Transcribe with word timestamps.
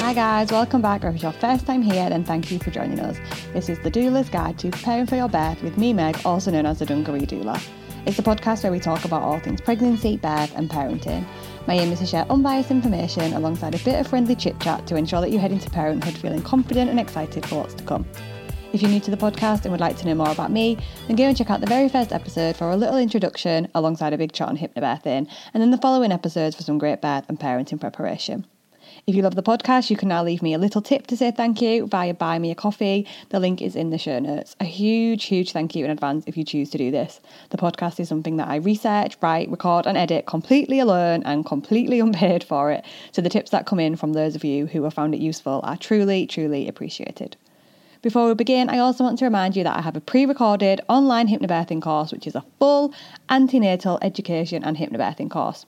Hi 0.00 0.14
guys, 0.14 0.50
welcome 0.52 0.80
back. 0.80 1.04
If 1.04 1.14
it's 1.14 1.22
your 1.22 1.32
first 1.32 1.66
time 1.66 1.82
here, 1.82 2.08
then 2.08 2.24
thank 2.24 2.50
you 2.50 2.58
for 2.58 2.70
joining 2.70 3.00
us. 3.00 3.18
This 3.52 3.68
is 3.68 3.78
the 3.80 3.90
Doula's 3.90 4.28
Guide 4.28 4.58
to 4.60 4.70
Preparing 4.70 5.06
for 5.06 5.16
Your 5.16 5.28
Birth 5.28 5.62
with 5.62 5.76
me, 5.76 5.92
Meg, 5.92 6.20
also 6.24 6.50
known 6.50 6.66
as 6.66 6.78
the 6.78 6.86
Dungaree 6.86 7.26
Doula. 7.26 7.60
It's 8.06 8.18
a 8.18 8.22
podcast 8.22 8.62
where 8.62 8.72
we 8.72 8.80
talk 8.80 9.04
about 9.04 9.22
all 9.22 9.38
things 9.40 9.60
pregnancy, 9.60 10.16
birth, 10.16 10.56
and 10.56 10.70
parenting. 10.70 11.26
My 11.66 11.74
aim 11.74 11.92
is 11.92 11.98
to 11.98 12.06
share 12.06 12.24
unbiased 12.30 12.70
information 12.70 13.34
alongside 13.34 13.74
a 13.74 13.84
bit 13.84 14.00
of 14.00 14.06
friendly 14.06 14.34
chit 14.34 14.58
chat 14.60 14.86
to 14.86 14.96
ensure 14.96 15.20
that 15.20 15.30
you 15.30 15.38
head 15.38 15.52
into 15.52 15.68
parenthood 15.68 16.14
feeling 16.14 16.42
confident 16.42 16.88
and 16.88 16.98
excited 16.98 17.44
for 17.44 17.56
what's 17.56 17.74
to 17.74 17.84
come. 17.84 18.06
If 18.70 18.82
you're 18.82 18.90
new 18.90 19.00
to 19.00 19.10
the 19.10 19.16
podcast 19.16 19.62
and 19.62 19.72
would 19.72 19.80
like 19.80 19.96
to 19.96 20.06
know 20.06 20.14
more 20.14 20.30
about 20.30 20.50
me, 20.50 20.76
then 21.06 21.16
go 21.16 21.24
and 21.24 21.34
check 21.34 21.48
out 21.48 21.62
the 21.62 21.66
very 21.66 21.88
first 21.88 22.12
episode 22.12 22.54
for 22.54 22.68
a 22.68 22.76
little 22.76 22.98
introduction 22.98 23.66
alongside 23.74 24.12
a 24.12 24.18
big 24.18 24.32
chat 24.32 24.48
on 24.48 24.58
hypnobirthing, 24.58 25.26
and 25.54 25.62
then 25.62 25.70
the 25.70 25.78
following 25.78 26.12
episodes 26.12 26.54
for 26.54 26.62
some 26.62 26.76
great 26.76 27.00
birth 27.00 27.24
and 27.30 27.40
parenting 27.40 27.80
preparation. 27.80 28.46
If 29.06 29.14
you 29.14 29.22
love 29.22 29.36
the 29.36 29.42
podcast, 29.42 29.88
you 29.88 29.96
can 29.96 30.08
now 30.08 30.22
leave 30.22 30.42
me 30.42 30.52
a 30.52 30.58
little 30.58 30.82
tip 30.82 31.06
to 31.06 31.16
say 31.16 31.30
thank 31.30 31.62
you 31.62 31.86
via 31.86 32.12
Buy 32.12 32.38
Me 32.38 32.50
a 32.50 32.54
Coffee. 32.54 33.06
The 33.30 33.40
link 33.40 33.62
is 33.62 33.74
in 33.74 33.88
the 33.88 33.96
show 33.96 34.18
notes. 34.18 34.54
A 34.60 34.66
huge, 34.66 35.24
huge 35.24 35.52
thank 35.52 35.74
you 35.74 35.86
in 35.86 35.90
advance 35.90 36.24
if 36.26 36.36
you 36.36 36.44
choose 36.44 36.68
to 36.68 36.78
do 36.78 36.90
this. 36.90 37.20
The 37.48 37.56
podcast 37.56 37.98
is 37.98 38.08
something 38.10 38.36
that 38.36 38.48
I 38.48 38.56
research, 38.56 39.16
write, 39.22 39.50
record, 39.50 39.86
and 39.86 39.96
edit 39.96 40.26
completely 40.26 40.78
alone 40.78 41.22
and 41.24 41.46
completely 41.46 42.00
unpaid 42.06 42.44
for 42.44 42.70
it. 42.70 42.84
So 43.12 43.22
the 43.22 43.30
tips 43.30 43.50
that 43.50 43.64
come 43.64 43.80
in 43.80 43.96
from 43.96 44.12
those 44.12 44.36
of 44.36 44.44
you 44.44 44.66
who 44.66 44.82
have 44.82 44.92
found 44.92 45.14
it 45.14 45.22
useful 45.22 45.60
are 45.64 45.78
truly, 45.78 46.26
truly 46.26 46.68
appreciated. 46.68 47.38
Before 48.00 48.28
we 48.28 48.34
begin, 48.34 48.70
I 48.70 48.78
also 48.78 49.02
want 49.02 49.18
to 49.18 49.24
remind 49.24 49.56
you 49.56 49.64
that 49.64 49.76
I 49.76 49.80
have 49.80 49.96
a 49.96 50.00
pre 50.00 50.24
recorded 50.24 50.80
online 50.88 51.26
hypnobirthing 51.26 51.82
course, 51.82 52.12
which 52.12 52.28
is 52.28 52.36
a 52.36 52.44
full 52.60 52.94
antenatal 53.28 53.98
education 54.02 54.62
and 54.62 54.76
hypnobirthing 54.76 55.30
course. 55.30 55.66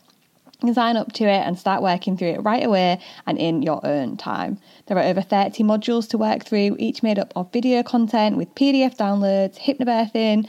You 0.63 0.67
can 0.67 0.75
sign 0.75 0.97
up 0.97 1.13
to 1.15 1.25
it 1.25 1.45
and 1.45 1.59
start 1.59 1.83
working 1.83 2.17
through 2.17 2.29
it 2.29 2.45
right 2.45 2.65
away 2.65 3.01
and 3.27 3.37
in 3.37 3.63
your 3.63 3.85
own 3.85 4.17
time. 4.17 4.59
There 4.87 4.97
are 4.97 5.03
over 5.03 5.23
30 5.23 5.65
modules 5.65 6.09
to 6.11 6.19
work 6.19 6.45
through, 6.45 6.77
each 6.79 7.03
made 7.03 7.19
up 7.19 7.33
of 7.35 7.53
video 7.53 7.83
content 7.83 8.37
with 8.37 8.55
PDF 8.55 8.97
downloads, 8.97 9.59
hypnobirthing, 9.59 10.49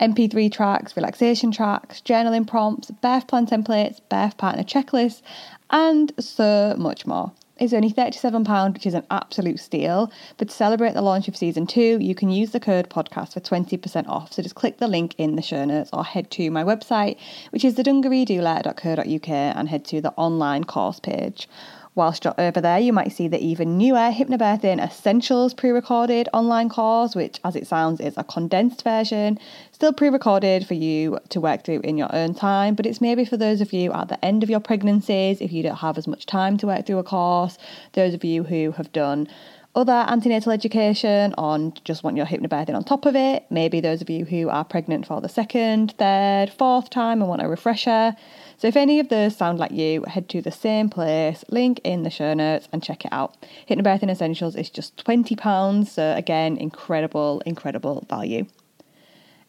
MP3 0.00 0.52
tracks, 0.52 0.96
relaxation 0.96 1.50
tracks, 1.50 2.02
journaling 2.02 2.46
prompts, 2.46 2.90
birth 2.90 3.26
plan 3.26 3.46
templates, 3.46 4.00
birth 4.10 4.36
partner 4.36 4.64
checklists, 4.64 5.22
and 5.70 6.12
so 6.18 6.74
much 6.76 7.06
more. 7.06 7.32
It's 7.62 7.72
only 7.72 7.92
£37, 7.92 8.72
which 8.72 8.86
is 8.86 8.94
an 8.94 9.06
absolute 9.12 9.60
steal. 9.60 10.10
But 10.36 10.48
to 10.48 10.54
celebrate 10.54 10.94
the 10.94 11.00
launch 11.00 11.28
of 11.28 11.36
season 11.36 11.64
two, 11.64 11.96
you 12.00 12.12
can 12.12 12.28
use 12.28 12.50
the 12.50 12.58
code 12.58 12.90
podcast 12.90 13.34
for 13.34 13.40
20% 13.40 14.08
off. 14.08 14.32
So 14.32 14.42
just 14.42 14.56
click 14.56 14.78
the 14.78 14.88
link 14.88 15.14
in 15.16 15.36
the 15.36 15.42
show 15.42 15.64
notes 15.64 15.88
or 15.92 16.02
head 16.02 16.28
to 16.32 16.50
my 16.50 16.64
website, 16.64 17.18
which 17.50 17.64
is 17.64 17.76
thedungareedoula.co.uk, 17.76 19.28
and 19.28 19.68
head 19.68 19.84
to 19.84 20.00
the 20.00 20.10
online 20.14 20.64
course 20.64 20.98
page. 20.98 21.48
Whilst 21.94 22.24
you're 22.24 22.34
over 22.38 22.58
there, 22.58 22.78
you 22.78 22.90
might 22.90 23.12
see 23.12 23.28
the 23.28 23.38
even 23.38 23.76
newer 23.76 24.10
Hypnobirthing 24.10 24.82
Essentials 24.82 25.52
pre 25.52 25.68
recorded 25.68 26.26
online 26.32 26.70
course, 26.70 27.14
which, 27.14 27.38
as 27.44 27.54
it 27.54 27.66
sounds, 27.66 28.00
is 28.00 28.14
a 28.16 28.24
condensed 28.24 28.82
version, 28.82 29.38
still 29.72 29.92
pre 29.92 30.08
recorded 30.08 30.66
for 30.66 30.72
you 30.72 31.18
to 31.28 31.38
work 31.38 31.64
through 31.64 31.80
in 31.80 31.98
your 31.98 32.08
own 32.14 32.32
time. 32.32 32.74
But 32.74 32.86
it's 32.86 33.02
maybe 33.02 33.26
for 33.26 33.36
those 33.36 33.60
of 33.60 33.74
you 33.74 33.92
at 33.92 34.08
the 34.08 34.24
end 34.24 34.42
of 34.42 34.48
your 34.48 34.60
pregnancies, 34.60 35.42
if 35.42 35.52
you 35.52 35.62
don't 35.62 35.76
have 35.76 35.98
as 35.98 36.08
much 36.08 36.24
time 36.24 36.56
to 36.58 36.66
work 36.66 36.86
through 36.86 36.96
a 36.96 37.04
course, 37.04 37.58
those 37.92 38.14
of 38.14 38.24
you 38.24 38.44
who 38.44 38.72
have 38.72 38.90
done 38.92 39.28
other 39.74 40.04
antenatal 40.06 40.52
education 40.52 41.34
on 41.38 41.72
just 41.84 42.04
want 42.04 42.16
your 42.16 42.26
hypnobirthing 42.26 42.74
on 42.74 42.84
top 42.84 43.06
of 43.06 43.16
it. 43.16 43.46
Maybe 43.48 43.80
those 43.80 44.02
of 44.02 44.10
you 44.10 44.24
who 44.24 44.50
are 44.50 44.64
pregnant 44.64 45.06
for 45.06 45.20
the 45.20 45.28
second, 45.28 45.94
third, 45.96 46.52
fourth 46.52 46.90
time 46.90 47.22
and 47.22 47.28
want 47.28 47.42
a 47.42 47.48
refresher. 47.48 48.14
So 48.58 48.68
if 48.68 48.76
any 48.76 49.00
of 49.00 49.08
those 49.08 49.34
sound 49.34 49.58
like 49.58 49.72
you, 49.72 50.04
head 50.04 50.28
to 50.30 50.42
the 50.42 50.52
same 50.52 50.90
place, 50.90 51.42
link 51.48 51.80
in 51.84 52.02
the 52.02 52.10
show 52.10 52.34
notes 52.34 52.68
and 52.70 52.82
check 52.82 53.04
it 53.06 53.12
out. 53.12 53.34
Hypnobirthing 53.68 54.10
Essentials 54.10 54.56
is 54.56 54.68
just 54.68 55.02
£20, 55.04 55.86
so 55.86 56.14
again, 56.14 56.58
incredible, 56.58 57.42
incredible 57.46 58.06
value. 58.10 58.46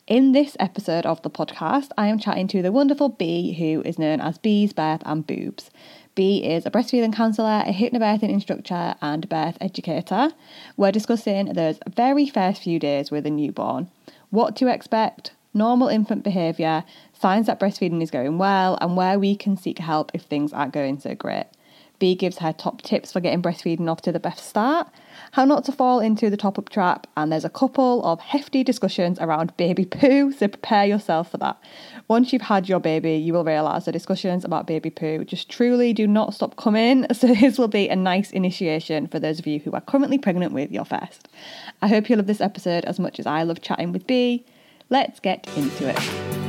In 0.05 0.33
this 0.33 0.57
episode 0.59 1.05
of 1.05 1.21
the 1.21 1.29
podcast, 1.29 1.89
I 1.97 2.07
am 2.07 2.19
chatting 2.19 2.47
to 2.49 2.61
the 2.61 2.73
wonderful 2.73 3.07
Bea, 3.07 3.53
who 3.53 3.81
is 3.83 3.97
known 3.97 4.19
as 4.19 4.37
Bea's 4.37 4.73
Birth 4.73 5.01
and 5.05 5.25
Boobs. 5.25 5.69
Bea 6.15 6.45
is 6.45 6.65
a 6.65 6.71
breastfeeding 6.71 7.13
counsellor, 7.13 7.63
a 7.65 7.73
hypnobirthing 7.73 8.29
instructor, 8.29 8.93
and 9.01 9.27
birth 9.29 9.57
educator. 9.59 10.29
We're 10.77 10.91
discussing 10.91 11.53
those 11.53 11.79
very 11.89 12.29
first 12.29 12.61
few 12.61 12.77
days 12.77 13.09
with 13.09 13.25
a 13.25 13.31
newborn, 13.31 13.89
what 14.29 14.55
to 14.57 14.67
expect, 14.67 15.31
normal 15.55 15.87
infant 15.87 16.23
behaviour, 16.23 16.83
signs 17.19 17.47
that 17.47 17.59
breastfeeding 17.59 18.01
is 18.03 18.11
going 18.11 18.37
well, 18.37 18.77
and 18.79 18.95
where 18.95 19.17
we 19.17 19.35
can 19.35 19.57
seek 19.57 19.79
help 19.79 20.11
if 20.13 20.21
things 20.21 20.53
aren't 20.53 20.73
going 20.73 20.99
so 20.99 21.15
great. 21.15 21.47
Bea 21.97 22.13
gives 22.13 22.39
her 22.39 22.53
top 22.53 22.83
tips 22.83 23.11
for 23.11 23.19
getting 23.19 23.41
breastfeeding 23.41 23.89
off 23.89 24.01
to 24.01 24.11
the 24.11 24.19
best 24.19 24.45
start, 24.45 24.89
how 25.33 25.45
not 25.45 25.65
to 25.65 25.71
fall 25.71 25.99
into 25.99 26.29
the 26.29 26.37
top 26.37 26.59
up 26.59 26.69
trap, 26.69 27.07
and 27.17 27.31
there's 27.31 27.43
a 27.43 27.49
couple 27.49 28.05
of 28.05 28.19
hefty 28.19 28.63
discussions 28.63 29.17
around 29.19 29.55
baby 29.57 29.83
poo, 29.83 30.31
so 30.31 30.47
prepare 30.47 30.85
yourself 30.85 31.31
for 31.31 31.39
that. 31.39 31.59
Once 32.07 32.31
you've 32.31 32.43
had 32.43 32.69
your 32.69 32.79
baby, 32.79 33.15
you 33.15 33.33
will 33.33 33.43
realise 33.43 33.85
the 33.85 33.91
discussions 33.91 34.45
about 34.45 34.67
baby 34.67 34.91
poo 34.91 35.25
just 35.25 35.49
truly 35.49 35.91
do 35.91 36.05
not 36.05 36.35
stop 36.35 36.55
coming. 36.55 37.07
So, 37.23 37.27
this 37.27 37.57
will 37.57 37.69
be 37.69 37.87
a 37.87 37.95
nice 37.95 38.31
initiation 38.31 39.07
for 39.07 39.17
those 39.17 39.39
of 39.39 39.47
you 39.47 39.59
who 39.59 39.71
are 39.71 39.81
currently 39.81 40.17
pregnant 40.17 40.51
with 40.51 40.71
your 40.71 40.83
first. 40.83 41.29
I 41.81 41.87
hope 41.87 42.09
you 42.09 42.17
love 42.17 42.27
this 42.27 42.41
episode 42.41 42.83
as 42.85 42.99
much 42.99 43.17
as 43.17 43.25
I 43.25 43.43
love 43.43 43.61
chatting 43.61 43.93
with 43.93 44.05
Bea. 44.05 44.45
Let's 44.89 45.21
get 45.21 45.47
into 45.55 45.89
it. 45.89 46.42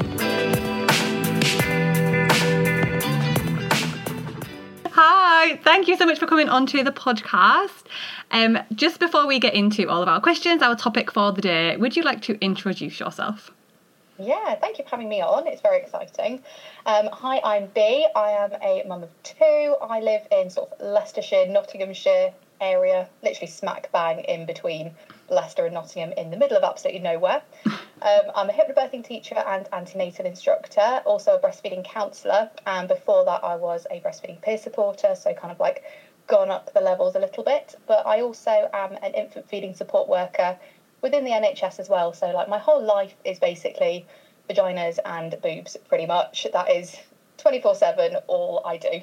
Hi, 4.96 5.56
thank 5.64 5.88
you 5.88 5.96
so 5.96 6.06
much 6.06 6.20
for 6.20 6.28
coming 6.28 6.48
onto 6.48 6.84
the 6.84 6.92
podcast. 6.92 7.82
Um, 8.30 8.60
just 8.72 9.00
before 9.00 9.26
we 9.26 9.40
get 9.40 9.52
into 9.52 9.88
all 9.88 10.00
of 10.02 10.08
our 10.08 10.20
questions, 10.20 10.62
our 10.62 10.76
topic 10.76 11.10
for 11.10 11.32
the 11.32 11.42
day, 11.42 11.76
would 11.76 11.96
you 11.96 12.04
like 12.04 12.22
to 12.22 12.38
introduce 12.40 13.00
yourself? 13.00 13.50
Yeah, 14.20 14.54
thank 14.54 14.78
you 14.78 14.84
for 14.84 14.90
having 14.90 15.08
me 15.08 15.20
on. 15.20 15.48
It's 15.48 15.60
very 15.60 15.78
exciting. 15.78 16.44
Um, 16.86 17.08
hi, 17.12 17.40
I'm 17.42 17.66
Bea. 17.74 18.06
I 18.14 18.30
am 18.30 18.52
a 18.62 18.84
mum 18.86 19.02
of 19.02 19.10
two. 19.24 19.74
I 19.82 19.98
live 19.98 20.28
in 20.30 20.48
sort 20.48 20.70
of 20.70 20.80
Leicestershire, 20.80 21.46
Nottinghamshire 21.48 22.32
area, 22.60 23.08
literally 23.24 23.50
smack 23.50 23.90
bang 23.90 24.20
in 24.20 24.46
between 24.46 24.94
Leicester 25.28 25.64
and 25.64 25.74
Nottingham, 25.74 26.12
in 26.12 26.30
the 26.30 26.36
middle 26.36 26.56
of 26.56 26.64
absolutely 26.64 27.00
nowhere. 27.00 27.42
Um, 28.02 28.30
I'm 28.34 28.50
a 28.50 28.52
hypnobirthing 28.52 29.02
teacher 29.02 29.36
and 29.36 29.66
antenatal 29.72 30.26
instructor, 30.26 31.00
also 31.06 31.36
a 31.36 31.38
breastfeeding 31.38 31.86
counsellor, 31.86 32.50
and 32.66 32.86
before 32.86 33.24
that, 33.24 33.42
I 33.42 33.56
was 33.56 33.86
a 33.90 34.00
breastfeeding 34.00 34.42
peer 34.42 34.58
supporter, 34.58 35.14
so 35.14 35.32
kind 35.32 35.50
of 35.50 35.58
like 35.58 35.84
gone 36.26 36.50
up 36.50 36.72
the 36.74 36.82
levels 36.82 37.14
a 37.14 37.18
little 37.18 37.44
bit. 37.44 37.74
But 37.86 38.06
I 38.06 38.20
also 38.20 38.68
am 38.74 38.98
an 39.02 39.14
infant 39.14 39.48
feeding 39.48 39.72
support 39.72 40.06
worker 40.08 40.58
within 41.00 41.24
the 41.24 41.30
NHS 41.30 41.78
as 41.80 41.88
well. 41.88 42.12
So 42.12 42.30
like 42.30 42.48
my 42.48 42.58
whole 42.58 42.84
life 42.84 43.14
is 43.24 43.38
basically 43.38 44.06
vaginas 44.48 44.98
and 45.04 45.40
boobs, 45.40 45.76
pretty 45.88 46.06
much. 46.06 46.46
That 46.52 46.70
is 46.70 47.00
24 47.38 47.74
7 47.74 48.16
all 48.26 48.62
I 48.64 48.76
do. 48.76 49.00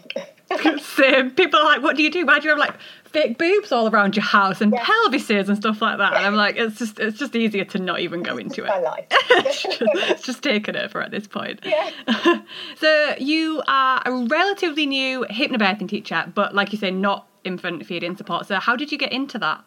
Same. 0.79 1.31
People 1.31 1.59
are 1.59 1.65
like, 1.65 1.81
what 1.81 1.95
do 1.95 2.03
you 2.03 2.11
do? 2.11 2.25
Why 2.25 2.39
do 2.39 2.45
you 2.45 2.49
have 2.49 2.59
like 2.59 2.75
fake 3.05 3.37
boobs 3.37 3.71
all 3.71 3.89
around 3.89 4.15
your 4.15 4.25
house 4.25 4.61
and 4.61 4.71
yeah. 4.71 4.83
pelvises 4.83 5.47
and 5.47 5.57
stuff 5.57 5.81
like 5.81 5.97
that? 5.97 6.13
And 6.13 6.25
I'm 6.25 6.35
like, 6.35 6.55
it's 6.57 6.77
just 6.77 6.99
it's 6.99 7.17
just 7.17 7.35
easier 7.35 7.65
to 7.65 7.79
not 7.79 7.99
even 7.99 8.23
go 8.23 8.37
into 8.37 8.63
it. 8.63 8.67
My 8.67 8.79
life. 8.79 9.05
it's, 9.11 9.63
just, 9.63 9.81
it's 9.81 10.23
just 10.23 10.41
taken 10.41 10.75
over 10.75 11.01
at 11.01 11.11
this 11.11 11.27
point. 11.27 11.59
Yeah. 11.63 12.41
so 12.77 13.15
you 13.19 13.61
are 13.67 14.01
a 14.05 14.11
relatively 14.25 14.85
new 14.85 15.25
hypnobirthing 15.29 15.89
teacher, 15.89 16.31
but 16.33 16.55
like 16.55 16.71
you 16.71 16.77
say, 16.77 16.91
not 16.91 17.27
infant 17.43 17.85
feeding 17.85 18.15
support. 18.15 18.47
So 18.47 18.59
how 18.59 18.75
did 18.75 18.91
you 18.91 18.97
get 18.97 19.11
into 19.11 19.37
that? 19.39 19.63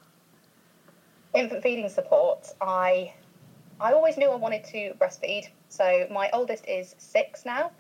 infant 1.34 1.62
feeding 1.62 1.88
support, 1.88 2.52
I 2.60 3.12
I 3.81 3.93
always 3.93 4.16
knew 4.16 4.31
I 4.31 4.37
wanted 4.37 4.64
to 4.64 4.94
breastfeed. 5.00 5.49
So 5.69 6.06
my 6.11 6.31
oldest 6.32 6.66
is 6.69 6.94
six 6.99 7.44
now, 7.44 7.72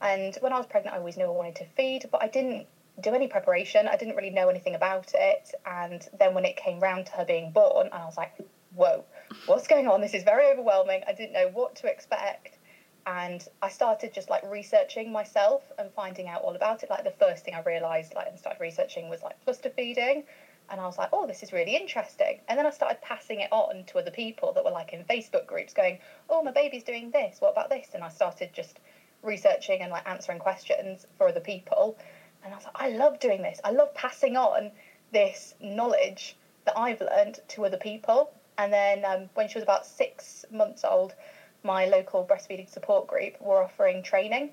and 0.00 0.36
when 0.40 0.52
I 0.52 0.58
was 0.58 0.66
pregnant, 0.66 0.94
I 0.94 0.98
always 0.98 1.16
knew 1.16 1.24
I 1.26 1.30
wanted 1.30 1.56
to 1.56 1.66
feed, 1.76 2.08
but 2.10 2.22
I 2.22 2.28
didn't 2.28 2.66
do 3.00 3.14
any 3.14 3.28
preparation. 3.28 3.88
I 3.88 3.96
didn't 3.96 4.16
really 4.16 4.30
know 4.30 4.48
anything 4.48 4.74
about 4.74 5.12
it. 5.14 5.52
And 5.64 6.06
then 6.18 6.34
when 6.34 6.44
it 6.44 6.56
came 6.56 6.80
round 6.80 7.06
to 7.06 7.12
her 7.12 7.24
being 7.24 7.52
born, 7.52 7.88
I 7.92 8.04
was 8.04 8.16
like, 8.16 8.32
whoa, 8.74 9.04
what's 9.46 9.66
going 9.66 9.86
on? 9.86 10.00
This 10.00 10.14
is 10.14 10.22
very 10.22 10.50
overwhelming. 10.50 11.02
I 11.06 11.12
didn't 11.12 11.32
know 11.32 11.48
what 11.52 11.76
to 11.76 11.86
expect. 11.86 12.58
And 13.06 13.46
I 13.62 13.68
started 13.68 14.12
just 14.12 14.30
like 14.30 14.42
researching 14.50 15.12
myself 15.12 15.70
and 15.78 15.90
finding 15.92 16.28
out 16.28 16.42
all 16.42 16.56
about 16.56 16.82
it. 16.82 16.90
Like 16.90 17.04
the 17.04 17.12
first 17.12 17.44
thing 17.44 17.54
I 17.54 17.62
realised, 17.62 18.14
like 18.14 18.26
and 18.26 18.38
started 18.38 18.60
researching 18.60 19.08
was 19.08 19.22
like 19.22 19.42
cluster 19.44 19.70
feeding 19.70 20.24
and 20.70 20.80
I 20.80 20.86
was 20.86 20.98
like, 20.98 21.10
oh, 21.12 21.26
this 21.26 21.42
is 21.42 21.52
really 21.52 21.76
interesting. 21.76 22.40
And 22.48 22.58
then 22.58 22.66
I 22.66 22.70
started 22.70 23.00
passing 23.00 23.40
it 23.40 23.52
on 23.52 23.84
to 23.84 23.98
other 23.98 24.10
people 24.10 24.52
that 24.52 24.64
were 24.64 24.70
like 24.70 24.92
in 24.92 25.04
Facebook 25.04 25.46
groups 25.46 25.72
going, 25.72 25.98
oh, 26.28 26.42
my 26.42 26.50
baby's 26.50 26.82
doing 26.82 27.10
this. 27.10 27.40
What 27.40 27.52
about 27.52 27.70
this? 27.70 27.88
And 27.94 28.02
I 28.02 28.08
started 28.08 28.50
just 28.52 28.80
researching 29.26 29.82
and 29.82 29.90
like 29.90 30.08
answering 30.08 30.38
questions 30.38 31.06
for 31.18 31.28
other 31.28 31.40
people. 31.40 31.98
And 32.44 32.52
I 32.52 32.56
was 32.56 32.64
like, 32.64 32.74
I 32.76 32.88
love 32.90 33.18
doing 33.18 33.42
this. 33.42 33.60
I 33.64 33.70
love 33.70 33.92
passing 33.94 34.36
on 34.36 34.70
this 35.12 35.54
knowledge 35.60 36.36
that 36.64 36.78
I've 36.78 37.00
learned 37.00 37.40
to 37.48 37.64
other 37.64 37.76
people. 37.76 38.32
And 38.58 38.72
then 38.72 39.04
um, 39.04 39.28
when 39.34 39.48
she 39.48 39.54
was 39.58 39.62
about 39.62 39.84
six 39.84 40.44
months 40.50 40.84
old, 40.84 41.14
my 41.62 41.86
local 41.86 42.24
breastfeeding 42.24 42.68
support 42.68 43.06
group 43.06 43.40
were 43.40 43.62
offering 43.62 44.02
training 44.02 44.50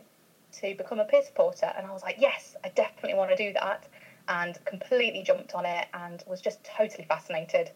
to 0.54 0.76
become 0.76 1.00
a 1.00 1.06
peer 1.06 1.22
supporter. 1.22 1.72
And 1.78 1.86
I 1.86 1.92
was 1.92 2.02
like, 2.02 2.16
yes, 2.20 2.56
I 2.64 2.70
definitely 2.70 3.16
want 3.16 3.30
to 3.32 3.36
do 3.36 3.54
that. 3.54 3.88
And 4.28 4.58
completely 4.66 5.22
jumped 5.22 5.54
on 5.54 5.66
it 5.66 5.88
and 5.94 6.24
was 6.28 6.42
just 6.42 6.64
totally 6.64 7.06
fascinated 7.06 7.72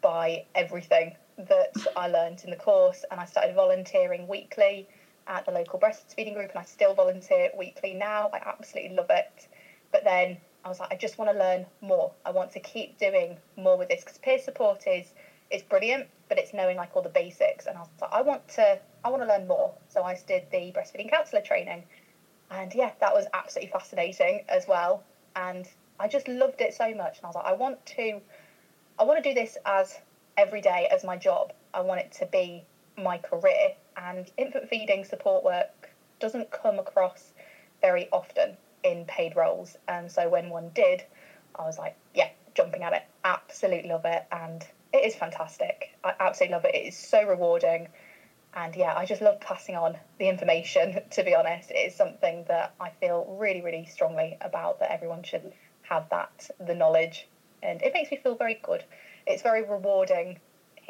by 0.00 0.44
everything 0.54 1.16
that 1.36 1.72
I 1.96 2.08
learned 2.08 2.42
in 2.44 2.50
the 2.50 2.56
course. 2.56 3.04
And 3.10 3.20
I 3.20 3.24
started 3.24 3.54
volunteering 3.54 4.28
weekly 4.28 4.88
at 5.30 5.46
the 5.46 5.52
local 5.52 5.78
breastfeeding 5.78 6.34
group, 6.34 6.50
and 6.50 6.58
I 6.58 6.64
still 6.64 6.92
volunteer 6.92 7.50
weekly 7.56 7.94
now. 7.94 8.28
I 8.34 8.40
absolutely 8.44 8.96
love 8.96 9.06
it. 9.10 9.46
But 9.92 10.04
then 10.04 10.38
I 10.64 10.68
was 10.68 10.80
like, 10.80 10.92
I 10.92 10.96
just 10.96 11.18
want 11.18 11.30
to 11.30 11.38
learn 11.38 11.66
more. 11.80 12.12
I 12.26 12.30
want 12.30 12.50
to 12.52 12.60
keep 12.60 12.98
doing 12.98 13.38
more 13.56 13.78
with 13.78 13.88
this 13.88 14.02
because 14.04 14.18
peer 14.18 14.38
support 14.38 14.86
is 14.86 15.14
is 15.50 15.62
brilliant, 15.62 16.06
but 16.28 16.38
it's 16.38 16.52
knowing 16.52 16.76
like 16.76 16.94
all 16.94 17.02
the 17.02 17.08
basics. 17.08 17.66
And 17.66 17.76
I 17.76 17.80
was 17.80 17.88
like, 18.00 18.12
I 18.12 18.20
want 18.22 18.46
to 18.48 18.78
I 19.04 19.08
want 19.08 19.22
to 19.22 19.28
learn 19.28 19.46
more. 19.46 19.72
So 19.88 20.02
I 20.02 20.18
did 20.26 20.44
the 20.50 20.72
breastfeeding 20.72 21.10
counsellor 21.10 21.40
training, 21.40 21.84
and 22.50 22.74
yeah, 22.74 22.90
that 23.00 23.14
was 23.14 23.26
absolutely 23.32 23.70
fascinating 23.70 24.44
as 24.48 24.66
well. 24.66 25.04
And 25.36 25.66
I 26.00 26.08
just 26.08 26.26
loved 26.28 26.60
it 26.60 26.74
so 26.74 26.92
much. 26.92 27.18
And 27.18 27.24
I 27.24 27.28
was 27.28 27.36
like, 27.36 27.46
I 27.46 27.52
want 27.52 27.86
to 27.86 28.20
I 28.98 29.04
want 29.04 29.22
to 29.22 29.28
do 29.30 29.34
this 29.34 29.56
as 29.64 30.00
every 30.36 30.60
day 30.60 30.88
as 30.90 31.04
my 31.04 31.16
job. 31.16 31.52
I 31.72 31.80
want 31.80 32.00
it 32.00 32.12
to 32.12 32.26
be 32.26 32.64
my 32.96 33.18
career. 33.18 33.74
And 33.96 34.30
infant 34.36 34.68
feeding 34.68 35.04
support 35.04 35.44
work 35.44 35.90
doesn't 36.18 36.50
come 36.50 36.78
across 36.78 37.32
very 37.80 38.08
often 38.12 38.56
in 38.82 39.04
paid 39.06 39.36
roles. 39.36 39.76
And 39.88 40.10
so 40.10 40.28
when 40.28 40.50
one 40.50 40.70
did, 40.70 41.04
I 41.54 41.64
was 41.64 41.78
like, 41.78 41.94
yeah, 42.14 42.28
jumping 42.54 42.82
at 42.82 42.92
it. 42.92 43.02
Absolutely 43.24 43.90
love 43.90 44.04
it. 44.04 44.24
And 44.32 44.66
it 44.92 45.04
is 45.04 45.14
fantastic. 45.14 45.94
I 46.04 46.14
absolutely 46.20 46.54
love 46.54 46.64
it. 46.64 46.74
It 46.74 46.86
is 46.88 46.96
so 46.96 47.22
rewarding. 47.24 47.88
And 48.54 48.74
yeah, 48.74 48.94
I 48.96 49.04
just 49.04 49.22
love 49.22 49.40
passing 49.40 49.76
on 49.76 49.96
the 50.18 50.28
information, 50.28 51.00
to 51.10 51.22
be 51.22 51.34
honest. 51.34 51.70
It 51.70 51.78
is 51.78 51.94
something 51.94 52.44
that 52.48 52.74
I 52.80 52.90
feel 52.90 53.24
really, 53.38 53.62
really 53.62 53.86
strongly 53.86 54.36
about 54.40 54.80
that 54.80 54.92
everyone 54.92 55.22
should 55.22 55.52
have 55.82 56.08
that, 56.10 56.50
the 56.58 56.74
knowledge. 56.74 57.28
And 57.62 57.82
it 57.82 57.92
makes 57.92 58.10
me 58.10 58.16
feel 58.16 58.34
very 58.34 58.58
good. 58.62 58.84
It's 59.26 59.42
very 59.42 59.62
rewarding 59.62 60.38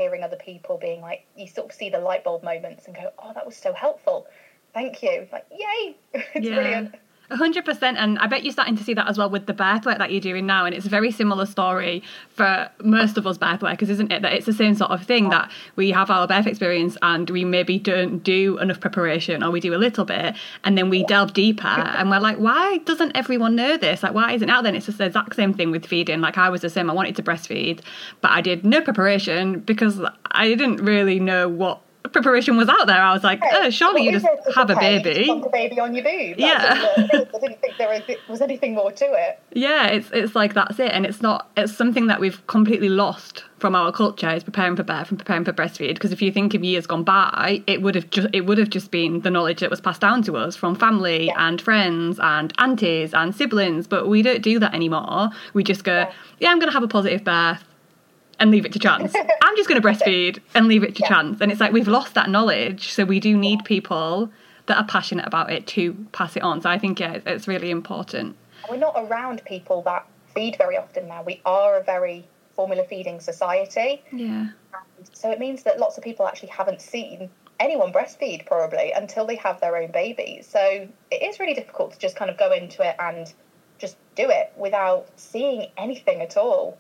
hearing 0.00 0.22
other 0.22 0.36
people 0.36 0.78
being 0.78 1.02
like, 1.02 1.26
you 1.36 1.46
sort 1.46 1.68
of 1.68 1.72
see 1.74 1.90
the 1.90 1.98
light 1.98 2.24
bulb 2.24 2.42
moments 2.42 2.86
and 2.86 2.96
go, 2.96 3.10
oh, 3.18 3.32
that 3.34 3.44
was 3.44 3.54
so 3.56 3.72
helpful. 3.72 4.26
Thank 4.72 5.02
you. 5.02 5.28
Like, 5.30 5.44
yay. 5.50 5.96
it's 6.14 6.46
yeah. 6.46 6.54
brilliant 6.54 6.94
hundred 7.30 7.64
percent, 7.64 7.98
and 7.98 8.18
I 8.18 8.26
bet 8.26 8.44
you're 8.44 8.52
starting 8.52 8.76
to 8.76 8.84
see 8.84 8.94
that 8.94 9.08
as 9.08 9.18
well 9.18 9.30
with 9.30 9.46
the 9.46 9.52
birth 9.52 9.86
work 9.86 9.98
that 9.98 10.12
you're 10.12 10.20
doing 10.20 10.46
now, 10.46 10.64
and 10.64 10.74
it's 10.74 10.86
a 10.86 10.90
very 10.90 11.10
similar 11.10 11.46
story 11.46 12.02
for 12.28 12.70
most 12.82 13.16
of 13.16 13.26
us 13.26 13.38
birth 13.38 13.62
workers, 13.62 13.90
isn't 13.90 14.12
it? 14.12 14.22
That 14.22 14.32
it's 14.32 14.46
the 14.46 14.52
same 14.52 14.74
sort 14.74 14.90
of 14.90 15.04
thing 15.04 15.28
that 15.30 15.50
we 15.76 15.90
have 15.92 16.10
our 16.10 16.26
birth 16.26 16.46
experience 16.46 16.96
and 17.02 17.28
we 17.30 17.44
maybe 17.44 17.78
don't 17.78 18.22
do 18.22 18.58
enough 18.58 18.80
preparation, 18.80 19.42
or 19.42 19.50
we 19.50 19.60
do 19.60 19.74
a 19.74 19.78
little 19.78 20.04
bit, 20.04 20.36
and 20.64 20.76
then 20.76 20.90
we 20.90 21.04
delve 21.04 21.32
deeper, 21.32 21.66
and 21.66 22.10
we're 22.10 22.20
like, 22.20 22.38
why 22.38 22.78
doesn't 22.78 23.16
everyone 23.16 23.56
know 23.56 23.76
this? 23.76 24.02
Like, 24.02 24.14
why 24.14 24.32
isn't 24.32 24.50
out 24.50 24.64
then? 24.64 24.74
It's 24.74 24.86
just 24.86 24.98
the 24.98 25.06
exact 25.06 25.36
same 25.36 25.54
thing 25.54 25.70
with 25.70 25.86
feeding. 25.86 26.20
Like 26.20 26.38
I 26.38 26.48
was 26.48 26.60
the 26.60 26.70
same. 26.70 26.90
I 26.90 26.94
wanted 26.94 27.16
to 27.16 27.22
breastfeed, 27.22 27.80
but 28.20 28.30
I 28.30 28.40
did 28.40 28.64
no 28.64 28.80
preparation 28.80 29.60
because 29.60 30.00
I 30.32 30.48
didn't 30.48 30.76
really 30.76 31.20
know 31.20 31.48
what 31.48 31.80
preparation 32.08 32.56
was 32.56 32.68
out 32.68 32.86
there, 32.86 33.00
I 33.00 33.12
was 33.12 33.22
like, 33.22 33.40
oh, 33.52 33.70
surely 33.70 34.04
you 34.04 34.12
just 34.12 34.26
have 34.54 34.70
a 34.70 34.74
baby. 34.76 35.28
a 35.28 35.48
baby 35.50 35.80
on 35.80 35.94
your 35.94 36.04
boob. 36.04 36.38
yeah. 36.38 36.94
I 36.96 37.06
didn't 37.40 37.60
think 37.60 37.76
there 37.78 38.02
was 38.28 38.40
anything 38.40 38.74
more 38.74 38.92
to 38.92 39.04
it. 39.04 39.40
Yeah, 39.52 39.86
it's 39.86 40.10
it's 40.12 40.34
like 40.34 40.54
that's 40.54 40.78
it, 40.78 40.92
and 40.92 41.04
it's 41.04 41.20
not. 41.22 41.50
It's 41.56 41.76
something 41.76 42.06
that 42.06 42.20
we've 42.20 42.44
completely 42.46 42.88
lost 42.88 43.44
from 43.58 43.74
our 43.74 43.92
culture 43.92 44.30
is 44.30 44.42
preparing 44.42 44.74
for 44.74 44.82
birth 44.82 45.10
and 45.10 45.18
preparing 45.18 45.44
for 45.44 45.52
breastfeed. 45.52 45.94
Because 45.94 46.12
if 46.12 46.22
you 46.22 46.32
think 46.32 46.54
of 46.54 46.64
years 46.64 46.86
gone 46.86 47.04
by, 47.04 47.62
it 47.66 47.82
would 47.82 47.94
have 47.94 48.10
just 48.10 48.28
it 48.32 48.42
would 48.42 48.58
have 48.58 48.70
just 48.70 48.90
been 48.90 49.20
the 49.20 49.30
knowledge 49.30 49.60
that 49.60 49.70
was 49.70 49.80
passed 49.80 50.00
down 50.00 50.22
to 50.22 50.36
us 50.36 50.56
from 50.56 50.74
family 50.74 51.26
yeah. 51.26 51.48
and 51.48 51.60
friends 51.60 52.18
and 52.20 52.52
aunties 52.58 53.12
and 53.14 53.34
siblings. 53.34 53.86
But 53.86 54.08
we 54.08 54.22
don't 54.22 54.42
do 54.42 54.58
that 54.58 54.74
anymore. 54.74 55.30
We 55.52 55.64
just 55.64 55.84
go, 55.84 55.92
yeah, 55.92 56.12
yeah 56.40 56.50
I'm 56.50 56.58
going 56.58 56.70
to 56.70 56.74
have 56.74 56.82
a 56.82 56.88
positive 56.88 57.24
birth 57.24 57.64
and 58.40 58.50
leave 58.50 58.64
it 58.64 58.72
to 58.72 58.78
chance. 58.78 59.14
I'm 59.42 59.56
just 59.56 59.68
going 59.68 59.80
to 59.80 59.86
breastfeed 59.86 60.40
and 60.54 60.66
leave 60.66 60.82
it 60.82 60.96
to 60.96 61.02
yeah. 61.02 61.08
chance. 61.08 61.40
And 61.40 61.52
it's 61.52 61.60
like 61.60 61.72
we've 61.72 61.86
lost 61.86 62.14
that 62.14 62.28
knowledge. 62.28 62.92
So 62.92 63.04
we 63.04 63.20
do 63.20 63.36
need 63.36 63.64
people 63.64 64.30
that 64.66 64.78
are 64.78 64.86
passionate 64.86 65.26
about 65.26 65.52
it 65.52 65.66
to 65.68 65.92
pass 66.12 66.36
it 66.36 66.42
on. 66.42 66.62
So 66.62 66.70
I 66.70 66.78
think, 66.78 66.98
yeah, 66.98 67.18
it's 67.26 67.46
really 67.46 67.70
important. 67.70 68.36
We're 68.68 68.78
not 68.78 68.94
around 68.96 69.44
people 69.44 69.82
that 69.82 70.06
feed 70.34 70.56
very 70.56 70.76
often 70.76 71.06
now. 71.06 71.22
We 71.22 71.40
are 71.44 71.76
a 71.76 71.82
very 71.82 72.26
formula 72.54 72.84
feeding 72.88 73.20
society. 73.20 74.02
Yeah. 74.12 74.48
And 74.98 75.10
so 75.12 75.30
it 75.30 75.38
means 75.38 75.62
that 75.64 75.78
lots 75.78 75.98
of 75.98 76.04
people 76.04 76.26
actually 76.26 76.48
haven't 76.48 76.80
seen 76.80 77.30
anyone 77.58 77.92
breastfeed 77.92 78.46
probably 78.46 78.92
until 78.92 79.26
they 79.26 79.36
have 79.36 79.60
their 79.60 79.76
own 79.76 79.90
babies. 79.90 80.48
So 80.50 80.88
it 81.10 81.22
is 81.22 81.38
really 81.38 81.54
difficult 81.54 81.92
to 81.92 81.98
just 81.98 82.16
kind 82.16 82.30
of 82.30 82.38
go 82.38 82.52
into 82.52 82.86
it 82.86 82.96
and 82.98 83.32
just 83.78 83.96
do 84.14 84.30
it 84.30 84.52
without 84.56 85.08
seeing 85.16 85.70
anything 85.76 86.22
at 86.22 86.36
all. 86.36 86.78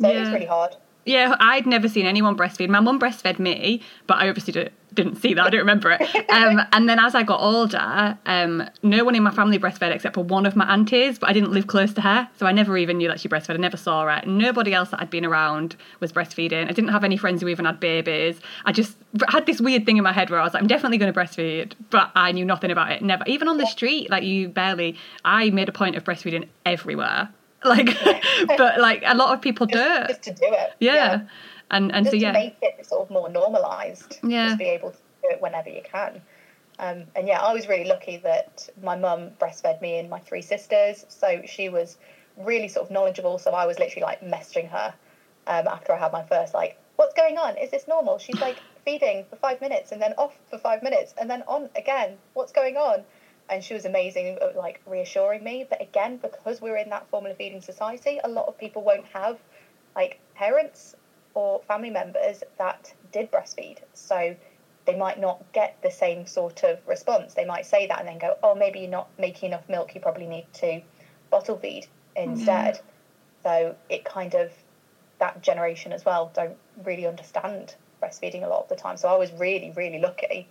So 0.00 0.10
yeah. 0.10 0.22
it's 0.22 0.30
really 0.30 0.46
hard. 0.46 0.76
Yeah, 1.04 1.36
I'd 1.38 1.66
never 1.66 1.88
seen 1.88 2.06
anyone 2.06 2.36
breastfeed. 2.36 2.68
My 2.68 2.80
mum 2.80 2.98
breastfed 2.98 3.38
me, 3.38 3.82
but 4.06 4.18
I 4.18 4.28
obviously 4.28 4.52
didn't, 4.52 4.72
didn't 4.94 5.16
see 5.16 5.34
that. 5.34 5.44
I 5.44 5.50
don't 5.50 5.60
remember 5.60 5.90
it. 5.90 6.30
Um, 6.30 6.62
and 6.72 6.88
then 6.88 6.98
as 6.98 7.14
I 7.14 7.22
got 7.22 7.40
older, 7.40 8.18
um, 8.24 8.62
no 8.82 9.04
one 9.04 9.14
in 9.14 9.22
my 9.22 9.30
family 9.30 9.58
breastfed 9.58 9.94
except 9.94 10.14
for 10.14 10.24
one 10.24 10.46
of 10.46 10.56
my 10.56 10.64
aunties, 10.72 11.18
but 11.18 11.28
I 11.28 11.34
didn't 11.34 11.52
live 11.52 11.66
close 11.66 11.92
to 11.94 12.00
her, 12.00 12.28
so 12.38 12.46
I 12.46 12.52
never 12.52 12.78
even 12.78 12.96
knew 12.96 13.08
that 13.08 13.20
she 13.20 13.28
breastfed. 13.28 13.54
I 13.54 13.58
never 13.58 13.76
saw 13.76 14.06
her. 14.06 14.22
Nobody 14.26 14.72
else 14.72 14.90
that 14.90 15.00
I'd 15.00 15.10
been 15.10 15.26
around 15.26 15.76
was 16.00 16.10
breastfeeding. 16.10 16.64
I 16.68 16.72
didn't 16.72 16.90
have 16.90 17.04
any 17.04 17.18
friends 17.18 17.42
who 17.42 17.48
even 17.48 17.66
had 17.66 17.80
babies. 17.80 18.40
I 18.64 18.72
just 18.72 18.96
had 19.28 19.44
this 19.44 19.60
weird 19.60 19.84
thing 19.84 19.98
in 19.98 20.04
my 20.04 20.12
head 20.12 20.30
where 20.30 20.40
I 20.40 20.44
was 20.44 20.54
like, 20.54 20.62
I'm 20.62 20.68
definitely 20.68 20.98
going 20.98 21.12
to 21.12 21.18
breastfeed, 21.18 21.72
but 21.90 22.12
I 22.14 22.32
knew 22.32 22.46
nothing 22.46 22.70
about 22.70 22.92
it. 22.92 23.02
Never, 23.02 23.24
even 23.26 23.48
on 23.48 23.58
the 23.58 23.66
street, 23.66 24.08
like 24.10 24.24
you 24.24 24.48
barely. 24.48 24.96
I 25.24 25.50
made 25.50 25.68
a 25.68 25.72
point 25.72 25.96
of 25.96 26.04
breastfeeding 26.04 26.48
everywhere 26.64 27.28
like 27.64 27.86
but 28.46 28.80
like 28.80 29.02
a 29.06 29.14
lot 29.14 29.34
of 29.34 29.40
people 29.40 29.66
just, 29.66 29.82
do 29.82 30.02
it. 30.02 30.08
just 30.08 30.22
to 30.22 30.30
do 30.32 30.52
it. 30.52 30.72
Yeah, 30.80 30.94
yeah. 30.94 31.20
and 31.70 31.92
and 31.94 32.04
just 32.04 32.12
so 32.12 32.20
yeah. 32.20 32.32
to 32.32 32.38
make 32.38 32.56
it 32.62 32.86
sort 32.86 33.02
of 33.02 33.10
more 33.10 33.28
normalized. 33.28 34.18
Yeah. 34.22 34.48
Just 34.48 34.58
be 34.58 34.66
able 34.66 34.90
to 34.90 34.98
do 35.22 35.28
it 35.30 35.42
whenever 35.42 35.68
you 35.68 35.82
can. 35.82 36.20
Um, 36.78 37.04
and 37.14 37.28
yeah 37.28 37.40
I 37.40 37.52
was 37.52 37.68
really 37.68 37.88
lucky 37.88 38.16
that 38.18 38.68
my 38.82 38.96
mum 38.96 39.30
breastfed 39.40 39.80
me 39.80 39.98
and 39.98 40.10
my 40.10 40.18
three 40.20 40.42
sisters. 40.42 41.06
So 41.08 41.42
she 41.46 41.68
was 41.68 41.96
really 42.36 42.68
sort 42.68 42.86
of 42.86 42.90
knowledgeable. 42.90 43.38
So 43.38 43.52
I 43.52 43.66
was 43.66 43.78
literally 43.78 44.02
like 44.02 44.20
messaging 44.20 44.68
her 44.70 44.94
um, 45.46 45.68
after 45.68 45.92
I 45.92 45.98
had 45.98 46.12
my 46.12 46.24
first 46.24 46.54
like 46.54 46.78
what's 46.96 47.14
going 47.14 47.38
on? 47.38 47.56
Is 47.56 47.70
this 47.70 47.88
normal? 47.88 48.18
She's 48.18 48.40
like 48.40 48.58
feeding 48.84 49.24
for 49.30 49.36
five 49.36 49.60
minutes 49.60 49.92
and 49.92 50.02
then 50.02 50.12
off 50.18 50.36
for 50.50 50.58
five 50.58 50.82
minutes 50.82 51.14
and 51.18 51.30
then 51.30 51.42
on 51.48 51.70
again. 51.76 52.16
What's 52.34 52.52
going 52.52 52.76
on 52.76 53.04
and 53.48 53.62
she 53.62 53.74
was 53.74 53.84
amazing 53.84 54.38
like 54.56 54.80
reassuring 54.86 55.44
me. 55.44 55.66
But 55.68 55.80
again 55.80 56.18
because 56.18 56.60
we're 56.60 56.76
in 56.76 56.90
that 56.90 57.08
formula 57.08 57.34
feeding 57.36 57.60
society 57.60 58.20
a 58.24 58.28
lot 58.28 58.46
of 58.46 58.58
people 58.58 58.82
won't 58.82 59.06
have 59.06 59.38
like 59.94 60.18
parents 60.34 60.96
or 61.34 61.60
family 61.66 61.90
members 61.90 62.42
that 62.58 62.92
did 63.12 63.30
breastfeed. 63.30 63.78
So 63.92 64.36
they 64.86 64.96
might 64.96 65.18
not 65.18 65.52
get 65.52 65.78
the 65.82 65.90
same 65.90 66.26
sort 66.26 66.62
of 66.62 66.78
response. 66.86 67.34
They 67.34 67.44
might 67.44 67.66
say 67.66 67.86
that 67.86 67.98
and 67.98 68.08
then 68.08 68.18
go 68.18 68.36
oh 68.42 68.54
maybe 68.54 68.80
you're 68.80 68.90
not 68.90 69.08
making 69.18 69.48
enough 69.50 69.68
milk. 69.68 69.94
You 69.94 70.00
probably 70.00 70.26
need 70.26 70.46
to 70.54 70.82
bottle 71.30 71.58
feed 71.58 71.86
instead. 72.16 72.74
Mm-hmm. 72.74 72.86
so 73.42 73.76
it 73.88 74.04
kind 74.04 74.34
of 74.34 74.52
that 75.18 75.42
generation 75.42 75.92
as 75.92 76.04
well 76.04 76.30
don't 76.34 76.56
really 76.84 77.06
understand 77.06 77.74
breastfeeding 78.02 78.44
a 78.44 78.48
lot 78.48 78.62
of 78.62 78.68
the 78.68 78.76
time. 78.76 78.96
So 78.96 79.08
i 79.08 79.16
was 79.16 79.32
really 79.32 79.72
really 79.76 79.98
lucky 79.98 80.48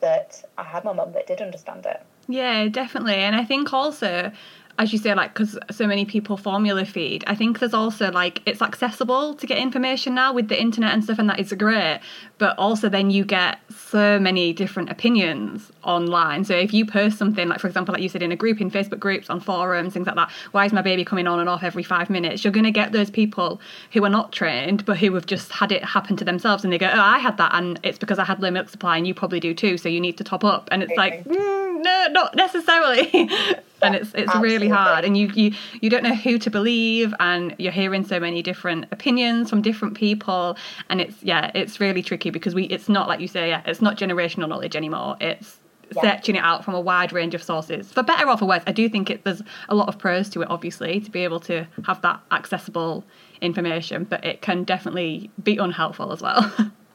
that 0.00 0.44
i 0.58 0.62
had 0.62 0.84
my 0.84 0.92
mum 0.92 1.12
that 1.12 1.26
did 1.26 1.40
understand 1.40 1.86
it 1.86 2.02
yeah, 2.28 2.68
definitely. 2.68 3.14
And 3.14 3.36
I 3.36 3.44
think 3.44 3.72
also 3.72 4.32
as 4.78 4.92
you 4.92 4.98
say, 4.98 5.14
like, 5.14 5.32
because 5.32 5.58
so 5.70 5.86
many 5.86 6.04
people 6.04 6.36
formula 6.36 6.84
feed, 6.84 7.24
I 7.26 7.34
think 7.34 7.60
there's 7.60 7.72
also 7.72 8.10
like 8.10 8.42
it's 8.46 8.60
accessible 8.60 9.34
to 9.34 9.46
get 9.46 9.58
information 9.58 10.14
now 10.14 10.32
with 10.32 10.48
the 10.48 10.60
internet 10.60 10.92
and 10.92 11.02
stuff, 11.02 11.18
and 11.18 11.28
that 11.30 11.40
is 11.40 11.52
great. 11.52 12.00
But 12.38 12.58
also, 12.58 12.88
then 12.88 13.10
you 13.10 13.24
get 13.24 13.58
so 13.70 14.18
many 14.18 14.52
different 14.52 14.90
opinions 14.90 15.72
online. 15.82 16.44
So 16.44 16.54
if 16.54 16.74
you 16.74 16.84
post 16.84 17.16
something, 17.16 17.48
like 17.48 17.60
for 17.60 17.66
example, 17.68 17.94
like 17.94 18.02
you 18.02 18.10
said 18.10 18.22
in 18.22 18.32
a 18.32 18.36
group, 18.36 18.60
in 18.60 18.70
Facebook 18.70 18.98
groups, 18.98 19.30
on 19.30 19.40
forums, 19.40 19.94
things 19.94 20.06
like 20.06 20.16
that, 20.16 20.30
why 20.52 20.66
is 20.66 20.72
my 20.72 20.82
baby 20.82 21.04
coming 21.04 21.26
on 21.26 21.40
and 21.40 21.48
off 21.48 21.62
every 21.62 21.82
five 21.82 22.10
minutes? 22.10 22.44
You're 22.44 22.52
going 22.52 22.64
to 22.64 22.70
get 22.70 22.92
those 22.92 23.10
people 23.10 23.60
who 23.92 24.04
are 24.04 24.10
not 24.10 24.32
trained, 24.32 24.84
but 24.84 24.98
who 24.98 25.14
have 25.14 25.26
just 25.26 25.52
had 25.52 25.72
it 25.72 25.84
happen 25.84 26.16
to 26.16 26.24
themselves, 26.24 26.64
and 26.64 26.72
they 26.72 26.78
go, 26.78 26.90
"Oh, 26.92 27.00
I 27.00 27.18
had 27.18 27.38
that, 27.38 27.54
and 27.54 27.80
it's 27.82 27.98
because 27.98 28.18
I 28.18 28.24
had 28.24 28.40
low 28.40 28.50
milk 28.50 28.68
supply, 28.68 28.98
and 28.98 29.06
you 29.06 29.14
probably 29.14 29.40
do 29.40 29.54
too, 29.54 29.78
so 29.78 29.88
you 29.88 30.00
need 30.00 30.18
to 30.18 30.24
top 30.24 30.44
up." 30.44 30.68
And 30.70 30.82
it's 30.82 30.96
like, 30.96 31.24
mm, 31.24 31.82
no, 31.82 32.06
not 32.10 32.34
necessarily. 32.34 33.30
and 33.82 33.94
it's 33.94 34.08
it's 34.14 34.28
Absolutely. 34.28 34.48
really 34.48 34.68
hard 34.68 35.04
and 35.04 35.16
you, 35.16 35.28
you 35.34 35.52
you 35.80 35.90
don't 35.90 36.02
know 36.02 36.14
who 36.14 36.38
to 36.38 36.50
believe 36.50 37.14
and 37.20 37.54
you're 37.58 37.72
hearing 37.72 38.04
so 38.04 38.18
many 38.18 38.42
different 38.42 38.86
opinions 38.90 39.50
from 39.50 39.62
different 39.62 39.94
people 39.94 40.56
and 40.88 41.00
it's 41.00 41.22
yeah 41.22 41.50
it's 41.54 41.78
really 41.80 42.02
tricky 42.02 42.30
because 42.30 42.54
we 42.54 42.64
it's 42.64 42.88
not 42.88 43.08
like 43.08 43.20
you 43.20 43.28
say 43.28 43.48
yeah 43.48 43.62
it's 43.66 43.82
not 43.82 43.96
generational 43.96 44.48
knowledge 44.48 44.76
anymore 44.76 45.16
it's 45.20 45.58
yeah. 45.94 46.02
searching 46.02 46.36
it 46.36 46.42
out 46.42 46.64
from 46.64 46.74
a 46.74 46.80
wide 46.80 47.12
range 47.12 47.34
of 47.34 47.42
sources 47.42 47.92
for 47.92 48.02
better 48.02 48.28
or 48.28 48.36
for 48.36 48.46
worse 48.46 48.62
i 48.66 48.72
do 48.72 48.88
think 48.88 49.10
it, 49.10 49.24
there's 49.24 49.42
a 49.68 49.74
lot 49.74 49.88
of 49.88 49.98
pros 49.98 50.28
to 50.30 50.40
it 50.42 50.50
obviously 50.50 51.00
to 51.00 51.10
be 51.10 51.22
able 51.22 51.38
to 51.38 51.66
have 51.84 52.00
that 52.02 52.20
accessible 52.32 53.04
information, 53.40 54.04
but 54.04 54.24
it 54.24 54.42
can 54.42 54.64
definitely 54.64 55.30
be 55.42 55.56
unhelpful 55.58 56.12
as 56.12 56.22
well. 56.22 56.40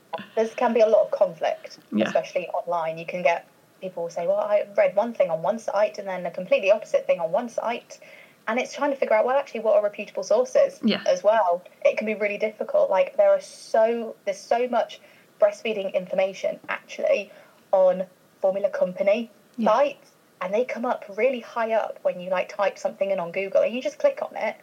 there 0.36 0.48
can 0.50 0.74
be 0.74 0.82
a 0.82 0.88
lot 0.88 1.06
of 1.06 1.12
conflict, 1.12 1.80
Yeah. 1.92 2.06
especially 2.06 2.48
online. 2.50 2.98
You 2.98 3.06
can 3.06 3.22
get 3.22 3.48
people 3.82 4.04
will 4.04 4.10
say, 4.10 4.28
"Well, 4.28 4.40
I 4.40 4.66
read 4.78 4.96
one 4.96 5.14
thing 5.14 5.30
on 5.32 5.42
one 5.42 5.60
site 5.60 5.98
and 6.00 6.08
then 6.08 6.26
a 6.26 6.32
completely 6.32 6.72
opposite 6.72 7.06
thing 7.08 7.20
on 7.20 7.32
one 7.32 7.50
site," 7.50 8.00
and 8.48 8.60
it's 8.60 8.74
trying 8.74 8.92
to 8.92 8.98
figure 8.98 9.16
out, 9.16 9.26
well, 9.26 9.38
actually, 9.38 9.62
what 9.62 9.76
are 9.76 9.84
reputable 9.84 10.24
sources 10.24 10.82
Yeah. 10.82 11.02
as 11.06 11.24
well. 11.24 11.64
It 11.86 11.98
can 11.98 12.06
be 12.08 12.16
really 12.16 12.38
difficult. 12.38 12.90
Like 12.90 13.14
there 13.18 13.32
are 13.32 13.40
so 13.40 14.16
there's 14.26 14.40
so 14.40 14.68
much 14.68 15.00
breastfeeding 15.40 15.94
information 15.94 16.60
actually 16.70 17.32
on 17.72 18.08
formula 18.42 18.70
company 18.70 19.32
Yeah. 19.58 19.72
sites, 19.72 20.14
and 20.42 20.54
they 20.54 20.66
come 20.66 20.86
up 20.86 21.06
really 21.10 21.40
high 21.42 21.72
up 21.74 22.00
when 22.04 22.20
you 22.20 22.30
like 22.30 22.50
type 22.50 22.78
something 22.78 23.12
in 23.12 23.20
on 23.20 23.32
Google, 23.32 23.62
and 23.62 23.74
you 23.74 23.82
just 23.82 24.00
click 24.00 24.20
on 24.24 24.36
it, 24.38 24.56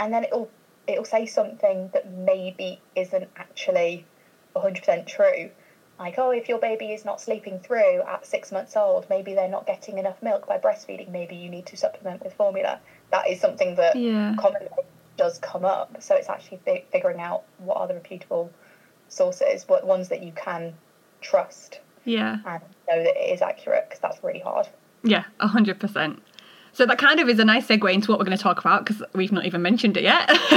and 0.00 0.12
then 0.14 0.24
it'll 0.24 0.52
it'll 0.88 1.04
say 1.04 1.26
something 1.26 1.90
that 1.94 2.06
maybe 2.06 2.82
isn't 2.96 3.30
actually 3.36 4.06
100% 4.56 5.06
true. 5.06 5.50
Like, 6.00 6.18
oh, 6.18 6.30
if 6.30 6.48
your 6.48 6.58
baby 6.58 6.92
is 6.92 7.04
not 7.04 7.20
sleeping 7.20 7.60
through 7.60 8.00
at 8.08 8.24
six 8.24 8.50
months 8.50 8.74
old, 8.74 9.06
maybe 9.10 9.34
they're 9.34 9.50
not 9.50 9.66
getting 9.66 9.98
enough 9.98 10.22
milk 10.22 10.46
by 10.46 10.56
breastfeeding. 10.56 11.10
Maybe 11.10 11.36
you 11.36 11.50
need 11.50 11.66
to 11.66 11.76
supplement 11.76 12.24
with 12.24 12.32
formula. 12.32 12.80
That 13.10 13.28
is 13.28 13.38
something 13.38 13.74
that 13.74 13.96
Yeah. 13.96 14.34
commonly 14.38 14.68
does 15.18 15.38
come 15.40 15.66
up. 15.66 16.02
So 16.02 16.14
it's 16.14 16.30
actually 16.30 16.60
fi- 16.64 16.86
figuring 16.90 17.20
out 17.20 17.42
what 17.58 17.76
are 17.76 17.86
the 17.86 17.92
reputable 17.92 18.50
sources, 19.08 19.68
what 19.68 19.86
ones 19.86 20.08
that 20.08 20.22
you 20.22 20.32
can 20.32 20.72
trust 21.20 21.80
yeah. 22.06 22.38
and 22.46 22.62
know 22.88 23.04
that 23.04 23.16
it 23.16 23.34
is 23.34 23.42
accurate, 23.42 23.84
because 23.90 24.00
that's 24.00 24.24
really 24.24 24.40
hard. 24.40 24.68
Yeah, 25.02 25.24
a 25.38 25.48
hundred 25.48 25.78
percent. 25.80 26.22
So 26.72 26.86
that 26.86 26.98
kind 26.98 27.20
of 27.20 27.28
is 27.28 27.38
a 27.38 27.44
nice 27.44 27.66
segue 27.66 27.92
into 27.92 28.10
what 28.10 28.18
we're 28.18 28.24
going 28.24 28.36
to 28.36 28.42
talk 28.42 28.58
about 28.58 28.84
because 28.84 29.02
we've 29.14 29.32
not 29.32 29.44
even 29.46 29.62
mentioned 29.62 29.96
it 29.96 30.04
yet. 30.04 30.28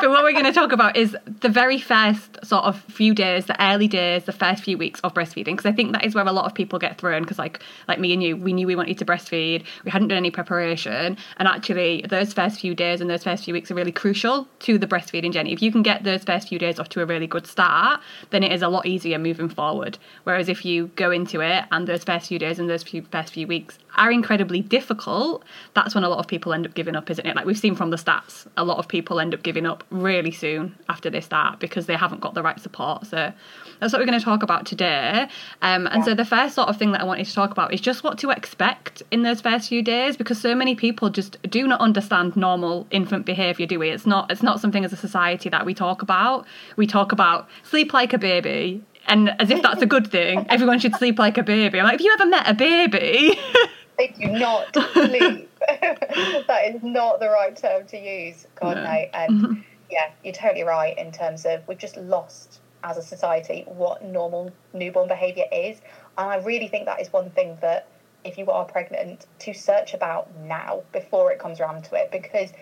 but 0.00 0.10
what 0.10 0.22
we're 0.22 0.32
going 0.32 0.44
to 0.44 0.52
talk 0.52 0.72
about 0.72 0.96
is 0.96 1.16
the 1.40 1.48
very 1.48 1.78
first 1.78 2.44
sort 2.44 2.64
of 2.64 2.80
few 2.84 3.14
days, 3.14 3.46
the 3.46 3.62
early 3.62 3.88
days, 3.88 4.24
the 4.24 4.32
first 4.32 4.64
few 4.64 4.78
weeks 4.78 5.00
of 5.00 5.14
breastfeeding. 5.14 5.56
Because 5.56 5.66
I 5.66 5.72
think 5.72 5.92
that 5.92 6.04
is 6.04 6.14
where 6.14 6.26
a 6.26 6.32
lot 6.32 6.46
of 6.46 6.54
people 6.54 6.78
get 6.78 6.98
thrown. 6.98 7.22
Because 7.22 7.38
like 7.38 7.62
like 7.88 7.98
me 7.98 8.12
and 8.12 8.22
you, 8.22 8.36
we 8.36 8.52
knew 8.52 8.66
we 8.66 8.76
wanted 8.76 8.98
to 8.98 9.04
breastfeed, 9.04 9.64
we 9.84 9.90
hadn't 9.90 10.08
done 10.08 10.18
any 10.18 10.30
preparation, 10.30 11.16
and 11.36 11.48
actually 11.48 12.04
those 12.08 12.32
first 12.32 12.60
few 12.60 12.74
days 12.74 13.00
and 13.00 13.10
those 13.10 13.24
first 13.24 13.44
few 13.44 13.54
weeks 13.54 13.70
are 13.70 13.74
really 13.74 13.92
crucial 13.92 14.48
to 14.60 14.78
the 14.78 14.86
breastfeeding 14.86 15.32
journey. 15.32 15.52
If 15.52 15.62
you 15.62 15.72
can 15.72 15.82
get 15.82 16.04
those 16.04 16.24
first 16.24 16.48
few 16.48 16.58
days 16.58 16.78
off 16.78 16.88
to 16.90 17.02
a 17.02 17.06
really 17.06 17.26
good 17.26 17.46
start, 17.46 18.00
then 18.30 18.42
it 18.42 18.52
is 18.52 18.62
a 18.62 18.68
lot 18.68 18.86
easier 18.86 19.18
moving 19.18 19.48
forward. 19.48 19.98
Whereas 20.24 20.48
if 20.48 20.64
you 20.64 20.88
go 20.96 21.10
into 21.10 21.40
it 21.40 21.64
and 21.70 21.86
those 21.86 22.04
first 22.04 22.28
few 22.28 22.38
days 22.38 22.58
and 22.58 22.68
those 22.68 22.82
few 22.82 23.02
first 23.10 23.32
few 23.32 23.46
weeks 23.46 23.78
are 23.96 24.10
incredibly 24.10 24.60
difficult, 24.60 25.44
that's 25.74 25.94
when 25.94 26.04
a 26.04 26.08
lot 26.08 26.18
of 26.18 26.26
people 26.26 26.52
end 26.52 26.66
up 26.66 26.74
giving 26.74 26.96
up, 26.96 27.10
isn't 27.10 27.26
it? 27.26 27.36
Like 27.36 27.46
we've 27.46 27.58
seen 27.58 27.74
from 27.74 27.90
the 27.90 27.96
stats, 27.96 28.46
a 28.56 28.64
lot 28.64 28.78
of 28.78 28.88
people 28.88 29.20
end 29.20 29.34
up 29.34 29.42
giving 29.42 29.66
up 29.66 29.84
really 29.90 30.32
soon 30.32 30.76
after 30.88 31.10
they 31.10 31.20
start 31.20 31.60
because 31.60 31.86
they 31.86 31.96
haven't 31.96 32.20
got 32.20 32.34
the 32.34 32.42
right 32.42 32.60
support. 32.60 33.06
So 33.06 33.32
that's 33.80 33.92
what 33.92 34.00
we're 34.00 34.06
going 34.06 34.18
to 34.18 34.24
talk 34.24 34.42
about 34.42 34.66
today. 34.66 35.28
Um, 35.62 35.86
and 35.86 36.04
so 36.04 36.14
the 36.14 36.24
first 36.24 36.54
sort 36.54 36.68
of 36.68 36.76
thing 36.76 36.92
that 36.92 37.00
I 37.00 37.04
wanted 37.04 37.26
to 37.26 37.34
talk 37.34 37.50
about 37.50 37.72
is 37.72 37.80
just 37.80 38.04
what 38.04 38.18
to 38.18 38.30
expect 38.30 39.02
in 39.10 39.22
those 39.22 39.40
first 39.40 39.68
few 39.68 39.82
days 39.82 40.16
because 40.16 40.40
so 40.40 40.54
many 40.54 40.74
people 40.74 41.10
just 41.10 41.40
do 41.48 41.66
not 41.66 41.80
understand 41.80 42.36
normal 42.36 42.86
infant 42.90 43.26
behaviour, 43.26 43.66
do 43.66 43.78
we? 43.78 43.90
It's 43.90 44.06
not 44.06 44.30
it's 44.30 44.42
not 44.42 44.60
something 44.60 44.84
as 44.84 44.92
a 44.92 44.96
society 44.96 45.48
that 45.48 45.64
we 45.66 45.74
talk 45.74 46.02
about. 46.02 46.46
We 46.76 46.86
talk 46.86 47.12
about 47.12 47.48
sleep 47.62 47.92
like 47.92 48.12
a 48.12 48.18
baby. 48.18 48.82
And 49.06 49.30
as 49.40 49.50
if 49.50 49.62
that's 49.62 49.82
a 49.82 49.86
good 49.86 50.10
thing, 50.10 50.46
everyone 50.48 50.78
should 50.78 50.94
sleep 50.96 51.18
like 51.18 51.38
a 51.38 51.42
baby. 51.42 51.80
I'm 51.80 51.84
like, 51.84 51.94
have 51.94 52.00
you 52.00 52.12
ever 52.12 52.26
met 52.26 52.48
a 52.48 52.54
baby? 52.54 53.38
They 54.00 54.08
do 54.08 54.32
not 54.32 54.74
sleep. 54.94 55.50
that 55.68 56.62
is 56.74 56.82
not 56.82 57.20
the 57.20 57.28
right 57.28 57.54
term 57.54 57.86
to 57.88 57.98
use. 57.98 58.46
God, 58.58 58.78
No. 58.78 58.84
no. 58.84 58.90
And 59.12 59.64
yeah, 59.90 60.10
you're 60.24 60.32
totally 60.32 60.62
right 60.62 60.96
in 60.96 61.12
terms 61.12 61.44
of 61.44 61.68
we've 61.68 61.76
just 61.76 61.98
lost 61.98 62.60
as 62.82 62.96
a 62.96 63.02
society 63.02 63.64
what 63.66 64.02
normal 64.02 64.52
newborn 64.72 65.06
behaviour 65.06 65.44
is. 65.52 65.82
And 66.16 66.30
I 66.30 66.36
really 66.36 66.66
think 66.66 66.86
that 66.86 67.02
is 67.02 67.12
one 67.12 67.28
thing 67.30 67.58
that 67.60 67.88
if 68.24 68.38
you 68.38 68.50
are 68.50 68.64
pregnant, 68.64 69.26
to 69.40 69.52
search 69.52 69.92
about 69.92 70.34
now 70.34 70.82
before 70.92 71.30
it 71.30 71.38
comes 71.38 71.60
around 71.60 71.84
to 71.84 71.94
it, 71.94 72.10
because 72.10 72.54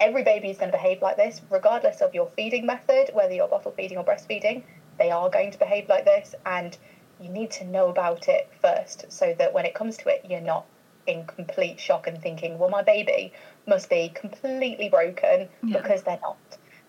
every 0.00 0.24
baby 0.24 0.50
is 0.50 0.58
going 0.58 0.72
to 0.72 0.76
behave 0.76 1.02
like 1.02 1.16
this, 1.16 1.40
regardless 1.50 2.00
of 2.00 2.14
your 2.14 2.28
feeding 2.34 2.66
method, 2.66 3.10
whether 3.12 3.32
you're 3.32 3.48
bottle 3.48 3.72
feeding 3.72 3.96
or 3.96 4.04
breastfeeding, 4.04 4.64
they 4.98 5.12
are 5.12 5.30
going 5.30 5.52
to 5.52 5.58
behave 5.58 5.88
like 5.88 6.04
this. 6.04 6.34
And 6.44 6.76
you 7.24 7.30
need 7.30 7.50
to 7.50 7.64
know 7.64 7.88
about 7.88 8.28
it 8.28 8.48
first 8.60 9.10
so 9.10 9.34
that 9.38 9.54
when 9.54 9.64
it 9.64 9.74
comes 9.74 9.96
to 9.96 10.08
it, 10.10 10.24
you're 10.28 10.40
not 10.42 10.66
in 11.06 11.24
complete 11.24 11.80
shock 11.80 12.06
and 12.06 12.20
thinking, 12.20 12.58
well, 12.58 12.68
my 12.68 12.82
baby 12.82 13.32
must 13.66 13.88
be 13.88 14.10
completely 14.14 14.88
broken 14.90 15.48
Yeah. 15.62 15.80
because 15.80 16.02
they're 16.02 16.20
not. 16.22 16.36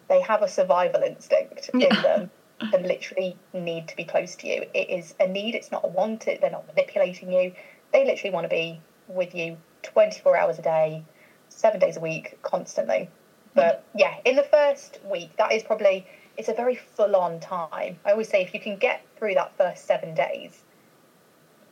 They 0.10 0.20
have 0.22 0.42
a 0.42 0.48
survival 0.48 1.02
instinct 1.04 1.70
Yeah. 1.74 1.88
in 1.88 2.02
them 2.02 2.32
and 2.74 2.86
literally 2.86 3.38
need 3.54 3.88
to 3.88 3.96
be 3.96 4.04
close 4.04 4.36
to 4.38 4.48
you. 4.48 4.66
It 4.74 4.90
is 4.90 5.16
a 5.20 5.28
need, 5.28 5.56
it's 5.56 5.72
not 5.72 5.86
a 5.86 5.88
want. 5.88 6.28
It- 6.28 6.42
They're 6.42 6.50
not 6.52 6.68
manipulating 6.68 7.32
you. 7.32 7.54
They 7.94 8.06
literally 8.06 8.34
want 8.34 8.44
to 8.46 8.50
be 8.50 8.82
with 9.08 9.34
you 9.34 9.58
24 9.84 10.36
hours 10.38 10.60
a 10.60 10.62
day, 10.62 11.04
seven 11.50 11.80
days 11.80 11.96
a 11.98 12.02
week, 12.02 12.38
constantly. 12.42 13.10
But 13.54 13.84
yeah, 13.96 14.16
in 14.26 14.36
the 14.36 14.44
first 14.44 15.00
week, 15.06 15.38
that 15.38 15.54
is 15.54 15.64
probably 15.64 16.06
it's 16.38 16.50
a 16.50 16.54
very 16.54 16.76
full 16.76 17.16
on 17.16 17.40
time. 17.40 17.98
I 18.06 18.12
always 18.12 18.30
say 18.30 18.42
if 18.42 18.54
you 18.54 18.60
can 18.60 18.78
get 18.78 19.06
through 19.18 19.36
that 19.36 19.56
first 19.58 19.86
seven 19.86 20.14
days, 20.14 20.64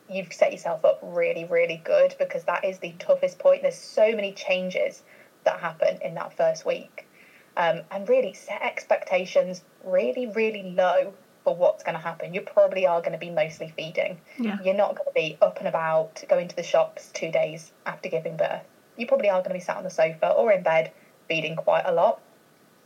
you've 0.10 0.32
set 0.32 0.52
yourself 0.52 0.86
up 0.86 1.00
really, 1.02 1.46
really 1.46 1.82
good 1.84 2.16
because 2.20 2.44
that 2.46 2.64
is 2.64 2.80
the 2.80 2.94
toughest 3.00 3.40
point. 3.40 3.62
There's 3.62 3.78
so 3.78 4.16
many 4.16 4.34
changes 4.34 5.04
that 5.44 5.60
happen 5.60 6.00
in 6.02 6.14
that 6.16 6.36
first 6.36 6.66
week. 6.66 7.08
Um, 7.56 7.82
and 7.92 8.10
really 8.10 8.34
set 8.34 8.64
expectations 8.64 9.64
really, 9.84 10.26
really 10.28 10.74
low 10.76 11.14
for 11.44 11.56
what's 11.56 11.84
going 11.84 11.96
to 11.96 12.02
happen. 12.02 12.34
You 12.34 12.42
probably 12.42 12.88
are 12.88 13.00
going 13.02 13.12
to 13.12 13.18
be 13.18 13.30
mostly 13.30 13.72
feeding. 13.76 14.20
Yeah. 14.40 14.58
You're 14.64 14.74
not 14.74 14.96
going 14.96 15.06
to 15.06 15.14
be 15.14 15.38
up 15.42 15.60
and 15.60 15.68
about, 15.68 16.24
going 16.30 16.48
to 16.48 16.56
the 16.56 16.64
shops 16.64 17.12
two 17.14 17.32
days 17.32 17.72
after 17.86 18.10
giving 18.10 18.38
birth. 18.38 18.64
You 18.98 19.06
probably 19.06 19.30
are 19.30 19.40
going 19.40 19.50
to 19.50 19.56
be 19.56 19.60
sat 19.60 19.78
on 19.78 19.84
the 19.84 19.90
sofa 19.90 20.32
or 20.32 20.52
in 20.52 20.64
bed 20.64 20.92
feeding 21.28 21.56
quite 21.56 21.84
a 21.86 21.92
lot. 21.92 22.22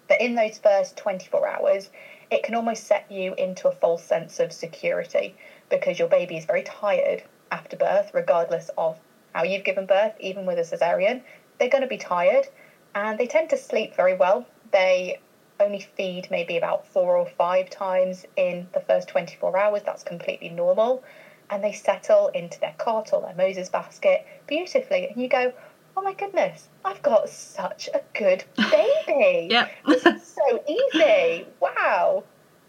But 0.07 0.21
in 0.21 0.35
those 0.35 0.57
first 0.57 0.97
24 0.97 1.47
hours, 1.47 1.89
it 2.31 2.43
can 2.43 2.55
almost 2.55 2.85
set 2.85 3.11
you 3.11 3.33
into 3.35 3.67
a 3.67 3.71
false 3.71 4.03
sense 4.03 4.39
of 4.39 4.51
security 4.51 5.35
because 5.69 5.99
your 5.99 6.07
baby 6.07 6.37
is 6.37 6.45
very 6.45 6.63
tired 6.63 7.23
after 7.51 7.77
birth, 7.77 8.11
regardless 8.13 8.69
of 8.77 8.97
how 9.33 9.43
you've 9.43 9.63
given 9.63 9.85
birth, 9.85 10.13
even 10.19 10.45
with 10.45 10.57
a 10.57 10.61
cesarean. 10.61 11.21
They're 11.57 11.69
going 11.69 11.83
to 11.83 11.87
be 11.87 11.97
tired 11.97 12.47
and 12.95 13.17
they 13.17 13.27
tend 13.27 13.49
to 13.51 13.57
sleep 13.57 13.95
very 13.95 14.15
well. 14.15 14.45
They 14.71 15.19
only 15.59 15.79
feed 15.79 16.29
maybe 16.29 16.57
about 16.57 16.85
four 16.87 17.17
or 17.17 17.25
five 17.25 17.69
times 17.69 18.25
in 18.35 18.67
the 18.73 18.79
first 18.79 19.07
24 19.07 19.57
hours. 19.57 19.83
That's 19.83 20.03
completely 20.03 20.49
normal. 20.49 21.03
And 21.49 21.63
they 21.63 21.71
settle 21.71 22.27
into 22.29 22.59
their 22.59 22.75
cot 22.77 23.13
or 23.13 23.21
their 23.21 23.35
Moses 23.35 23.69
basket 23.69 24.25
beautifully. 24.47 25.07
And 25.07 25.21
you 25.21 25.27
go, 25.27 25.53
oh 25.97 26.01
my 26.03 26.13
goodness, 26.13 26.69
I've 26.85 27.01
got 27.01 27.27
such 27.27 27.89
a 27.91 28.01
good 28.13 28.43
baby. 28.55 29.47
Yep. 29.49 29.71
this 29.87 30.05
is 30.05 30.23
so 30.23 30.63
easy. 30.69 31.47
Wow. 31.59 32.23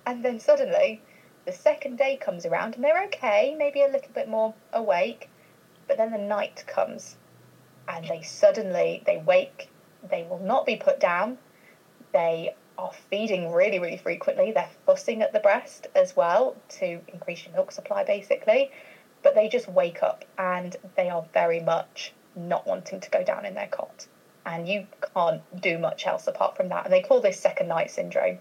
And 0.07 0.25
then 0.25 0.41
suddenly 0.41 1.03
the 1.45 1.53
second 1.53 1.99
day 1.99 2.17
comes 2.17 2.47
around 2.47 2.75
and 2.75 2.83
they're 2.83 3.05
okay, 3.05 3.55
maybe 3.59 3.83
a 3.83 3.89
little 3.89 4.13
bit 4.15 4.31
more 4.31 4.55
awake. 4.73 5.29
But 5.87 5.99
then 5.99 6.11
the 6.11 6.19
night 6.19 6.65
comes 6.67 7.17
and 7.87 8.09
they 8.09 8.23
suddenly 8.23 9.03
they 9.05 9.19
wake, 9.19 9.69
they 10.09 10.27
will 10.29 10.39
not 10.39 10.65
be 10.65 10.77
put 10.77 10.99
down. 10.99 11.37
They 12.15 12.55
are 12.79 12.93
feeding 13.11 13.53
really, 13.53 13.79
really 13.79 13.99
frequently. 13.99 14.53
They're 14.53 14.71
fussing 14.87 15.21
at 15.21 15.35
the 15.35 15.41
breast 15.41 15.87
as 15.95 16.17
well 16.17 16.57
to 16.79 17.01
increase 17.09 17.45
your 17.45 17.55
milk 17.55 17.73
supply 17.73 18.05
basically. 18.05 18.71
But 19.23 19.35
they 19.35 19.51
just 19.51 19.69
wake 19.69 20.03
up 20.03 20.25
and 20.39 20.75
they 20.97 21.11
are 21.11 21.27
very 21.35 21.61
much 21.61 22.15
not 22.39 22.67
wanting 22.67 23.01
to 23.01 23.11
go 23.11 23.23
down 23.23 23.45
in 23.45 23.55
their 23.55 23.67
cot. 23.67 24.07
And 24.47 24.67
you 24.67 24.87
can't 25.15 25.43
do 25.61 25.79
much 25.79 26.07
else 26.07 26.27
apart 26.27 26.57
from 26.57 26.69
that. 26.71 26.85
And 26.85 26.93
they 26.93 27.03
call 27.03 27.21
this 27.21 27.39
second 27.39 27.69
night 27.69 27.91
syndrome. 27.91 28.39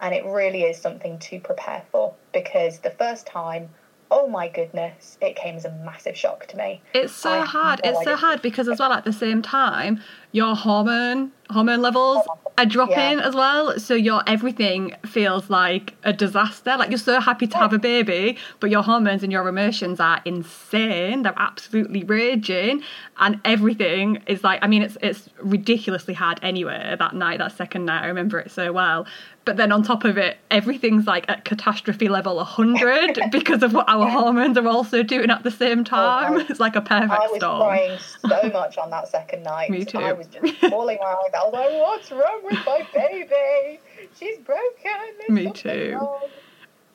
And 0.00 0.14
it 0.14 0.24
really 0.24 0.62
is 0.62 0.76
something 0.78 1.18
to 1.20 1.38
prepare 1.38 1.84
for 1.92 2.14
because 2.32 2.80
the 2.80 2.90
first 2.90 3.26
time, 3.26 3.68
oh 4.10 4.26
my 4.26 4.48
goodness, 4.48 5.16
it 5.20 5.36
came 5.36 5.54
as 5.56 5.64
a 5.64 5.70
massive 5.84 6.16
shock 6.16 6.46
to 6.48 6.56
me. 6.56 6.82
It's 6.92 7.12
so 7.12 7.42
hard. 7.42 7.80
no 7.84 7.90
It's 7.90 8.04
so 8.04 8.16
hard 8.16 8.42
because 8.42 8.68
as 8.68 8.78
well 8.78 8.92
at 8.92 9.04
the 9.04 9.12
same 9.12 9.42
time, 9.42 10.00
your 10.34 10.56
hormone 10.56 11.30
hormone 11.48 11.80
levels 11.80 12.26
are 12.58 12.66
dropping 12.66 13.20
as 13.20 13.34
well. 13.34 13.78
So 13.78 13.94
your 13.94 14.22
everything 14.26 14.94
feels 15.06 15.48
like 15.48 15.94
a 16.02 16.12
disaster. 16.12 16.76
Like 16.76 16.90
you're 16.90 16.98
so 16.98 17.20
happy 17.20 17.46
to 17.46 17.56
have 17.56 17.72
a 17.72 17.78
baby, 17.78 18.36
but 18.58 18.68
your 18.70 18.82
hormones 18.82 19.22
and 19.22 19.30
your 19.30 19.46
emotions 19.48 20.00
are 20.00 20.20
insane. 20.24 21.22
They're 21.22 21.34
absolutely 21.36 22.02
raging, 22.02 22.82
and 23.18 23.40
everything 23.44 24.22
is 24.26 24.42
like. 24.42 24.58
I 24.62 24.66
mean, 24.66 24.82
it's 24.82 24.96
it's 25.02 25.28
ridiculously 25.40 26.14
hard 26.14 26.40
anyway. 26.42 26.96
That 26.98 27.14
night, 27.14 27.38
that 27.38 27.56
second 27.56 27.84
night, 27.84 28.02
I 28.02 28.06
remember 28.08 28.40
it 28.40 28.50
so 28.50 28.72
well. 28.72 29.06
But 29.44 29.58
then 29.58 29.72
on 29.72 29.82
top 29.82 30.04
of 30.04 30.16
it, 30.16 30.38
everything's 30.50 31.06
like 31.06 31.26
at 31.28 31.44
catastrophe 31.44 32.08
level 32.08 32.36
100 32.36 33.18
because 33.30 33.62
of 33.62 33.74
what 33.74 33.86
our 33.88 34.08
hormones 34.08 34.56
are 34.56 34.66
also 34.66 35.02
doing 35.02 35.30
at 35.30 35.42
the 35.42 35.50
same 35.50 35.80
oh, 35.80 35.84
time. 35.84 36.34
no. 36.34 36.46
It's 36.54 36.60
like 36.60 36.76
a 36.76 36.80
perfect 36.80 37.12
storm. 37.12 37.22
I 37.22 37.28
was 37.28 37.36
storm. 37.36 37.60
crying 37.60 37.98
so 37.98 38.50
much 38.58 38.78
on 38.78 38.90
that 38.90 39.08
second 39.08 39.42
night. 39.42 39.70
Me 39.70 39.84
too. 39.84 39.98
Was 40.26 40.54
just 40.56 40.60
bawling 40.70 40.98
my 41.00 41.08
eyes 41.08 41.32
that. 41.32 41.40
I 41.40 41.44
was 41.44 41.52
like, 41.52 41.72
what's 41.72 42.10
wrong 42.10 42.40
with 42.44 42.58
my 42.66 42.86
baby? 42.94 43.80
She's 44.18 44.38
broken. 44.38 44.92
There's 45.18 45.30
Me 45.30 45.52
too. 45.52 45.96
wrong." 46.00 46.28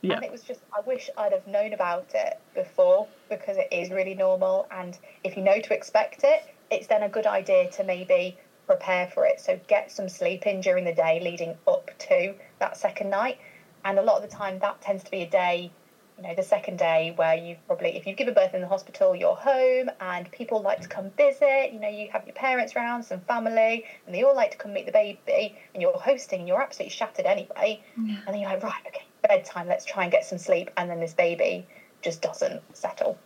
Yeah. 0.02 0.16
And 0.16 0.24
it 0.24 0.32
was 0.32 0.44
just, 0.44 0.62
I 0.74 0.80
wish 0.88 1.10
I'd 1.18 1.34
have 1.34 1.46
known 1.46 1.74
about 1.74 2.12
it 2.16 2.40
before 2.56 3.08
because 3.30 3.58
it 3.58 3.68
is 3.72 3.90
really 3.90 4.16
normal. 4.16 4.66
And 4.72 4.98
if 5.26 5.36
you 5.36 5.44
know 5.44 5.60
to 5.60 5.74
expect 5.74 6.24
it, 6.24 6.56
it's 6.72 6.88
then 6.88 7.04
a 7.04 7.10
good 7.10 7.28
idea 7.28 7.70
to 7.72 7.84
maybe 7.84 8.38
prepare 8.66 9.08
for 9.08 9.26
it. 9.26 9.42
So 9.42 9.60
get 9.68 9.92
some 9.92 10.08
sleep 10.08 10.48
in 10.48 10.62
during 10.62 10.86
the 10.86 10.94
day 10.94 11.20
leading 11.22 11.58
up 11.68 11.92
to 12.08 12.34
that 12.60 12.78
second 12.78 13.10
night. 13.10 13.40
And 13.84 14.00
a 14.00 14.02
lot 14.02 14.24
of 14.24 14.30
the 14.30 14.34
time, 14.34 14.60
that 14.60 14.82
tends 14.82 15.04
to 15.04 15.12
be 15.12 15.24
a 15.24 15.30
day, 15.30 15.72
you 16.20 16.28
know, 16.28 16.36
the 16.36 16.44
second 16.44 16.78
day 16.78 17.14
where 17.16 17.36
you've 17.36 17.66
probably, 17.66 17.96
if 17.96 18.06
you've 18.06 18.18
given 18.18 18.34
birth 18.34 18.54
in 18.54 18.60
the 18.60 18.68
hospital, 18.68 19.16
you're 19.16 19.36
home 19.36 19.90
and 20.02 20.30
people 20.32 20.62
like 20.62 20.82
to 20.82 20.88
come 20.90 21.12
visit. 21.12 21.72
You 21.72 21.80
know, 21.80 21.88
you 21.88 22.10
have 22.12 22.26
your 22.26 22.36
parents 22.36 22.76
round, 22.76 23.06
some 23.06 23.22
family, 23.22 23.86
and 24.06 24.14
they 24.14 24.24
all 24.24 24.36
like 24.36 24.52
to 24.52 24.58
come 24.58 24.74
meet 24.74 24.86
the 24.86 24.92
baby. 24.92 25.58
And 25.74 25.82
you're 25.82 25.94
hosting 25.94 26.40
and 26.40 26.48
you're 26.48 26.62
absolutely 26.62 26.92
shattered 26.92 27.26
anyway. 27.26 27.82
Yeah. 27.96 28.18
And 28.26 28.28
then 28.28 28.40
you're 28.42 28.50
like, 28.50 28.64
right, 28.64 28.82
okay, 28.88 29.06
bedtime, 29.28 29.68
let's 29.70 29.86
try 29.86 30.04
and 30.04 30.12
get 30.12 30.26
some 30.26 30.38
sleep. 30.38 30.70
And 30.76 30.90
then 30.90 31.00
this 31.00 31.14
baby 31.14 31.66
just 32.02 32.22
doesn't 32.22 32.62
settle. 32.76 33.18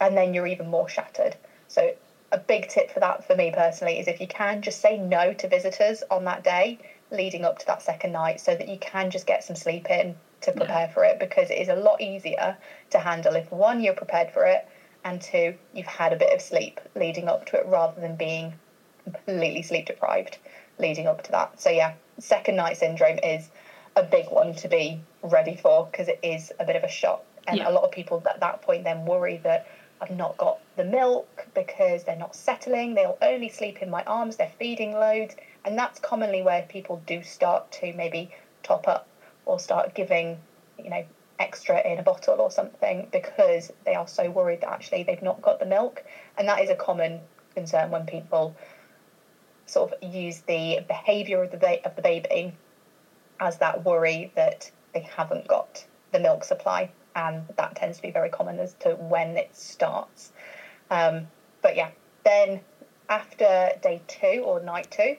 And 0.00 0.16
then 0.16 0.34
you're 0.34 0.48
even 0.48 0.68
more 0.68 0.88
shattered. 0.88 1.36
So, 1.68 1.94
a 2.32 2.38
big 2.38 2.68
tip 2.68 2.90
for 2.90 3.00
that 3.00 3.26
for 3.26 3.34
me 3.34 3.50
personally 3.52 3.98
is 3.98 4.06
if 4.06 4.20
you 4.20 4.26
can 4.28 4.62
just 4.62 4.80
say 4.80 4.96
no 4.96 5.32
to 5.34 5.48
visitors 5.48 6.04
on 6.12 6.24
that 6.24 6.44
day 6.44 6.78
leading 7.10 7.44
up 7.44 7.58
to 7.58 7.66
that 7.66 7.82
second 7.82 8.12
night 8.12 8.40
so 8.40 8.54
that 8.54 8.68
you 8.68 8.78
can 8.78 9.10
just 9.10 9.26
get 9.26 9.42
some 9.42 9.56
sleep 9.56 9.90
in 9.90 10.14
to 10.42 10.52
prepare 10.52 10.88
for 10.88 11.04
it 11.04 11.18
because 11.18 11.50
it 11.50 11.58
is 11.58 11.68
a 11.68 11.74
lot 11.74 12.00
easier 12.00 12.56
to 12.90 12.98
handle 12.98 13.34
if 13.34 13.50
one, 13.52 13.80
you're 13.80 13.94
prepared 13.94 14.30
for 14.30 14.44
it, 14.44 14.66
and 15.04 15.20
two, 15.20 15.54
you've 15.72 15.86
had 15.86 16.12
a 16.12 16.16
bit 16.16 16.32
of 16.32 16.40
sleep 16.40 16.80
leading 16.94 17.28
up 17.28 17.46
to 17.46 17.56
it 17.56 17.66
rather 17.66 18.00
than 18.00 18.16
being 18.16 18.54
completely 19.04 19.62
sleep 19.62 19.86
deprived 19.86 20.38
leading 20.78 21.06
up 21.06 21.22
to 21.22 21.32
that. 21.32 21.60
So, 21.60 21.70
yeah, 21.70 21.94
second 22.18 22.56
night 22.56 22.76
syndrome 22.76 23.18
is 23.22 23.50
a 23.96 24.02
big 24.02 24.30
one 24.30 24.54
to 24.56 24.68
be 24.68 25.00
ready 25.22 25.56
for 25.56 25.88
because 25.90 26.08
it 26.08 26.18
is 26.22 26.52
a 26.58 26.64
bit 26.64 26.76
of 26.76 26.84
a 26.84 26.88
shock. 26.88 27.24
And 27.46 27.58
Yeah. 27.58 27.68
a 27.68 27.72
lot 27.72 27.84
of 27.84 27.90
people 27.90 28.22
at 28.28 28.40
that 28.40 28.62
point 28.62 28.84
then 28.84 29.04
worry 29.04 29.38
that 29.38 29.66
I've 30.00 30.10
not 30.10 30.36
got 30.36 30.58
the 30.76 30.84
milk 30.84 31.46
because 31.54 32.04
they're 32.04 32.16
not 32.16 32.34
settling. 32.34 32.94
They'll 32.94 33.18
only 33.20 33.48
sleep 33.48 33.82
in 33.82 33.90
my 33.90 34.02
arms. 34.04 34.36
They're 34.36 34.52
feeding 34.58 34.92
loads. 34.92 35.36
And 35.64 35.78
that's 35.78 35.98
commonly 36.00 36.42
where 36.42 36.62
people 36.62 37.02
do 37.06 37.22
start 37.22 37.70
to 37.72 37.92
maybe 37.92 38.30
top 38.62 38.88
up 38.88 39.06
or 39.50 39.58
start 39.58 39.94
giving, 39.94 40.38
you 40.78 40.88
know, 40.88 41.04
extra 41.40 41.80
in 41.80 41.98
a 41.98 42.02
bottle 42.02 42.40
or 42.40 42.50
something 42.50 43.08
because 43.10 43.72
they 43.84 43.94
are 43.94 44.06
so 44.06 44.30
worried 44.30 44.60
that 44.60 44.70
actually 44.70 45.02
they've 45.02 45.22
not 45.22 45.42
got 45.42 45.58
the 45.58 45.66
milk. 45.66 46.04
And 46.38 46.46
that 46.48 46.60
is 46.60 46.70
a 46.70 46.76
common 46.76 47.20
concern 47.54 47.90
when 47.90 48.06
people 48.06 48.54
sort 49.66 49.92
of 49.92 50.14
use 50.14 50.42
the 50.42 50.80
behaviour 50.86 51.42
of 51.42 51.50
the 51.50 51.56
ba- 51.56 51.84
of 51.84 51.96
the 51.96 52.02
baby 52.02 52.54
as 53.40 53.58
that 53.58 53.84
worry 53.84 54.30
that 54.36 54.70
they 54.94 55.00
haven't 55.00 55.48
got 55.48 55.84
the 56.12 56.20
milk 56.20 56.44
supply, 56.44 56.90
and 57.16 57.44
that 57.56 57.74
tends 57.74 57.96
to 57.96 58.02
be 58.02 58.10
very 58.10 58.28
common 58.28 58.60
as 58.60 58.74
to 58.74 58.90
when 58.94 59.36
it 59.36 59.54
starts. 59.56 60.32
Um, 60.90 61.26
but 61.62 61.74
yeah, 61.74 61.90
then 62.24 62.60
after 63.08 63.70
day 63.82 64.02
two 64.06 64.42
or 64.44 64.60
night 64.60 64.90
two, 64.90 65.16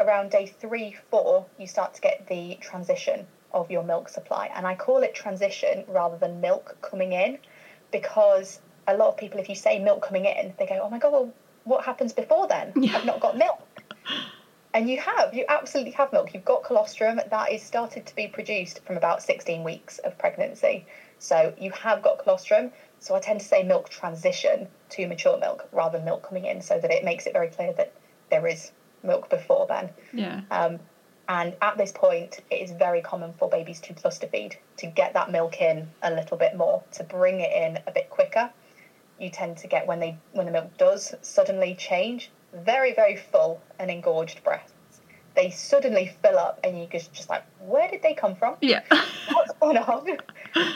around 0.00 0.30
day 0.30 0.46
three, 0.46 0.96
four, 1.10 1.46
you 1.58 1.66
start 1.66 1.94
to 1.94 2.00
get 2.00 2.26
the 2.26 2.56
transition 2.60 3.26
of 3.52 3.70
your 3.70 3.82
milk 3.82 4.08
supply, 4.08 4.50
and 4.54 4.66
I 4.66 4.74
call 4.74 5.02
it 5.02 5.14
transition 5.14 5.84
rather 5.88 6.16
than 6.16 6.40
milk 6.40 6.76
coming 6.82 7.12
in, 7.12 7.38
because 7.90 8.60
a 8.86 8.96
lot 8.96 9.08
of 9.08 9.16
people, 9.16 9.40
if 9.40 9.48
you 9.48 9.54
say 9.54 9.78
milk 9.78 10.02
coming 10.02 10.24
in, 10.24 10.54
they 10.58 10.66
go, 10.66 10.80
"Oh 10.82 10.90
my 10.90 10.98
god, 10.98 11.12
well, 11.12 11.32
what 11.64 11.84
happens 11.84 12.12
before 12.12 12.46
then? 12.46 12.72
Yeah. 12.76 12.96
I've 12.96 13.04
not 13.04 13.20
got 13.20 13.36
milk." 13.36 13.60
And 14.72 14.88
you 14.88 15.00
have, 15.00 15.34
you 15.34 15.44
absolutely 15.48 15.90
have 15.92 16.12
milk. 16.12 16.32
You've 16.32 16.44
got 16.44 16.62
colostrum 16.62 17.20
that 17.28 17.52
is 17.52 17.60
started 17.60 18.06
to 18.06 18.14
be 18.14 18.28
produced 18.28 18.84
from 18.84 18.96
about 18.96 19.20
16 19.20 19.64
weeks 19.64 19.98
of 19.98 20.16
pregnancy. 20.16 20.86
So 21.18 21.52
you 21.58 21.72
have 21.72 22.02
got 22.02 22.20
colostrum. 22.20 22.70
So 23.00 23.16
I 23.16 23.20
tend 23.20 23.40
to 23.40 23.46
say 23.46 23.64
milk 23.64 23.88
transition 23.88 24.68
to 24.90 25.06
mature 25.08 25.38
milk 25.38 25.66
rather 25.72 25.98
than 25.98 26.04
milk 26.04 26.22
coming 26.22 26.44
in 26.44 26.60
so 26.60 26.78
that 26.78 26.90
it 26.92 27.04
makes 27.04 27.26
it 27.26 27.32
very 27.32 27.48
clear 27.48 27.72
that 27.72 27.92
there 28.30 28.46
is 28.46 28.70
milk 29.02 29.28
before 29.28 29.66
then. 29.66 29.90
Yeah. 30.12 30.42
Um, 30.52 30.78
and 31.30 31.54
at 31.62 31.78
this 31.78 31.92
point, 31.92 32.40
it 32.50 32.56
is 32.56 32.72
very 32.72 33.02
common 33.02 33.34
for 33.34 33.48
babies 33.48 33.78
to 33.82 33.94
cluster 33.94 34.26
feed 34.26 34.56
to 34.78 34.86
get 34.86 35.14
that 35.14 35.30
milk 35.30 35.60
in 35.60 35.88
a 36.02 36.10
little 36.10 36.36
bit 36.36 36.56
more, 36.56 36.82
to 36.94 37.04
bring 37.04 37.38
it 37.38 37.52
in 37.52 37.78
a 37.86 37.92
bit 37.92 38.10
quicker. 38.10 38.50
You 39.16 39.30
tend 39.30 39.58
to 39.58 39.68
get 39.68 39.86
when 39.86 40.00
they 40.00 40.18
when 40.32 40.46
the 40.46 40.50
milk 40.50 40.76
does 40.76 41.14
suddenly 41.22 41.76
change, 41.76 42.32
very 42.52 42.94
very 42.94 43.14
full 43.14 43.62
and 43.78 43.92
engorged 43.92 44.42
breasts. 44.42 44.72
They 45.36 45.50
suddenly 45.50 46.12
fill 46.20 46.36
up, 46.36 46.58
and 46.64 46.76
you 46.76 46.88
just 46.90 47.12
just 47.12 47.30
like, 47.30 47.44
where 47.60 47.88
did 47.88 48.02
they 48.02 48.14
come 48.14 48.34
from? 48.34 48.56
Yeah. 48.60 48.82
What's 49.32 49.52
going 49.60 49.76
on? 49.76 50.18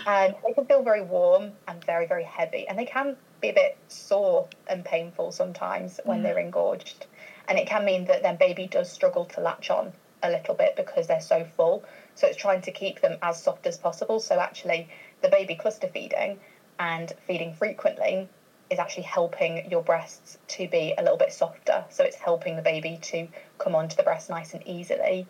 and 0.06 0.36
they 0.46 0.52
can 0.52 0.66
feel 0.66 0.84
very 0.84 1.02
warm 1.02 1.50
and 1.66 1.84
very 1.84 2.06
very 2.06 2.22
heavy, 2.22 2.68
and 2.68 2.78
they 2.78 2.86
can 2.86 3.16
be 3.40 3.48
a 3.48 3.54
bit 3.54 3.76
sore 3.88 4.46
and 4.68 4.84
painful 4.84 5.32
sometimes 5.32 5.98
when 6.04 6.20
mm. 6.20 6.22
they're 6.22 6.38
engorged, 6.38 7.06
and 7.48 7.58
it 7.58 7.66
can 7.66 7.84
mean 7.84 8.04
that 8.04 8.22
their 8.22 8.36
baby 8.36 8.68
does 8.68 8.88
struggle 8.88 9.24
to 9.24 9.40
latch 9.40 9.68
on 9.68 9.92
a 10.24 10.30
little 10.30 10.54
bit 10.54 10.74
because 10.74 11.06
they're 11.06 11.20
so 11.20 11.44
full. 11.44 11.84
So 12.14 12.26
it's 12.26 12.36
trying 12.36 12.62
to 12.62 12.72
keep 12.72 13.00
them 13.00 13.18
as 13.22 13.40
soft 13.40 13.66
as 13.66 13.76
possible. 13.76 14.18
So 14.18 14.40
actually, 14.40 14.88
the 15.20 15.28
baby 15.28 15.54
cluster 15.54 15.86
feeding 15.86 16.40
and 16.78 17.12
feeding 17.26 17.52
frequently 17.52 18.28
is 18.70 18.78
actually 18.78 19.04
helping 19.04 19.70
your 19.70 19.82
breasts 19.82 20.38
to 20.48 20.66
be 20.68 20.94
a 20.98 21.02
little 21.02 21.18
bit 21.18 21.32
softer. 21.32 21.84
So 21.90 22.02
it's 22.02 22.16
helping 22.16 22.56
the 22.56 22.62
baby 22.62 22.98
to 23.02 23.28
come 23.58 23.74
onto 23.74 23.94
the 23.94 24.02
breast 24.02 24.30
nice 24.30 24.54
and 24.54 24.66
easily. 24.66 25.26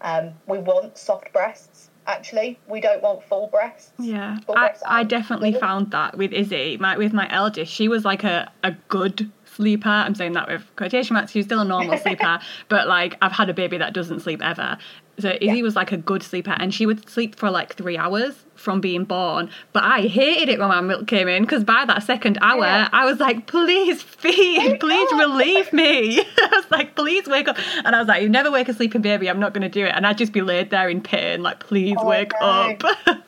Um, 0.00 0.34
we 0.46 0.58
want 0.58 0.98
soft 0.98 1.32
breasts. 1.32 1.90
Actually, 2.06 2.58
we 2.68 2.80
don't 2.80 3.02
want 3.02 3.24
full 3.24 3.46
breasts. 3.46 3.92
Yeah, 3.98 4.38
Full 4.40 4.56
I, 4.56 4.66
breasts 4.66 4.82
I 4.86 5.04
definitely 5.04 5.54
found 5.54 5.90
that 5.92 6.18
with 6.18 6.32
Izzy, 6.32 6.76
my 6.78 6.98
with 6.98 7.12
my 7.12 7.28
eldest. 7.32 7.72
She 7.72 7.88
was 7.88 8.04
like 8.04 8.24
a, 8.24 8.52
a 8.62 8.72
good 8.88 9.30
sleeper. 9.46 9.88
I'm 9.88 10.14
saying 10.14 10.32
that 10.32 10.48
with 10.48 10.64
quotation 10.76 11.14
marks. 11.14 11.32
She 11.32 11.38
was 11.38 11.46
still 11.46 11.60
a 11.60 11.64
normal 11.64 11.96
sleeper, 12.04 12.40
but 12.68 12.88
like 12.88 13.16
I've 13.22 13.32
had 13.32 13.48
a 13.48 13.54
baby 13.54 13.78
that 13.78 13.94
doesn't 13.94 14.20
sleep 14.20 14.42
ever. 14.42 14.76
So 15.18 15.30
Izzy 15.40 15.56
Yeah. 15.58 15.62
was 15.62 15.76
like 15.76 15.92
a 15.92 15.96
good 15.96 16.22
sleeper, 16.22 16.56
and 16.58 16.74
she 16.74 16.86
would 16.86 17.08
sleep 17.08 17.36
for 17.36 17.50
like 17.50 17.74
three 17.74 17.96
hours 17.96 18.34
from 18.56 18.80
being 18.80 19.04
born. 19.04 19.48
But 19.72 19.84
I 19.84 20.02
hated 20.02 20.48
it 20.48 20.58
when 20.58 20.68
my 20.68 20.80
milk 20.80 21.06
came 21.06 21.28
in 21.28 21.42
because 21.44 21.62
by 21.62 21.84
that 21.86 22.02
second 22.02 22.38
hour, 22.40 22.64
Yeah. 22.64 22.88
I 22.92 23.04
was 23.04 23.20
like, 23.20 23.46
"Please 23.46 24.02
feed, 24.02 24.80
please 24.80 25.12
up." 25.12 25.18
relieve 25.20 25.72
me." 25.72 26.20
I 26.38 26.48
was 26.52 26.70
like, 26.70 26.94
"Please 26.96 27.26
wake 27.26 27.46
up," 27.48 27.56
and 27.84 27.94
I 27.94 27.98
was 28.00 28.08
like, 28.08 28.22
"You 28.22 28.28
never 28.28 28.50
wake 28.50 28.68
a 28.68 28.74
sleeping 28.74 29.02
baby. 29.02 29.28
I'm 29.30 29.38
not 29.40 29.52
going 29.54 29.62
to 29.62 29.68
do 29.68 29.84
it." 29.84 29.92
And 29.94 30.06
I'd 30.06 30.18
just 30.18 30.32
be 30.32 30.40
laid 30.42 30.70
there 30.70 30.88
in 30.88 31.00
pain, 31.00 31.42
like, 31.42 31.60
"Please 31.60 31.96
Oh, 32.00 32.06
wake 32.08 32.32
no. 32.40 32.46
up." 32.46 32.82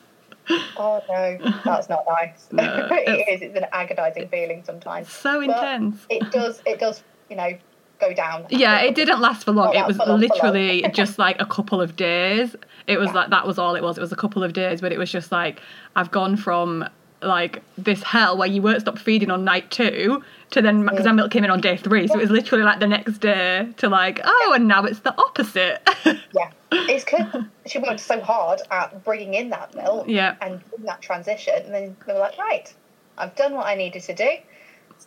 Oh 0.76 1.02
no, 1.08 1.38
that's 1.64 1.88
not 1.88 2.04
nice. 2.08 2.46
No, 2.52 2.62
it 2.92 3.08
it's- 3.08 3.28
is. 3.28 3.42
It's 3.42 3.56
an 3.56 3.66
agonising 3.72 4.28
feeling 4.28 4.62
sometimes. 4.64 5.10
so 5.10 5.40
But 5.40 5.56
intense. 5.56 6.06
It 6.08 6.30
does. 6.30 6.62
It 6.64 6.78
does. 6.78 7.02
You 7.28 7.34
know, 7.36 7.50
go 7.98 8.12
down. 8.12 8.46
Yeah, 8.50 8.80
it 8.80 8.94
didn't 8.94 9.20
last 9.20 9.44
for 9.44 9.52
long. 9.52 9.74
Oh, 9.74 9.78
it 9.78 9.86
was 9.86 9.96
full 9.96 10.12
on, 10.12 10.20
full 10.20 10.28
literally 10.28 10.84
just 10.92 11.18
like 11.18 11.40
a 11.40 11.46
couple 11.46 11.80
of 11.80 11.96
days. 11.96 12.56
It 12.86 12.98
was 12.98 13.08
Yeah. 13.08 13.14
like 13.14 13.30
that 13.30 13.46
was 13.46 13.58
all 13.58 13.74
it 13.74 13.82
was. 13.82 13.98
It 13.98 14.00
was 14.00 14.12
a 14.12 14.16
couple 14.16 14.42
of 14.42 14.52
days, 14.52 14.80
but 14.80 14.92
it 14.92 14.98
was 14.98 15.10
just 15.10 15.32
like 15.32 15.60
I've 15.94 16.10
gone 16.10 16.36
from 16.36 16.88
like 17.22 17.62
this 17.78 18.02
hell 18.02 18.36
where 18.36 18.48
you 18.48 18.60
won't 18.60 18.80
stop 18.80 18.98
feeding 18.98 19.30
on 19.30 19.42
night 19.42 19.70
two 19.70 20.22
to 20.50 20.62
then 20.62 20.84
mm. 20.84 20.90
because 20.90 21.06
my 21.06 21.12
milk 21.12 21.30
came 21.30 21.44
in 21.44 21.50
on 21.50 21.60
day 21.60 21.76
three, 21.76 22.06
so 22.06 22.14
it 22.14 22.20
was 22.20 22.30
literally 22.30 22.62
like 22.62 22.78
the 22.78 22.86
next 22.86 23.18
day 23.18 23.68
to 23.78 23.88
like 23.88 24.20
oh, 24.24 24.52
and 24.54 24.68
now 24.68 24.84
it's 24.84 25.00
the 25.00 25.14
opposite. 25.18 25.80
Yeah, 26.32 26.50
it's 26.70 27.04
because 27.04 27.44
she 27.64 27.78
worked 27.78 28.00
so 28.00 28.20
hard 28.20 28.60
at 28.70 29.02
bringing 29.04 29.34
in 29.34 29.48
that 29.50 29.74
milk 29.74 30.04
Yeah. 30.06 30.36
and 30.42 30.60
that 30.80 31.00
transition, 31.00 31.54
and 31.64 31.74
then 31.74 31.96
they 32.06 32.12
were 32.12 32.18
like, 32.18 32.36
right, 32.36 32.72
I've 33.16 33.34
done 33.36 33.54
what 33.54 33.66
I 33.66 33.74
needed 33.74 34.02
to 34.02 34.14
do. 34.14 34.28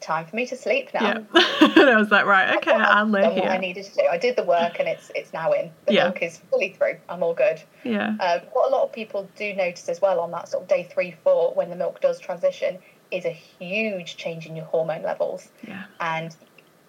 Time 0.02 0.26
for 0.26 0.36
me 0.36 0.46
to 0.48 0.56
sleep 0.56 0.90
now. 0.94 1.02
yeah, 1.02 1.18
and 1.62 1.90
I 1.90 1.98
was 1.98 2.10
like 2.10 2.26
right, 2.26 2.56
okay, 2.58 2.72
I'll 2.72 3.12
done 3.12 3.36
what 3.36 3.50
I 3.52 3.58
needed 3.58 3.84
to 3.86 3.94
do. 3.96 4.08
I 4.10 4.18
did 4.18 4.36
the 4.36 4.44
work, 4.44 4.80
and 4.80 4.88
it's 4.88 5.12
it's 5.14 5.34
now 5.34 5.52
in. 5.52 5.72
The 5.86 5.94
Yeah. 5.94 6.04
milk 6.06 6.22
is 6.22 6.38
fully 6.50 6.70
through. 6.70 7.00
I'm 7.10 7.22
all 7.22 7.34
good. 7.34 7.62
Yeah, 7.84 8.16
Um, 8.20 8.42
what 8.54 8.70
a 8.72 8.76
lot 8.76 8.84
of 8.84 8.94
people 8.94 9.30
do 9.36 9.54
notice 9.54 9.90
as 9.90 10.02
well 10.02 10.20
on 10.22 10.32
that 10.32 10.48
sort 10.48 10.64
of 10.64 10.70
day 10.70 10.84
three, 10.84 11.16
four, 11.24 11.54
when 11.54 11.70
the 11.70 11.76
milk 11.76 12.00
does 12.02 12.20
transition, 12.20 12.80
is 13.12 13.26
a 13.26 13.30
huge 13.30 14.16
change 14.18 14.46
in 14.46 14.56
your 14.56 14.66
hormone 14.66 15.04
levels. 15.04 15.50
yeah, 15.68 15.84
And 16.00 16.36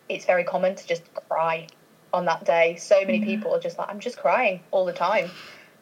it's 0.09 0.25
very 0.25 0.45
common 0.45 0.75
to 0.77 0.87
just 0.87 1.03
cry 1.29 1.67
on 2.13 2.27
that 2.27 2.45
day. 2.45 2.77
So 2.77 3.05
many 3.05 3.25
people 3.25 3.55
are 3.55 3.61
just 3.61 3.79
like, 3.79 3.89
I'm 3.89 4.01
just 4.01 4.19
crying 4.19 4.61
all 4.71 4.85
the 4.85 4.93
time. 4.93 5.31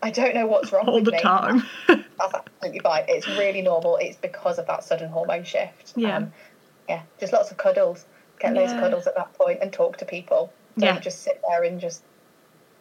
I 0.03 0.11
don't 0.11 0.35
know 0.35 0.47
what's 0.47 0.73
wrong 0.73 0.87
all 0.89 0.97
with 0.97 1.07
the 1.07 1.13
me. 1.13 1.23
time. 1.23 1.63
That's 1.87 2.35
absolutely 2.35 2.81
fine. 2.81 3.05
It's 3.09 3.27
really 3.29 3.63
normal. 3.63 3.97
It's 3.97 4.17
because 4.17 4.59
of 4.59 4.67
that 4.67 4.85
sudden 4.85 5.09
hormone 5.09 5.45
shift. 5.45 5.93
Yeah. 5.97 6.17
Um, 6.17 6.33
yeah. 6.89 7.03
Just 7.21 7.33
lots 7.33 7.51
of 7.51 7.57
cuddles. 7.57 8.07
Get 8.41 8.55
loads 8.55 8.73
of 8.73 8.79
cuddles 8.81 9.07
at 9.07 9.15
that 9.17 9.33
point 9.35 9.59
and 9.61 9.73
talk 9.73 9.97
to 9.99 10.05
people. 10.05 10.53
Don't 10.79 10.95
Yeah. 10.95 11.01
just 11.01 11.23
sit 11.23 11.41
there 11.49 11.65
and 11.65 11.81
just 11.81 12.03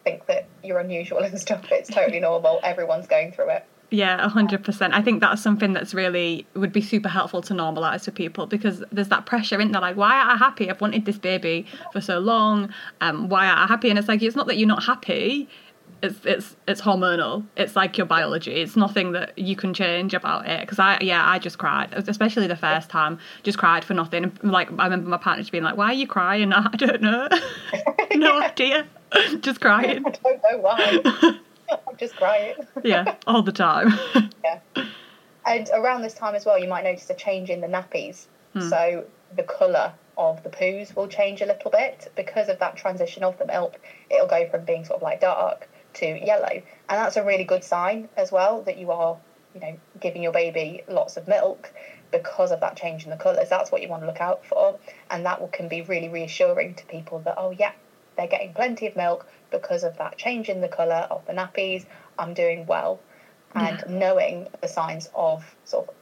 think 0.04 0.26
that 0.26 0.46
you're 0.62 0.78
unusual 0.78 1.18
and 1.24 1.38
stuff. 1.38 1.64
It's 1.70 1.90
totally 1.90 2.20
normal. 2.20 2.60
Everyone's 2.62 3.06
going 3.06 3.32
through 3.32 3.50
it. 3.50 3.64
Yeah, 3.90 4.28
hundred 4.28 4.64
percent. 4.64 4.92
I 4.92 5.00
think 5.00 5.22
that's 5.22 5.40
something 5.40 5.72
that's 5.72 5.94
really 5.94 6.46
would 6.52 6.72
be 6.74 6.82
super 6.82 7.08
helpful 7.08 7.40
to 7.40 7.54
normalize 7.54 8.04
for 8.04 8.10
people 8.10 8.46
because 8.46 8.84
there's 8.92 9.08
that 9.08 9.24
pressure 9.24 9.58
in 9.62 9.72
there. 9.72 9.80
Like, 9.80 9.96
why 9.96 10.20
are 10.20 10.32
I 10.32 10.36
happy? 10.36 10.68
I've 10.68 10.80
wanted 10.82 11.06
this 11.06 11.16
baby 11.18 11.64
for 11.92 12.02
so 12.02 12.18
long. 12.18 12.68
Um, 13.00 13.30
why 13.30 13.46
are 13.48 13.56
I 13.56 13.66
happy? 13.66 13.88
And 13.88 13.98
it's 13.98 14.06
like 14.06 14.22
it's 14.22 14.36
not 14.36 14.46
that 14.48 14.58
you're 14.58 14.68
not 14.68 14.84
happy. 14.84 15.48
It's 16.02 16.24
it's 16.24 16.56
it's 16.68 16.80
hormonal. 16.80 17.44
It's 17.56 17.74
like 17.74 17.98
your 17.98 18.06
biology. 18.06 18.60
It's 18.60 18.76
nothing 18.76 19.12
that 19.12 19.36
you 19.36 19.56
can 19.56 19.74
change 19.74 20.14
about 20.14 20.46
it. 20.46 20.60
Because 20.60 20.78
I 20.78 20.98
yeah 21.00 21.28
I 21.28 21.38
just 21.38 21.58
cried, 21.58 21.92
especially 21.92 22.46
the 22.46 22.56
first 22.56 22.88
time. 22.88 23.18
Just 23.42 23.58
cried 23.58 23.84
for 23.84 23.94
nothing. 23.94 24.36
Like 24.42 24.70
I 24.78 24.84
remember 24.84 25.08
my 25.08 25.16
partner 25.16 25.42
just 25.42 25.50
being 25.52 25.64
like, 25.64 25.76
"Why 25.76 25.86
are 25.86 25.94
you 25.94 26.06
crying?" 26.06 26.52
I 26.52 26.68
don't 26.76 27.02
know. 27.02 27.28
no 28.14 28.40
idea. 28.42 28.86
just 29.40 29.60
crying. 29.60 30.04
I 30.06 30.10
don't 30.10 30.42
know 30.50 30.58
why. 30.58 31.00
I'm 31.70 31.96
just 31.96 32.16
crying. 32.16 32.54
yeah, 32.84 33.16
all 33.26 33.42
the 33.42 33.52
time. 33.52 33.92
yeah. 34.44 34.60
And 35.46 35.68
around 35.74 36.02
this 36.02 36.14
time 36.14 36.34
as 36.34 36.44
well, 36.44 36.58
you 36.58 36.68
might 36.68 36.84
notice 36.84 37.08
a 37.10 37.14
change 37.14 37.50
in 37.50 37.60
the 37.60 37.66
nappies. 37.66 38.26
Hmm. 38.52 38.68
So 38.68 39.04
the 39.34 39.42
colour 39.42 39.92
of 40.16 40.42
the 40.42 40.50
poos 40.50 40.94
will 40.94 41.08
change 41.08 41.40
a 41.40 41.46
little 41.46 41.70
bit 41.70 42.10
because 42.16 42.48
of 42.48 42.58
that 42.58 42.76
transition 42.76 43.22
of 43.22 43.38
the 43.38 43.46
milk. 43.46 43.80
It'll 44.10 44.26
go 44.26 44.48
from 44.48 44.64
being 44.64 44.84
sort 44.84 44.98
of 44.98 45.02
like 45.02 45.20
dark 45.20 45.68
to 45.98 46.24
yellow, 46.24 46.50
and 46.50 46.64
that's 46.88 47.16
a 47.16 47.24
really 47.24 47.44
good 47.44 47.64
sign 47.64 48.08
as 48.16 48.32
well 48.32 48.62
that 48.62 48.78
you 48.78 48.90
are, 48.90 49.16
you 49.54 49.60
know, 49.60 49.78
giving 50.00 50.22
your 50.22 50.32
baby 50.32 50.82
lots 50.88 51.16
of 51.16 51.28
milk 51.28 51.72
because 52.10 52.50
of 52.50 52.60
that 52.60 52.76
change 52.76 53.04
in 53.04 53.10
the 53.10 53.16
colours. 53.16 53.48
That's 53.48 53.70
what 53.70 53.82
you 53.82 53.88
want 53.88 54.02
to 54.02 54.06
look 54.06 54.20
out 54.20 54.44
for, 54.46 54.78
and 55.10 55.24
that 55.26 55.40
will, 55.40 55.48
can 55.48 55.68
be 55.68 55.82
really 55.82 56.08
reassuring 56.08 56.74
to 56.74 56.86
people 56.86 57.20
that 57.20 57.34
oh 57.36 57.50
yeah, 57.50 57.72
they're 58.16 58.26
getting 58.26 58.52
plenty 58.52 58.86
of 58.86 58.96
milk 58.96 59.26
because 59.50 59.84
of 59.84 59.96
that 59.98 60.18
change 60.18 60.48
in 60.48 60.60
the 60.60 60.68
colour 60.68 61.06
of 61.10 61.24
the 61.26 61.32
nappies. 61.32 61.86
I'm 62.18 62.34
doing 62.34 62.66
well. 62.66 63.00
And 63.54 63.82
yeah. 63.86 63.98
knowing 63.98 64.48
the 64.60 64.68
signs 64.68 65.08
of 65.14 65.56
sort 65.64 65.88
of 65.88 65.94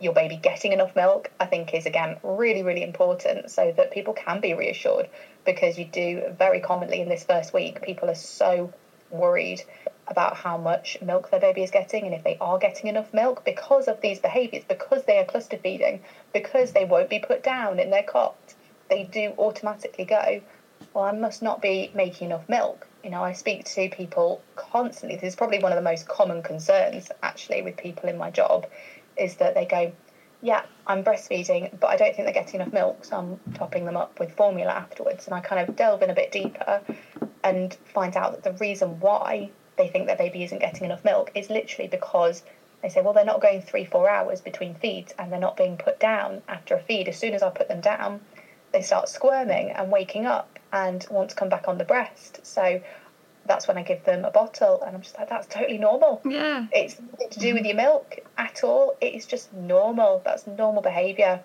your 0.00 0.14
baby 0.14 0.36
getting 0.36 0.72
enough 0.72 0.96
milk, 0.96 1.30
I 1.38 1.46
think 1.46 1.74
is 1.74 1.86
again 1.86 2.16
really, 2.22 2.62
really 2.62 2.82
important 2.82 3.50
so 3.50 3.72
that 3.76 3.90
people 3.90 4.14
can 4.14 4.40
be 4.40 4.54
reassured 4.54 5.08
because 5.44 5.78
you 5.78 5.84
do 5.84 6.34
very 6.38 6.60
commonly 6.60 7.00
in 7.00 7.08
this 7.08 7.24
first 7.24 7.52
week, 7.52 7.82
people 7.82 8.10
are 8.10 8.14
so 8.14 8.72
worried 9.10 9.62
about 10.06 10.36
how 10.36 10.58
much 10.58 10.98
milk 11.00 11.30
their 11.30 11.40
baby 11.40 11.62
is 11.62 11.70
getting 11.70 12.04
and 12.04 12.14
if 12.14 12.24
they 12.24 12.36
are 12.40 12.58
getting 12.58 12.88
enough 12.88 13.12
milk 13.14 13.44
because 13.44 13.86
of 13.88 14.00
these 14.00 14.18
behaviours, 14.18 14.64
because 14.64 15.04
they 15.04 15.18
are 15.18 15.24
cluster 15.24 15.56
feeding, 15.56 16.00
because 16.32 16.72
they 16.72 16.84
won't 16.84 17.08
be 17.08 17.20
put 17.20 17.42
down 17.42 17.78
in 17.78 17.90
their 17.90 18.02
cot, 18.02 18.36
they 18.88 19.04
do 19.04 19.32
automatically 19.38 20.04
go, 20.04 20.40
well, 20.92 21.04
I 21.04 21.12
must 21.12 21.42
not 21.42 21.62
be 21.62 21.90
making 21.94 22.26
enough 22.26 22.48
milk. 22.48 22.86
You 23.04 23.10
know, 23.10 23.22
I 23.22 23.32
speak 23.32 23.64
to 23.66 23.88
people 23.88 24.42
constantly. 24.56 25.16
This 25.16 25.32
is 25.32 25.36
probably 25.36 25.60
one 25.60 25.72
of 25.72 25.76
the 25.76 25.82
most 25.82 26.08
common 26.08 26.42
concerns, 26.42 27.10
actually, 27.22 27.62
with 27.62 27.76
people 27.76 28.08
in 28.08 28.18
my 28.18 28.30
job, 28.30 28.66
is 29.16 29.36
that 29.36 29.54
they 29.54 29.64
go, 29.64 29.92
yeah, 30.42 30.64
I'm 30.86 31.04
breastfeeding, 31.04 31.78
but 31.78 31.88
I 31.88 31.96
don't 31.96 32.14
think 32.14 32.26
they're 32.26 32.42
getting 32.42 32.60
enough 32.60 32.72
milk, 32.72 33.04
so 33.04 33.16
I'm 33.16 33.54
topping 33.54 33.84
them 33.84 33.96
up 33.96 34.18
with 34.18 34.32
formula 34.32 34.72
afterwards. 34.72 35.26
And 35.26 35.34
I 35.34 35.40
kind 35.40 35.68
of 35.68 35.76
delve 35.76 36.02
in 36.02 36.10
a 36.10 36.14
bit 36.14 36.32
deeper 36.32 36.82
and 37.44 37.74
find 37.92 38.16
out 38.16 38.32
that 38.32 38.42
the 38.42 38.52
reason 38.52 39.00
why 39.00 39.50
they 39.76 39.88
think 39.88 40.06
their 40.06 40.16
baby 40.16 40.42
isn't 40.42 40.58
getting 40.58 40.84
enough 40.84 41.04
milk 41.04 41.30
is 41.34 41.50
literally 41.50 41.88
because 41.88 42.42
they 42.82 42.88
say, 42.88 43.02
well, 43.02 43.12
they're 43.12 43.24
not 43.24 43.40
going 43.40 43.60
three, 43.60 43.84
four 43.84 44.08
hours 44.08 44.40
between 44.40 44.74
feeds 44.74 45.12
and 45.18 45.30
they're 45.30 45.38
not 45.38 45.56
being 45.56 45.76
put 45.76 46.00
down 46.00 46.42
after 46.48 46.74
a 46.74 46.80
feed. 46.80 47.08
As 47.08 47.18
soon 47.18 47.34
as 47.34 47.42
I 47.42 47.50
put 47.50 47.68
them 47.68 47.80
down, 47.80 48.20
they 48.72 48.80
start 48.80 49.08
squirming 49.08 49.70
and 49.70 49.90
waking 49.90 50.26
up 50.26 50.58
and 50.72 51.06
want 51.10 51.30
to 51.30 51.36
come 51.36 51.48
back 51.48 51.68
on 51.68 51.78
the 51.78 51.84
breast. 51.84 52.44
So 52.46 52.80
that's 53.50 53.66
when 53.66 53.76
I 53.76 53.82
give 53.82 54.04
them 54.04 54.24
a 54.24 54.30
bottle, 54.30 54.80
and 54.86 54.94
I'm 54.94 55.02
just 55.02 55.18
like, 55.18 55.28
that's 55.28 55.48
totally 55.48 55.76
normal. 55.76 56.20
Yeah. 56.24 56.66
It's 56.72 57.00
nothing 57.00 57.30
to 57.30 57.40
do 57.40 57.52
with 57.52 57.64
your 57.64 57.74
milk 57.74 58.20
at 58.38 58.62
all. 58.62 58.96
It 59.00 59.12
is 59.12 59.26
just 59.26 59.52
normal. 59.52 60.22
That's 60.24 60.46
normal 60.46 60.82
behaviour. 60.82 61.42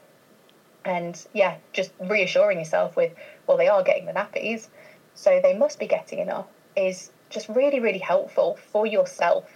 And 0.86 1.20
yeah, 1.34 1.56
just 1.74 1.91
reassuring 2.00 2.60
yourself 2.60 2.96
with, 2.96 3.12
well, 3.48 3.58
they 3.58 3.68
are 3.68 3.82
getting 3.82 4.06
the 4.06 4.12
nappies, 4.12 4.68
so 5.15 5.39
they 5.41 5.58
must 5.58 5.80
be 5.80 5.88
getting 5.88 6.20
enough, 6.20 6.46
is 6.78 7.12
just 7.32 7.50
really, 7.50 7.80
really 7.80 7.98
helpful 8.13 8.60
for 8.72 8.86
yourself 8.86 9.50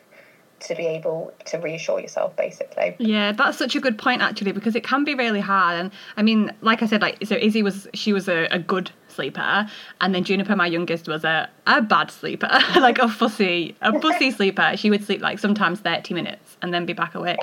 to 0.61 0.73
be 0.73 0.87
able 0.87 1.31
to 1.45 1.57
reassure 1.59 2.01
yourself 2.01 2.35
basically 2.35 2.93
yeah 2.99 3.31
that's 3.31 3.57
such 3.57 3.77
a 3.77 3.79
good 3.79 3.97
point 3.97 4.21
actually 4.21 4.51
because 4.51 4.75
it 4.75 4.83
can 4.83 5.05
be 5.05 5.15
really 5.15 5.39
hard 5.39 5.79
and 5.79 5.89
i 6.17 6.21
mean 6.21 6.51
like 6.59 6.83
i 6.83 6.85
said 6.85 7.01
like 7.01 7.17
so 7.23 7.35
izzy 7.35 7.63
was 7.63 7.87
she 7.93 8.11
was 8.11 8.27
a, 8.27 8.45
a 8.51 8.59
good 8.59 8.91
sleeper 9.19 9.67
and 9.99 10.15
then 10.15 10.23
juniper 10.23 10.55
my 10.55 10.67
youngest 10.67 11.07
was 11.09 11.25
a, 11.25 11.49
a 11.67 11.81
bad 11.81 12.09
sleeper 12.09 12.47
like 12.77 12.99
a 12.99 13.09
fussy 13.09 13.75
a 13.81 13.99
fussy 13.99 14.31
sleeper 14.37 14.77
she 14.77 14.89
would 14.89 15.03
sleep 15.03 15.21
like 15.21 15.39
sometimes 15.39 15.81
30 15.81 16.13
minutes 16.13 16.55
and 16.61 16.73
then 16.73 16.85
be 16.85 16.93
back 16.93 17.15
awake 17.15 17.39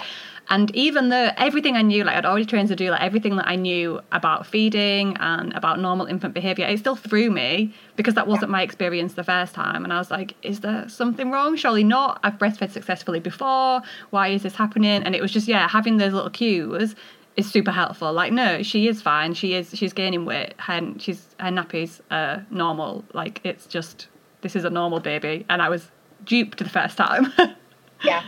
and 0.48 0.74
even 0.76 1.08
though 1.08 1.30
everything 1.36 1.74
I 1.74 1.82
knew, 1.82 2.04
like 2.04 2.16
I'd 2.16 2.24
already 2.24 2.44
trained 2.44 2.68
to 2.68 2.76
do, 2.76 2.90
like 2.90 3.02
everything 3.02 3.34
that 3.36 3.48
I 3.48 3.56
knew 3.56 4.00
about 4.12 4.46
feeding 4.46 5.16
and 5.18 5.52
about 5.54 5.80
normal 5.80 6.06
infant 6.06 6.34
behaviour, 6.34 6.66
it 6.66 6.78
still 6.78 6.94
threw 6.94 7.30
me 7.30 7.74
because 7.96 8.14
that 8.14 8.28
wasn't 8.28 8.52
my 8.52 8.62
experience 8.62 9.14
the 9.14 9.24
first 9.24 9.54
time. 9.54 9.82
And 9.82 9.92
I 9.92 9.98
was 9.98 10.10
like, 10.10 10.36
is 10.42 10.60
there 10.60 10.88
something 10.88 11.32
wrong? 11.32 11.56
Surely 11.56 11.82
not. 11.82 12.20
I've 12.22 12.38
breastfed 12.38 12.70
successfully 12.70 13.18
before. 13.18 13.82
Why 14.10 14.28
is 14.28 14.44
this 14.44 14.54
happening? 14.54 15.02
And 15.02 15.16
it 15.16 15.22
was 15.22 15.32
just, 15.32 15.48
yeah, 15.48 15.66
having 15.66 15.96
those 15.96 16.12
little 16.12 16.30
cues 16.30 16.94
is 17.37 17.51
super 17.51 17.70
helpful. 17.70 18.12
Like, 18.12 18.33
no, 18.33 18.62
she 18.62 18.88
is 18.88 19.03
fine. 19.03 19.35
She 19.35 19.55
is, 19.55 19.70
she's 19.75 19.92
gaining 19.92 20.25
weight. 20.25 20.55
Her, 20.59 20.81
she's, 20.99 21.35
her 21.38 21.51
nappies 21.51 22.01
are 22.11 22.37
uh, 22.37 22.40
normal. 22.51 23.05
Like, 23.12 23.40
it's 23.44 23.66
just, 23.66 24.09
this 24.40 24.57
is 24.57 24.64
a 24.64 24.70
normal 24.70 25.01
baby. 25.01 25.44
And 25.49 25.61
I 25.61 25.68
was 25.68 25.90
duped 26.25 26.59
the 26.59 26.68
first 26.68 26.96
time. 26.96 27.33
yeah, 28.05 28.22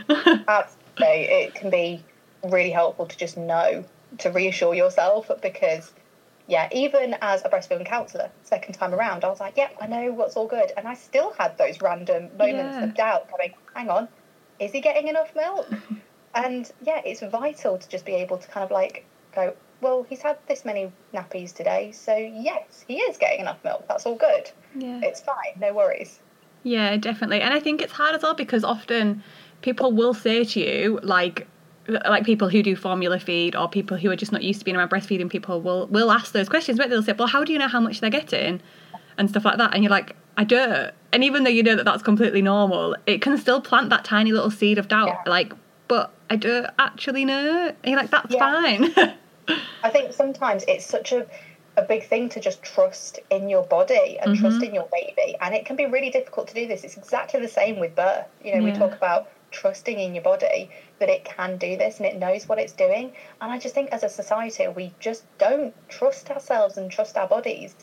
absolutely. 0.49 1.25
It 1.25 1.55
can 1.55 1.71
be 1.71 2.03
really 2.45 2.71
helpful 2.71 3.07
to 3.07 3.17
just 3.17 3.37
know 3.37 3.85
to 4.19 4.31
reassure 4.31 4.75
yourself 4.75 5.31
because 5.43 5.93
yeah, 6.47 6.69
even 6.73 7.15
as 7.21 7.45
a 7.45 7.49
breastfeeding 7.51 7.85
counsellor, 7.85 8.31
second 8.43 8.73
time 8.73 8.95
around, 8.95 9.23
I 9.23 9.29
was 9.29 9.39
like, 9.39 9.59
yep, 9.59 9.75
yeah, 9.79 9.85
I 9.85 9.87
know 9.87 10.13
what's 10.13 10.35
all 10.35 10.47
good. 10.47 10.73
And 10.79 10.89
I 10.89 10.95
still 10.95 11.35
had 11.39 11.59
those 11.59 11.83
random 11.83 12.31
moments 12.39 12.77
yeah. 12.77 12.85
of 12.85 12.95
doubt 12.95 13.31
going, 13.31 13.53
hang 13.75 13.91
on, 13.91 14.09
is 14.59 14.73
he 14.73 14.81
getting 14.81 15.09
enough 15.09 15.35
milk? 15.37 15.69
And 16.45 16.71
yeah, 16.83 17.01
it's 17.05 17.21
vital 17.21 17.79
to 17.79 17.89
just 17.89 18.05
be 18.05 18.15
able 18.15 18.39
to 18.39 18.49
kind 18.49 18.65
of 18.65 18.71
like 18.71 19.05
go, 19.35 19.55
well, 19.81 20.07
he's 20.09 20.23
had 20.23 20.39
this 20.47 20.65
many 20.65 20.93
nappies 21.13 21.53
today, 21.53 21.93
so 21.93 22.17
yes, 22.17 22.85
he 22.87 22.99
is 22.99 23.17
getting 23.17 23.41
enough 23.41 23.63
milk. 23.65 23.85
That's 23.89 24.07
all 24.07 24.15
good. 24.17 24.51
Yeah. 24.75 25.01
It's 25.03 25.21
fine, 25.21 25.59
no 25.61 25.73
worries. 25.73 26.21
Yeah, 26.63 26.97
definitely. 26.97 27.41
And 27.41 27.55
I 27.55 27.61
think 27.61 27.83
it's 27.83 27.93
hard 27.93 28.15
as 28.15 28.23
well 28.23 28.35
because 28.35 28.65
often 28.65 29.23
people 29.63 29.93
will 29.93 30.15
say 30.15 30.45
to 30.45 30.61
you, 30.61 31.01
like, 31.03 31.47
like 31.89 32.25
people 32.25 32.49
who 32.49 32.63
do 32.63 32.77
formula 32.77 33.19
feed 33.19 33.57
or 33.57 33.69
people 33.69 33.97
who 33.97 34.11
are 34.11 34.17
just 34.17 34.33
not 34.33 34.43
used 34.43 34.61
to 34.61 34.65
being 34.65 34.77
around 34.77 34.91
breastfeeding 34.91 35.31
people 35.31 35.61
will 35.63 35.87
will 35.87 36.13
ask 36.13 36.33
those 36.33 36.47
questions 36.47 36.77
but 36.77 36.91
they'll 36.91 37.03
say 37.03 37.15
well 37.15 37.27
how 37.27 37.43
do 37.43 37.51
you 37.51 37.59
know 37.59 37.67
how 37.67 37.81
much 37.81 38.03
they're 38.03 38.11
getting 38.11 38.61
and 39.17 39.31
stuff 39.31 39.43
like 39.43 39.57
that 39.57 39.73
and 39.73 39.83
you're 39.83 39.91
like 39.91 40.15
i 40.37 40.45
don't 40.45 40.93
and 41.15 41.25
even 41.25 41.45
though 41.45 41.51
you 41.51 41.63
know 41.63 41.75
that 41.75 41.87
that's 41.87 42.03
completely 42.03 42.43
normal 42.43 42.95
it 43.07 43.23
can 43.23 43.39
still 43.39 43.59
plant 43.59 43.89
that 43.89 44.05
tiny 44.05 44.33
little 44.33 44.51
seed 44.51 44.77
of 44.77 44.87
doubt 44.87 45.09
yeah. 45.09 45.31
like 45.31 45.55
but 45.89 46.13
i 46.31 46.37
don't 46.37 46.67
actually 46.79 47.25
know 47.25 47.69
and 47.69 47.77
you're 47.85 47.99
like 47.99 48.11
that's 48.11 48.33
yeah. 48.33 48.39
fine 48.39 49.15
i 49.83 49.91
think 49.91 50.13
sometimes 50.13 50.65
it's 50.69 50.87
such 50.87 51.13
a 51.13 51.27
a 51.77 51.83
big 51.83 52.05
thing 52.09 52.29
to 52.29 52.41
just 52.41 52.61
trust 52.63 53.21
in 53.31 53.49
your 53.49 53.63
body 53.63 54.19
and 54.21 54.33
mm-hmm. 54.33 54.41
trust 54.41 54.65
in 54.65 54.75
your 54.75 54.89
baby 54.91 55.37
and 55.41 55.55
it 55.55 55.65
can 55.65 55.77
be 55.77 55.87
really 55.87 56.11
difficult 56.11 56.49
to 56.49 56.55
do 56.55 56.67
this 56.67 56.83
it's 56.83 56.97
exactly 56.97 57.41
the 57.41 57.47
same 57.47 57.79
with 57.79 57.95
birth 57.95 58.27
you 58.45 58.53
know 58.53 58.59
yeah. 58.59 58.73
we 58.73 58.77
talk 58.77 58.93
about 58.93 59.29
trusting 59.51 59.99
in 59.99 60.15
your 60.15 60.23
body 60.23 60.71
that 60.99 61.09
it 61.09 61.25
can 61.25 61.57
do 61.57 61.77
this 61.77 61.99
and 61.99 62.07
it 62.07 62.19
knows 62.19 62.49
what 62.49 62.59
it's 62.59 62.73
doing. 62.73 63.13
And 63.41 63.53
I 63.53 63.59
just 63.59 63.75
think 63.75 63.91
as 63.91 64.03
a 64.03 64.09
society, 64.09 64.67
we 64.69 64.93
just 65.01 65.25
don't 65.39 65.75
trust 65.89 66.31
ourselves 66.31 66.77
and 66.77 66.91
trust 66.91 67.17
our 67.17 67.29
bodies 67.29 67.75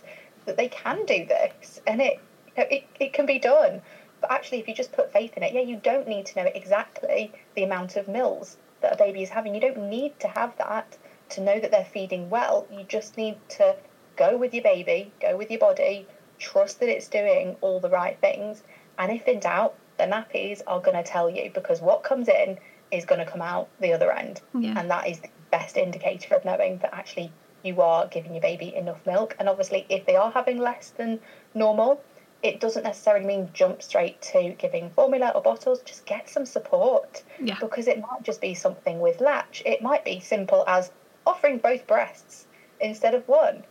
that 0.46 0.58
they 0.58 0.68
can 0.68 1.06
do 1.06 1.26
this 1.26 1.82
and 1.88 2.02
it, 2.02 2.20
it, 2.56 2.86
it 3.00 3.14
can 3.14 3.26
be 3.26 3.40
done. 3.40 3.82
But 4.28 4.34
actually, 4.38 4.58
if 4.58 4.68
you 4.68 4.74
just 4.74 4.92
put 4.92 5.14
faith 5.14 5.38
in 5.38 5.44
it, 5.44 5.54
yeah, 5.54 5.62
you 5.62 5.76
don't 5.76 6.08
need 6.08 6.26
to 6.26 6.44
know 6.44 6.50
exactly 6.56 7.32
the 7.56 7.62
amount 7.62 7.96
of 7.96 8.08
mils 8.08 8.58
that 8.82 8.94
a 8.94 8.98
baby 8.98 9.22
is 9.22 9.30
having. 9.30 9.54
You 9.54 9.62
don't 9.62 9.88
need 9.88 10.20
to 10.22 10.28
have 10.28 10.58
that 10.58 10.98
to 11.30 11.42
know 11.42 11.60
that 11.60 11.70
they're 11.70 11.86
feeding 11.86 12.32
well. 12.32 12.66
You 12.72 12.86
just 12.86 13.18
need 13.18 13.38
to 13.50 13.76
go 14.16 14.36
with 14.36 14.52
your 14.52 14.64
baby, 14.64 15.12
go 15.22 15.38
with 15.38 15.52
your 15.52 15.60
body, 15.60 16.08
trust 16.40 16.80
that 16.80 16.90
it's 16.90 17.08
doing 17.08 17.56
all 17.62 17.80
the 17.80 17.90
right 17.90 18.20
things. 18.20 18.64
And 18.98 19.12
if 19.12 19.28
in 19.28 19.42
doubt, 19.42 19.76
the 20.00 20.06
nappies 20.06 20.64
are 20.66 20.82
going 20.82 20.98
to 20.98 21.04
tell 21.04 21.30
you 21.30 21.52
because 21.54 21.80
what 21.80 22.02
comes 22.02 22.28
in 22.28 22.58
is 22.90 23.06
going 23.06 23.24
to 23.24 23.32
come 23.32 23.44
out 23.44 23.70
the 23.80 23.94
other 23.94 24.12
end. 24.12 24.42
Yeah. 24.58 24.74
And 24.76 24.90
that 24.90 25.08
is 25.08 25.20
the 25.20 25.30
best 25.52 25.78
indicator 25.78 26.34
of 26.34 26.44
knowing 26.44 26.80
that 26.80 26.96
actually 26.96 27.32
you 27.62 27.80
are 27.80 28.08
giving 28.08 28.34
your 28.34 28.42
baby 28.42 28.74
enough 28.74 29.06
milk. 29.06 29.36
And 29.38 29.48
obviously, 29.48 29.86
if 29.88 30.08
they 30.08 30.16
are 30.16 30.32
having 30.32 30.58
less 30.58 30.90
than 30.98 31.20
normal, 31.54 32.02
it 32.46 32.60
doesn't 32.60 32.84
necessarily 32.84 33.26
mean 33.26 33.50
jump 33.54 33.82
straight 33.82 34.22
to 34.22 34.54
giving 34.60 34.92
formula 34.92 35.32
or 35.34 35.42
bottles. 35.42 35.82
Just 35.82 36.06
get 36.06 36.30
some 36.30 36.46
support 36.46 37.24
yeah. 37.42 37.58
because 37.60 37.88
it 37.88 38.00
might 38.00 38.22
just 38.22 38.40
be 38.40 38.54
something 38.54 39.00
with 39.00 39.20
latch. 39.20 39.64
It 39.66 39.82
might 39.82 40.06
be 40.06 40.20
simple 40.20 40.64
as 40.68 40.92
offering 41.26 41.58
both 41.58 41.88
breasts 41.88 42.46
instead 42.80 43.16
of 43.16 43.28
one 43.28 43.64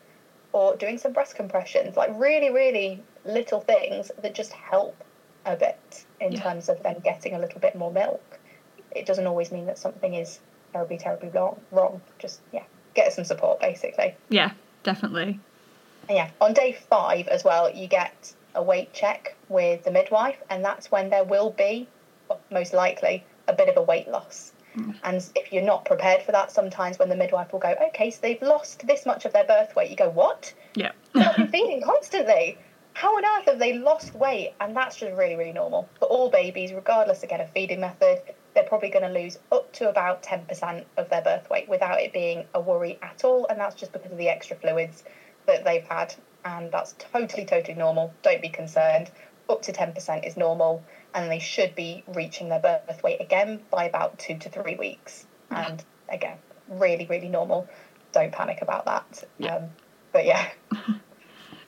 or 0.52 0.74
doing 0.74 0.98
some 0.98 1.12
breast 1.12 1.36
compressions, 1.36 1.96
like 1.96 2.10
really, 2.16 2.50
really 2.50 3.00
little 3.24 3.60
things 3.60 4.10
that 4.20 4.34
just 4.34 4.52
help 4.52 4.96
a 5.46 5.54
bit 5.54 6.04
in 6.20 6.32
Yeah. 6.32 6.40
terms 6.40 6.68
of 6.68 6.82
them 6.82 6.96
getting 7.04 7.34
a 7.34 7.38
little 7.38 7.60
bit 7.60 7.76
more 7.76 7.92
milk. 7.92 8.40
It 8.90 9.06
doesn't 9.06 9.26
always 9.26 9.52
mean 9.52 9.66
that 9.66 9.78
something 9.78 10.14
is 10.14 10.40
terribly, 10.72 10.98
terribly 10.98 11.28
wrong. 11.28 11.60
Wrong. 11.70 12.00
Just 12.18 12.40
yeah, 12.52 12.64
get 12.94 13.12
some 13.12 13.24
support 13.24 13.60
basically. 13.60 14.16
Yeah, 14.30 14.50
definitely. 14.82 15.38
And 16.08 16.16
yeah, 16.16 16.30
on 16.40 16.54
day 16.54 16.72
five 16.72 17.28
as 17.28 17.44
well, 17.44 17.70
you 17.70 17.86
get 17.86 18.34
a 18.54 18.62
weight 18.62 18.92
check 18.92 19.36
with 19.48 19.84
the 19.84 19.90
midwife, 19.90 20.42
and 20.50 20.64
that's 20.64 20.90
when 20.90 21.10
there 21.10 21.24
will 21.24 21.50
be, 21.50 21.88
most 22.50 22.72
likely, 22.72 23.24
a 23.48 23.52
bit 23.52 23.68
of 23.68 23.76
a 23.76 23.82
weight 23.82 24.08
loss. 24.08 24.52
Hmm. 24.74 24.92
And 25.04 25.24
if 25.36 25.52
you're 25.52 25.62
not 25.62 25.84
prepared 25.84 26.22
for 26.22 26.32
that, 26.32 26.50
sometimes 26.50 26.98
when 26.98 27.08
the 27.08 27.16
midwife 27.16 27.52
will 27.52 27.60
go, 27.60 27.74
okay, 27.88 28.10
so 28.10 28.18
they've 28.22 28.42
lost 28.42 28.86
this 28.86 29.06
much 29.06 29.24
of 29.24 29.32
their 29.32 29.44
birth 29.44 29.74
weight, 29.76 29.90
you 29.90 29.96
go, 29.96 30.10
what? 30.10 30.52
Yeah. 30.74 30.92
I've 31.14 31.36
been 31.36 31.48
feeding 31.52 31.82
constantly. 31.82 32.58
How 32.94 33.16
on 33.16 33.24
earth 33.24 33.46
have 33.46 33.58
they 33.58 33.78
lost 33.78 34.14
weight? 34.14 34.54
And 34.60 34.76
that's 34.76 34.96
just 34.96 35.16
really, 35.16 35.36
really 35.36 35.52
normal. 35.52 35.88
For 35.98 36.06
all 36.06 36.30
babies, 36.30 36.72
regardless 36.72 37.22
again 37.22 37.40
of 37.40 37.50
feeding 37.50 37.80
method, 37.80 38.22
they're 38.54 38.64
probably 38.64 38.90
going 38.90 39.04
to 39.04 39.20
lose 39.20 39.38
up 39.50 39.72
to 39.74 39.88
about 39.88 40.22
10% 40.22 40.84
of 40.96 41.08
their 41.10 41.22
birth 41.22 41.50
weight 41.50 41.68
without 41.68 42.00
it 42.00 42.12
being 42.12 42.44
a 42.54 42.60
worry 42.60 42.98
at 43.02 43.24
all. 43.24 43.46
And 43.48 43.58
that's 43.58 43.74
just 43.74 43.92
because 43.92 44.12
of 44.12 44.18
the 44.18 44.28
extra 44.28 44.56
fluids 44.56 45.04
that 45.46 45.64
they've 45.64 45.84
had. 45.84 46.14
And 46.44 46.70
that's 46.70 46.94
totally, 46.98 47.44
totally 47.44 47.74
normal. 47.74 48.12
Don't 48.22 48.42
be 48.42 48.48
concerned. 48.48 49.10
Up 49.48 49.62
to 49.62 49.72
10% 49.72 50.26
is 50.26 50.36
normal. 50.36 50.82
And 51.14 51.30
they 51.30 51.38
should 51.38 51.74
be 51.74 52.04
reaching 52.14 52.48
their 52.48 52.60
birth 52.60 53.02
weight 53.02 53.20
again 53.20 53.60
by 53.70 53.84
about 53.84 54.18
two 54.18 54.36
to 54.38 54.48
three 54.48 54.76
weeks. 54.76 55.26
And 55.50 55.82
again, 56.08 56.38
really, 56.68 57.06
really 57.06 57.28
normal. 57.28 57.68
Don't 58.12 58.32
panic 58.32 58.58
about 58.62 58.84
that. 58.86 59.24
Yeah. 59.38 59.56
Um, 59.56 59.70
but 60.12 60.24
yeah. 60.24 60.48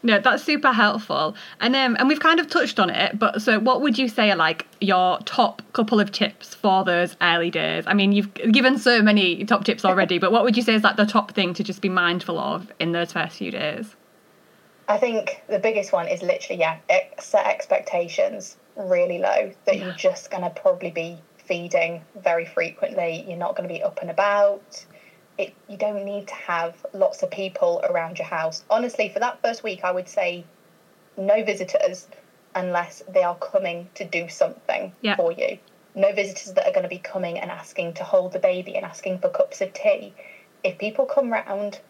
No, 0.07 0.21
that's 0.21 0.45
super 0.45 0.71
helpful. 0.71 1.35
And 1.59 1.75
um, 1.75 1.97
and 1.99 2.09
we've 2.09 2.21
kind 2.21 2.39
of 2.39 2.49
touched 2.49 2.79
on 2.79 2.91
it, 2.91 3.19
but 3.19 3.43
so 3.43 3.59
what 3.59 3.81
would 3.81 3.99
you 3.99 4.09
say 4.09 4.31
are 4.31 4.37
like 4.37 4.65
your 4.81 5.19
top 5.25 5.63
couple 5.73 5.99
of 5.99 6.13
tips 6.13 6.55
for 6.55 6.85
those 6.85 7.17
early 7.21 7.51
days? 7.51 7.83
I 7.89 7.95
mean, 7.95 8.13
you've 8.13 8.33
given 8.35 8.79
so 8.79 9.03
many 9.03 9.45
top 9.45 9.65
tips 9.65 9.85
already, 9.85 10.19
but 10.19 10.31
what 10.31 10.45
would 10.45 10.57
you 10.57 10.63
say 10.63 10.77
is 10.77 10.85
like 10.85 10.95
the 10.95 11.07
top 11.07 11.33
thing 11.33 11.55
to 11.55 11.65
just 11.65 11.81
be 11.81 11.89
mindful 11.89 12.39
of 12.39 12.71
in 12.79 12.93
those 12.93 13.13
first 13.13 13.39
few 13.39 13.51
days? 13.51 13.97
I 14.89 14.99
think 14.99 15.43
the 15.49 15.59
biggest 15.59 15.93
one 15.93 16.09
is 16.09 16.23
literally, 16.23 16.61
yeah, 16.61 16.79
set 17.19 17.47
expectations 17.47 18.57
really 18.77 19.19
low 19.19 19.53
that 19.65 19.79
you're 19.79 19.93
just 19.93 20.31
going 20.31 20.43
to 20.45 20.51
probably 20.51 20.91
be 20.91 21.19
feeding 21.39 22.05
very 22.15 22.45
frequently. 22.45 23.25
You're 23.27 23.39
not 23.39 23.57
going 23.57 23.69
to 23.69 23.75
be 23.75 23.83
up 23.83 24.01
and 24.01 24.11
about. 24.11 24.85
It, 25.39 25.53
you 25.69 25.77
don't 25.77 26.05
need 26.05 26.29
to 26.29 26.35
have 26.35 26.87
lots 26.93 27.23
of 27.23 27.31
people 27.31 27.81
around 27.89 28.19
your 28.19 28.29
house. 28.29 28.65
Honestly, 28.71 29.09
for 29.09 29.19
that 29.19 29.43
first 29.43 29.63
week, 29.63 29.81
I 29.83 29.91
would 29.91 30.09
say 30.09 30.45
no 31.17 31.43
visitors 31.43 32.07
unless 32.55 33.03
they 33.09 33.23
are 33.23 33.37
coming 33.37 33.89
to 33.95 34.05
do 34.05 34.29
something 34.29 34.93
Yeah. 35.03 35.17
for 35.17 35.33
you. 35.33 35.59
No 35.95 36.13
visitors 36.13 36.53
that 36.55 36.67
are 36.67 36.73
going 36.73 36.85
to 36.85 36.89
be 36.89 36.99
coming 36.99 37.39
and 37.39 37.51
asking 37.51 37.95
to 37.95 38.05
hold 38.05 38.33
the 38.33 38.39
baby 38.39 38.77
and 38.77 38.85
asking 38.85 39.19
for 39.19 39.29
cups 39.31 39.61
of 39.61 39.73
tea. 39.73 40.15
If 40.63 40.79
people 40.79 41.07
come 41.07 41.31
round, 41.31 41.81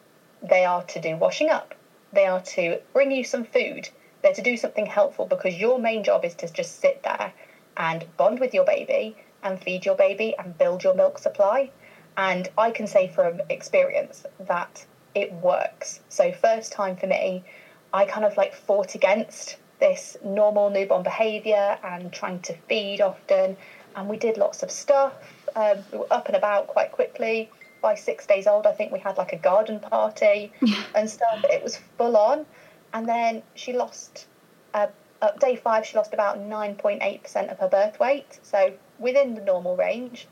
they 0.42 0.64
are 0.64 0.82
to 0.84 1.00
do 1.00 1.16
washing 1.16 1.50
up. 1.50 1.74
They 2.12 2.26
are 2.26 2.40
to 2.40 2.80
bring 2.92 3.10
you 3.10 3.24
some 3.24 3.44
food. 3.44 3.88
They're 4.22 4.32
to 4.34 4.42
do 4.42 4.56
something 4.56 4.86
helpful 4.86 5.26
because 5.26 5.56
your 5.56 5.78
main 5.78 6.02
job 6.02 6.24
is 6.24 6.34
to 6.36 6.52
just 6.52 6.80
sit 6.80 7.02
there 7.02 7.32
and 7.76 8.04
bond 8.16 8.40
with 8.40 8.54
your 8.54 8.64
baby 8.64 9.16
and 9.42 9.60
feed 9.60 9.84
your 9.84 9.96
baby 9.96 10.34
and 10.38 10.56
build 10.58 10.82
your 10.82 10.94
milk 10.94 11.18
supply. 11.18 11.70
And 12.16 12.48
I 12.56 12.70
can 12.70 12.86
say 12.86 13.08
from 13.08 13.40
experience 13.50 14.24
that 14.40 14.86
it 15.14 15.32
works. 15.32 16.00
So, 16.08 16.32
first 16.32 16.72
time 16.72 16.96
for 16.96 17.06
me, 17.06 17.44
I 17.92 18.04
kind 18.04 18.24
of 18.24 18.36
like 18.36 18.54
fought 18.54 18.94
against 18.94 19.56
this 19.78 20.16
normal 20.24 20.70
newborn 20.70 21.02
behaviour 21.02 21.78
and 21.84 22.12
trying 22.12 22.40
to 22.40 22.54
feed 22.68 23.00
often. 23.00 23.56
And 23.94 24.08
we 24.08 24.16
did 24.16 24.36
lots 24.36 24.62
of 24.62 24.70
stuff. 24.70 25.12
Um, 25.54 25.78
we 25.92 25.98
were 25.98 26.06
up 26.10 26.26
and 26.26 26.36
about 26.36 26.66
quite 26.66 26.92
quickly. 26.92 27.50
By 27.80 27.94
six 27.94 28.26
days 28.26 28.46
old, 28.46 28.66
I 28.66 28.72
think 28.72 28.92
we 28.92 28.98
had 28.98 29.16
like 29.16 29.32
a 29.32 29.38
garden 29.38 29.80
party 29.80 30.52
and 30.94 31.08
stuff. 31.08 31.44
It 31.44 31.62
was 31.62 31.76
full 31.98 32.16
on. 32.16 32.46
And 32.92 33.08
then 33.08 33.42
she 33.54 33.72
lost, 33.72 34.26
uh, 34.74 34.88
at 35.22 35.40
day 35.40 35.56
five, 35.56 35.86
she 35.86 35.96
lost 35.96 36.14
about 36.14 36.38
9.8% 36.38 37.50
of 37.50 37.58
her 37.58 37.68
birth 37.68 37.98
weight. 38.00 38.38
So 38.42 38.72
within 38.98 39.34
the 39.34 39.42
normal 39.42 39.76
range, 39.76 40.26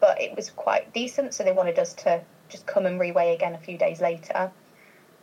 but 0.00 0.20
it 0.20 0.36
was 0.36 0.50
quite 0.50 0.92
decent. 0.92 1.34
So 1.34 1.44
they 1.44 1.52
wanted 1.52 1.78
us 1.78 1.94
to 1.94 2.22
just 2.48 2.66
come 2.66 2.86
and 2.86 3.00
reweigh 3.00 3.34
again 3.34 3.54
a 3.54 3.58
few 3.58 3.78
days 3.78 4.00
later. 4.00 4.50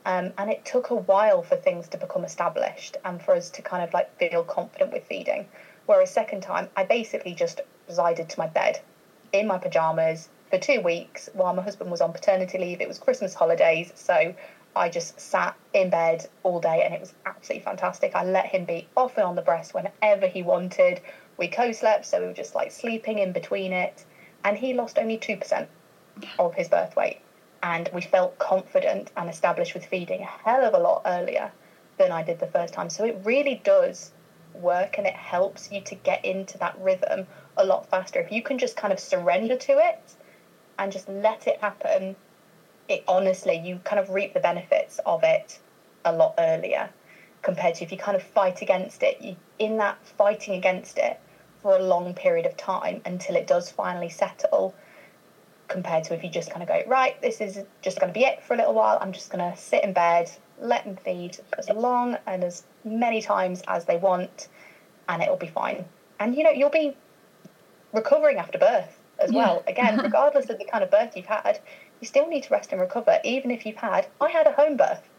Um, 0.05 0.33
and 0.37 0.49
it 0.49 0.65
took 0.65 0.89
a 0.89 0.95
while 0.95 1.43
for 1.43 1.55
things 1.55 1.87
to 1.89 1.97
become 1.97 2.25
established 2.25 2.97
and 3.05 3.21
for 3.21 3.35
us 3.35 3.51
to 3.51 3.61
kind 3.61 3.83
of 3.83 3.93
like 3.93 4.17
feel 4.17 4.43
confident 4.43 4.91
with 4.91 5.05
feeding. 5.05 5.47
Whereas 5.85 6.11
second 6.11 6.41
time, 6.41 6.69
I 6.75 6.83
basically 6.83 7.35
just 7.35 7.61
resided 7.87 8.29
to 8.29 8.39
my 8.39 8.47
bed 8.47 8.81
in 9.31 9.47
my 9.47 9.57
pajamas 9.57 10.29
for 10.51 10.57
two 10.57 10.81
weeks 10.81 11.29
while 11.33 11.53
my 11.53 11.63
husband 11.63 11.89
was 11.89 12.01
on 12.01 12.11
paternity 12.11 12.57
leave. 12.57 12.81
It 12.81 12.87
was 12.87 12.99
Christmas 12.99 13.33
holidays, 13.33 13.93
so 13.95 14.35
I 14.75 14.89
just 14.89 15.17
sat 15.17 15.55
in 15.73 15.89
bed 15.89 16.27
all 16.43 16.59
day 16.59 16.83
and 16.83 16.93
it 16.93 16.99
was 16.99 17.13
absolutely 17.25 17.63
fantastic. 17.63 18.15
I 18.15 18.25
let 18.25 18.47
him 18.47 18.65
be 18.65 18.85
off 18.97 19.17
and 19.17 19.25
on 19.25 19.35
the 19.35 19.41
breast 19.41 19.73
whenever 19.73 20.27
he 20.27 20.43
wanted. 20.43 20.99
We 21.37 21.47
co 21.47 21.71
slept, 21.71 22.05
so 22.05 22.19
we 22.19 22.27
were 22.27 22.33
just 22.33 22.53
like 22.53 22.71
sleeping 22.71 23.17
in 23.17 23.31
between 23.31 23.71
it. 23.71 24.03
And 24.43 24.57
he 24.57 24.73
lost 24.73 24.99
only 24.99 25.17
2% 25.17 25.67
of 26.37 26.53
his 26.53 26.67
birth 26.67 26.97
weight. 26.97 27.21
And 27.63 27.89
we 27.93 28.01
felt 28.01 28.37
confident 28.37 29.09
and 29.15 29.29
established 29.29 29.73
with 29.73 29.85
feeding 29.85 30.21
a 30.21 30.25
hell 30.25 30.65
of 30.65 30.73
a 30.73 30.79
lot 30.79 31.03
earlier 31.05 31.51
than 31.97 32.11
I 32.11 32.23
did 32.23 32.39
the 32.39 32.47
first 32.47 32.73
time. 32.73 32.89
So 32.89 33.05
it 33.05 33.21
really 33.23 33.61
does 33.63 34.11
work 34.53 34.97
and 34.97 35.07
it 35.07 35.15
helps 35.15 35.71
you 35.71 35.79
to 35.79 35.95
get 35.95 36.25
into 36.25 36.57
that 36.57 36.77
rhythm 36.77 37.27
a 37.55 37.63
lot 37.63 37.85
faster. 37.89 38.19
If 38.19 38.33
you 38.33 38.41
can 38.41 38.57
just 38.57 38.75
kind 38.75 38.91
of 38.91 38.99
surrender 38.99 39.55
to 39.55 39.77
it 39.77 40.15
and 40.77 40.91
just 40.91 41.07
let 41.09 41.47
it 41.47 41.59
happen, 41.59 42.15
it 42.87 43.03
honestly, 43.07 43.61
you 43.63 43.79
kind 43.83 43.99
of 43.99 44.09
reap 44.09 44.33
the 44.33 44.39
benefits 44.39 44.99
of 45.05 45.23
it 45.23 45.59
a 46.05 46.11
lot 46.11 46.35
earlier 46.37 46.89
compared 47.41 47.75
to 47.75 47.83
if 47.83 47.91
you 47.91 47.97
kind 47.97 48.15
of 48.15 48.23
fight 48.23 48.61
against 48.61 49.03
it. 49.03 49.21
You, 49.21 49.35
in 49.59 49.77
that 49.77 50.05
fighting 50.05 50.55
against 50.55 50.97
it 50.97 51.19
for 51.61 51.75
a 51.75 51.81
long 51.81 52.13
period 52.13 52.45
of 52.45 52.57
time 52.57 53.01
until 53.05 53.35
it 53.35 53.47
does 53.47 53.71
finally 53.71 54.09
settle, 54.09 54.75
compared 55.67 56.03
to 56.03 56.13
if 56.13 56.23
you 56.23 56.29
just 56.29 56.51
kind 56.51 56.61
of 56.61 56.67
go, 56.67 56.81
right, 56.87 57.19
this 57.21 57.39
is 57.39 57.59
just 57.81 57.99
going 57.99 58.11
to 58.11 58.19
be 58.19 58.25
it 58.25 58.43
for 58.43 58.53
a 58.53 58.57
little 58.57 58.73
while. 58.73 58.97
I'm 59.01 59.13
just 59.13 59.31
going 59.31 59.51
to 59.51 59.57
sit 59.57 59.83
in 59.83 59.93
bed, 59.93 60.29
let 60.59 60.83
them 60.83 60.97
feed 60.97 61.37
as 61.57 61.69
long 61.69 62.17
and 62.27 62.43
as 62.43 62.63
many 62.83 63.21
times 63.21 63.63
as 63.67 63.85
they 63.85 63.97
want, 63.97 64.49
and 65.07 65.23
it'll 65.23 65.37
be 65.37 65.47
fine. 65.47 65.85
And 66.19 66.35
you 66.35 66.43
know, 66.43 66.51
you'll 66.51 66.69
be 66.69 66.95
recovering 67.93 68.37
after 68.37 68.57
birth 68.57 69.00
as 69.21 69.33
well. 69.33 69.63
Again, 69.67 69.99
regardless 70.03 70.49
of 70.49 70.57
the 70.59 70.65
kind 70.65 70.83
of 70.83 70.89
birth 70.91 71.15
you've 71.15 71.25
had, 71.27 71.59
you 71.99 72.07
still 72.07 72.27
need 72.27 72.43
to 72.43 72.53
rest 72.53 72.71
and 72.71 72.81
recover, 72.81 73.19
even 73.23 73.51
if 73.51 73.65
you've 73.65 73.77
had. 73.77 74.07
I 74.19 74.29
had 74.29 74.47
a 74.47 74.51
home 74.53 74.77
birth 74.77 75.09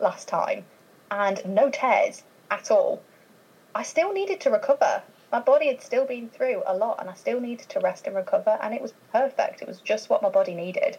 last 0.00 0.28
time 0.28 0.68
and 1.10 1.40
no 1.44 1.70
tears 1.70 2.24
at 2.50 2.70
all. 2.70 3.06
I 3.74 3.82
still 3.82 4.12
needed 4.12 4.40
to 4.42 4.50
recover. 4.50 5.04
My 5.32 5.40
body 5.40 5.68
had 5.68 5.80
still 5.82 6.06
been 6.06 6.30
through 6.30 6.62
a 6.66 6.76
lot 6.76 7.00
and 7.00 7.10
I 7.10 7.14
still 7.14 7.40
needed 7.40 7.68
to 7.70 7.80
rest 7.80 8.06
and 8.06 8.16
recover, 8.16 8.58
and 8.62 8.74
it 8.74 8.82
was 8.82 8.94
perfect. 9.12 9.62
It 9.62 9.68
was 9.68 9.80
just 9.82 10.08
what 10.10 10.22
my 10.22 10.30
body 10.30 10.54
needed 10.54 10.98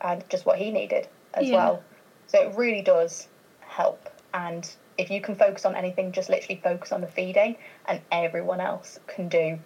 and 0.00 0.28
just 0.30 0.46
what 0.46 0.58
he 0.58 0.70
needed 0.70 1.08
as 1.34 1.50
Yeah. 1.50 1.52
well. 1.52 1.86
So 2.26 2.40
it 2.42 2.54
really 2.56 2.82
does 2.82 3.28
help. 3.60 4.08
And 4.34 4.64
if 4.98 5.10
you 5.10 5.20
can 5.20 5.34
focus 5.36 5.64
on 5.64 5.74
anything, 5.76 6.12
just 6.12 6.28
literally 6.28 6.60
focus 6.62 6.92
on 6.92 7.00
the 7.00 7.08
feeding, 7.08 7.58
and 7.86 8.04
everyone 8.10 8.60
else 8.60 8.98
can 9.06 9.28
do 9.28 9.60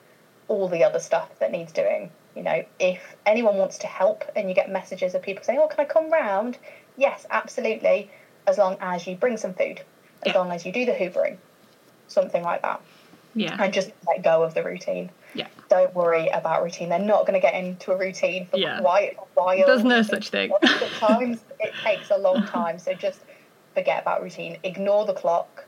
all 0.48 0.68
the 0.68 0.84
other 0.84 0.98
stuff 1.00 1.38
that 1.40 1.50
needs 1.50 1.72
doing. 1.72 2.10
You 2.34 2.42
know, 2.42 2.64
if 2.78 3.16
anyone 3.24 3.56
wants 3.56 3.78
to 3.78 3.86
help 3.86 4.24
and 4.36 4.48
you 4.48 4.54
get 4.54 4.70
messages 4.70 5.14
of 5.14 5.22
people 5.22 5.42
saying, 5.44 5.58
Oh, 5.60 5.68
can 5.68 5.80
I 5.80 5.84
come 5.84 6.12
round? 6.12 6.58
Yes, 6.96 7.26
absolutely. 7.30 8.10
As 8.46 8.58
long 8.58 8.76
as 8.80 9.06
you 9.06 9.16
bring 9.16 9.36
some 9.36 9.54
food, 9.54 9.80
as 10.22 10.32
Yeah. 10.32 10.38
long 10.38 10.52
as 10.52 10.64
you 10.66 10.72
do 10.72 10.84
the 10.84 10.92
hoovering, 10.92 11.38
something 12.08 12.42
like 12.42 12.62
that. 12.62 12.80
Yeah. 13.34 13.56
And 13.58 13.72
just 13.72 13.90
let 14.06 14.22
go 14.22 14.42
of 14.42 14.54
the 14.54 14.62
routine. 14.62 15.10
Yeah. 15.34 15.48
Don't 15.68 15.94
worry 15.94 16.28
about 16.28 16.62
routine. 16.62 16.88
They're 16.88 16.98
not 16.98 17.26
going 17.26 17.34
to 17.34 17.40
get 17.40 17.54
into 17.54 17.92
a 17.92 17.96
routine 17.96 18.46
for 18.46 18.56
Yeah. 18.56 18.80
quite 18.80 19.16
a 19.18 19.40
while. 19.40 19.66
There's 19.66 19.84
no 19.84 20.02
such 20.02 20.30
thing. 20.30 20.52
Sometimes 20.78 21.40
it 21.60 21.74
takes 21.82 22.10
a 22.10 22.16
long 22.16 22.46
time. 22.46 22.78
So 22.78 22.94
just 22.94 23.20
forget 23.74 24.00
about 24.00 24.22
routine. 24.22 24.58
Ignore 24.62 25.04
the 25.04 25.12
clock. 25.12 25.65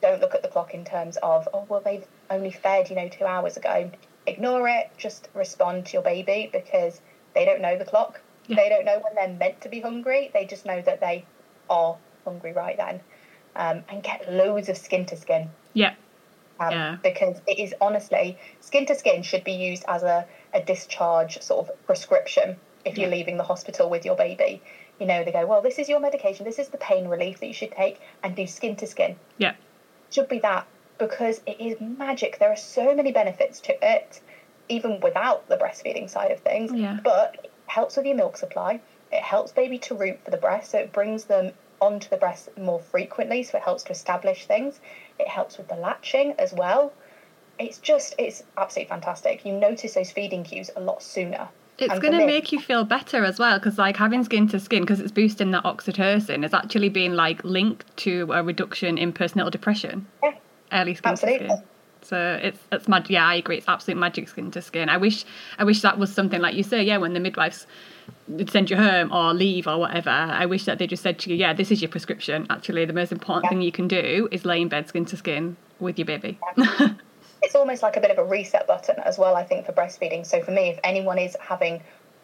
Don't 0.00 0.20
look 0.20 0.34
at 0.34 0.42
the 0.42 0.48
clock 0.48 0.74
in 0.74 0.84
terms 0.84 1.16
of, 1.22 1.48
oh, 1.52 1.66
well, 1.68 1.80
they've 1.84 2.06
only 2.30 2.50
fed, 2.50 2.88
you 2.90 2.96
know, 2.96 3.08
two 3.08 3.24
hours 3.24 3.56
ago. 3.56 3.90
Ignore 4.26 4.68
it. 4.68 4.90
Just 4.96 5.28
respond 5.34 5.86
to 5.86 5.94
your 5.94 6.02
baby 6.02 6.48
because 6.52 7.00
they 7.34 7.44
don't 7.44 7.60
know 7.60 7.76
the 7.76 7.84
clock. 7.84 8.20
Yeah. 8.46 8.56
They 8.56 8.68
don't 8.68 8.84
know 8.84 9.00
when 9.02 9.14
they're 9.14 9.36
meant 9.36 9.60
to 9.62 9.68
be 9.68 9.80
hungry. 9.80 10.30
They 10.32 10.44
just 10.44 10.64
know 10.66 10.80
that 10.82 11.00
they 11.00 11.24
are 11.68 11.96
hungry 12.24 12.52
right 12.52 12.76
then. 12.76 13.00
Um, 13.56 13.82
and 13.88 14.02
get 14.02 14.32
loads 14.32 14.68
of 14.68 14.76
skin 14.76 15.04
to 15.06 15.16
skin 15.16 15.50
Yeah. 15.72 15.94
um, 16.60 16.72
Yeah. 16.72 16.96
because 17.02 17.40
it 17.48 17.58
is 17.58 17.74
honestly 17.80 18.38
skin 18.60 18.86
to 18.86 18.94
skin 18.94 19.22
should 19.22 19.42
be 19.42 19.52
used 19.52 19.84
as 19.88 20.04
a, 20.04 20.26
a 20.54 20.60
discharge 20.62 21.42
sort 21.42 21.68
of 21.68 21.86
prescription 21.86 22.56
if 22.84 22.96
you're 22.96 23.10
leaving 23.10 23.36
the 23.36 23.42
hospital 23.42 23.90
with 23.90 24.04
your 24.04 24.14
baby. 24.14 24.62
You 25.00 25.06
know, 25.06 25.24
they 25.24 25.32
go, 25.32 25.44
well, 25.44 25.60
this 25.60 25.78
is 25.78 25.88
your 25.88 25.98
medication, 25.98 26.44
this 26.44 26.58
is 26.58 26.68
the 26.68 26.78
pain 26.78 27.08
relief 27.08 27.40
that 27.40 27.46
you 27.46 27.52
should 27.52 27.72
take, 27.72 28.00
and 28.22 28.36
do 28.36 28.46
skin 28.46 28.76
to 28.76 28.86
skin. 28.86 29.16
Yeah. 29.38 29.54
Should 30.10 30.28
be 30.28 30.38
that 30.40 30.66
because 30.98 31.40
it 31.46 31.60
is 31.60 31.80
magic. 31.80 32.38
There 32.38 32.50
are 32.50 32.56
so 32.56 32.94
many 32.94 33.12
benefits 33.12 33.60
to 33.60 33.84
it, 33.84 34.20
even 34.68 35.00
without 35.00 35.48
the 35.48 35.56
breastfeeding 35.56 36.08
side 36.10 36.30
of 36.30 36.40
things. 36.40 36.72
Yeah. 36.72 36.98
But 37.02 37.38
it 37.44 37.50
helps 37.66 37.96
with 37.96 38.06
your 38.06 38.16
milk 38.16 38.36
supply. 38.36 38.80
It 39.12 39.22
helps 39.22 39.52
baby 39.52 39.78
to 39.78 39.94
root 39.94 40.18
for 40.24 40.30
the 40.30 40.36
breast, 40.36 40.72
so 40.72 40.78
it 40.78 40.92
brings 40.92 41.24
them 41.24 41.52
onto 41.80 42.08
the 42.08 42.16
breast 42.16 42.48
more 42.58 42.80
frequently, 42.80 43.42
so 43.42 43.58
it 43.58 43.64
helps 43.64 43.84
to 43.84 43.92
establish 43.92 44.46
things. 44.46 44.80
It 45.18 45.28
helps 45.28 45.56
with 45.58 45.68
the 45.68 45.76
latching 45.76 46.34
as 46.38 46.52
well. 46.52 46.92
It's 47.58 47.78
just, 47.78 48.14
it's 48.18 48.42
absolutely 48.56 48.88
fantastic. 48.88 49.44
You 49.44 49.52
notice 49.52 49.94
those 49.94 50.10
feeding 50.10 50.44
cues 50.44 50.70
a 50.76 50.80
lot 50.80 51.02
sooner. 51.02 51.48
It's 51.78 51.98
going 52.00 52.18
to 52.18 52.26
make 52.26 52.50
you 52.52 52.60
feel 52.60 52.84
better 52.84 53.24
as 53.24 53.38
well 53.38 53.58
because, 53.58 53.78
like, 53.78 53.96
having 53.96 54.24
skin 54.24 54.48
to 54.48 54.58
skin, 54.58 54.82
because 54.82 55.00
it's 55.00 55.12
boosting 55.12 55.52
that 55.52 55.64
oxytocin, 55.64 56.44
is 56.44 56.52
actually 56.52 56.88
being 56.88 57.14
like 57.14 57.42
linked 57.44 57.96
to 57.98 58.30
a 58.32 58.42
reduction 58.42 58.98
in 58.98 59.12
postnatal 59.12 59.50
depression. 59.50 60.06
Yeah. 60.22 60.32
Early 60.72 60.94
skin 60.94 61.12
Absolutely. 61.12 61.46
to 61.48 61.56
skin. 61.56 61.64
So 62.02 62.40
it's 62.42 62.58
it's 62.72 62.88
mad. 62.88 63.10
Yeah, 63.10 63.26
I 63.26 63.34
agree. 63.34 63.56
It's 63.58 63.68
absolute 63.68 63.98
magic 63.98 64.28
skin 64.28 64.50
to 64.52 64.62
skin. 64.62 64.88
I 64.88 64.96
wish 64.96 65.24
I 65.58 65.64
wish 65.64 65.82
that 65.82 65.98
was 65.98 66.12
something 66.12 66.40
like 66.40 66.54
you 66.54 66.62
say. 66.62 66.82
Yeah, 66.82 66.96
when 66.98 67.12
the 67.12 67.20
midwives 67.20 67.66
send 68.48 68.70
you 68.70 68.76
home 68.76 69.12
or 69.12 69.34
leave 69.34 69.66
or 69.66 69.78
whatever, 69.78 70.10
I 70.10 70.46
wish 70.46 70.64
that 70.64 70.78
they 70.78 70.86
just 70.86 71.02
said 71.02 71.18
to 71.20 71.30
you, 71.30 71.36
yeah, 71.36 71.52
this 71.52 71.70
is 71.70 71.82
your 71.82 71.90
prescription. 71.90 72.46
Actually, 72.50 72.84
the 72.86 72.92
most 72.92 73.12
important 73.12 73.44
Yeah. 73.44 73.50
thing 73.50 73.62
you 73.62 73.72
can 73.72 73.88
do 73.88 74.28
is 74.30 74.44
lay 74.44 74.60
in 74.62 74.68
bed 74.68 74.88
skin 74.88 75.04
to 75.06 75.16
skin 75.16 75.56
with 75.80 75.98
your 75.98 76.06
baby. 76.06 76.38
it's 77.42 77.54
almost 77.54 77.82
like 77.82 77.96
a 77.96 78.00
bit 78.00 78.10
of 78.10 78.18
a 78.18 78.24
reset 78.24 78.66
button 78.66 78.96
as 79.04 79.18
well, 79.18 79.36
I 79.36 79.44
think, 79.44 79.66
for 79.66 79.72
breastfeeding. 79.72 80.26
So 80.26 80.40
for 80.42 80.50
me, 80.50 80.68
if 80.70 80.78
anyone 80.84 81.18
is 81.18 81.36
having 81.40 81.82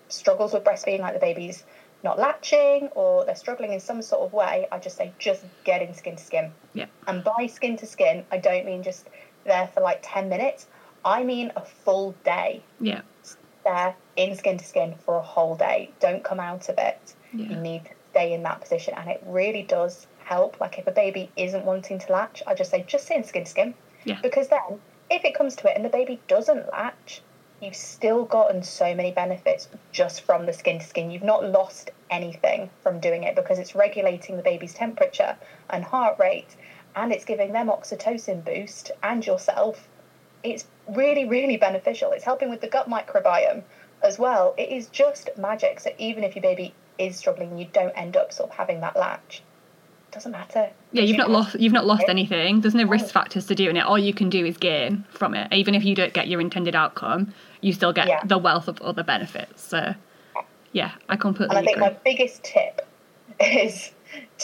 struggles 0.08 0.52
with 0.52 0.64
breastfeeding, 0.64 1.00
like 1.00 1.14
the 1.14 1.20
baby's 1.20 1.64
not 2.02 2.18
latching 2.18 2.88
or 2.94 3.24
they're 3.24 3.34
struggling 3.34 3.72
in 3.72 3.80
some 3.80 4.02
sort 4.02 4.22
of 4.22 4.32
way, 4.32 4.66
I 4.70 4.78
just 4.78 4.96
say 4.96 5.12
just 5.18 5.44
get 5.64 5.82
in 5.82 5.94
skin 5.94 6.16
to 6.16 6.22
skin. 6.22 6.52
yeah, 6.74 6.86
And 7.06 7.24
by 7.24 7.46
skin 7.46 7.76
to 7.78 7.86
skin, 7.86 8.24
I 8.30 8.38
don't 8.38 8.66
mean 8.66 8.82
just 8.82 9.08
there 9.44 9.68
for 9.72 9.80
like 9.80 10.00
10 10.02 10.28
minutes. 10.28 10.66
I 11.04 11.22
mean 11.24 11.52
a 11.56 11.62
full 11.62 12.14
day 12.24 12.62
yeah, 12.80 13.02
there 13.64 13.94
in 14.16 14.36
skin 14.36 14.58
to 14.58 14.64
skin 14.64 14.94
for 15.04 15.16
a 15.16 15.22
whole 15.22 15.56
day. 15.56 15.90
Don't 16.00 16.22
come 16.22 16.40
out 16.40 16.68
of 16.68 16.76
it. 16.78 17.14
Yeah. 17.32 17.50
You 17.50 17.56
need 17.56 17.84
to 17.84 17.90
stay 18.10 18.32
in 18.32 18.42
that 18.42 18.60
position. 18.60 18.94
And 18.94 19.10
it 19.10 19.22
really 19.26 19.62
does 19.62 20.06
help. 20.24 20.60
Like 20.60 20.78
if 20.78 20.86
a 20.86 20.92
baby 20.92 21.30
isn't 21.36 21.64
wanting 21.64 21.98
to 22.00 22.12
latch, 22.12 22.42
I 22.46 22.54
just 22.54 22.70
say 22.70 22.84
just 22.86 23.06
stay 23.06 23.16
in 23.16 23.24
skin 23.24 23.44
to 23.44 23.50
skin. 23.50 23.74
Yeah. 24.04 24.20
Because 24.22 24.48
then 24.48 24.78
if 25.14 25.24
it 25.24 25.34
comes 25.34 25.54
to 25.56 25.70
it 25.70 25.76
and 25.76 25.84
the 25.84 25.88
baby 25.90 26.20
doesn't 26.26 26.70
latch, 26.72 27.22
you've 27.60 27.76
still 27.76 28.24
gotten 28.24 28.62
so 28.62 28.94
many 28.94 29.12
benefits 29.12 29.68
just 29.92 30.22
from 30.22 30.44
the 30.44 30.52
skin 30.52 30.80
to 30.80 30.84
skin. 30.86 31.10
You've 31.10 31.22
not 31.22 31.44
lost 31.44 31.90
anything 32.10 32.68
from 32.82 32.98
doing 32.98 33.22
it 33.22 33.36
because 33.36 33.58
it's 33.58 33.76
regulating 33.76 34.36
the 34.36 34.42
baby's 34.42 34.74
temperature 34.74 35.36
and 35.70 35.84
heart 35.84 36.18
rate 36.18 36.56
and 36.96 37.12
it's 37.12 37.24
giving 37.24 37.52
them 37.52 37.68
oxytocin 37.68 38.44
boost 38.44 38.90
and 39.02 39.24
yourself 39.24 39.88
it's 40.42 40.66
really, 40.88 41.24
really 41.24 41.56
beneficial. 41.56 42.12
It's 42.12 42.24
helping 42.24 42.50
with 42.50 42.60
the 42.60 42.68
gut 42.68 42.88
microbiome 42.88 43.62
as 44.02 44.18
well. 44.18 44.54
It 44.58 44.68
is 44.68 44.88
just 44.88 45.30
magic. 45.38 45.80
So 45.80 45.90
even 45.96 46.22
if 46.22 46.36
your 46.36 46.42
baby 46.42 46.74
is 46.98 47.16
struggling, 47.16 47.56
you 47.56 47.66
don't 47.72 47.96
end 47.96 48.16
up 48.16 48.32
sort 48.32 48.50
of 48.50 48.56
having 48.56 48.80
that 48.80 48.94
latch. 48.94 49.42
Doesn't 50.14 50.30
matter. 50.30 50.70
yeah. 50.92 51.02
You've 51.02 51.16
not 51.18 51.28
lost. 51.30 51.58
You've 51.58 51.72
not 51.72 51.86
lost 51.86 52.04
anything. 52.08 52.60
There's 52.60 52.74
no 52.74 52.84
oh. 52.84 52.88
risk 52.88 53.12
factors 53.12 53.46
to 53.46 53.54
doing 53.56 53.76
it. 53.76 53.80
All 53.84 53.98
you 53.98 54.14
can 54.14 54.30
do 54.30 54.46
is 54.46 54.56
gain 54.56 55.04
from 55.10 55.34
it. 55.34 55.52
Even 55.52 55.74
if 55.74 55.84
you 55.84 55.94
don't 55.96 56.12
get 56.14 56.28
your 56.28 56.40
intended 56.40 56.76
outcome, 56.76 57.34
you 57.60 57.72
still 57.72 57.92
get 57.92 58.06
Yeah. 58.06 58.20
the 58.24 58.38
wealth 58.38 58.68
of 58.68 58.80
other 58.80 59.02
benefits. 59.02 59.62
So, 59.66 59.94
yeah, 60.72 60.92
I 61.08 61.16
completely 61.16 61.56
And 61.56 61.64
I 61.64 61.66
think 61.66 61.78
agree. 61.78 61.88
my 61.90 61.96
biggest 62.04 62.44
tip 62.44 62.86
is 63.40 63.90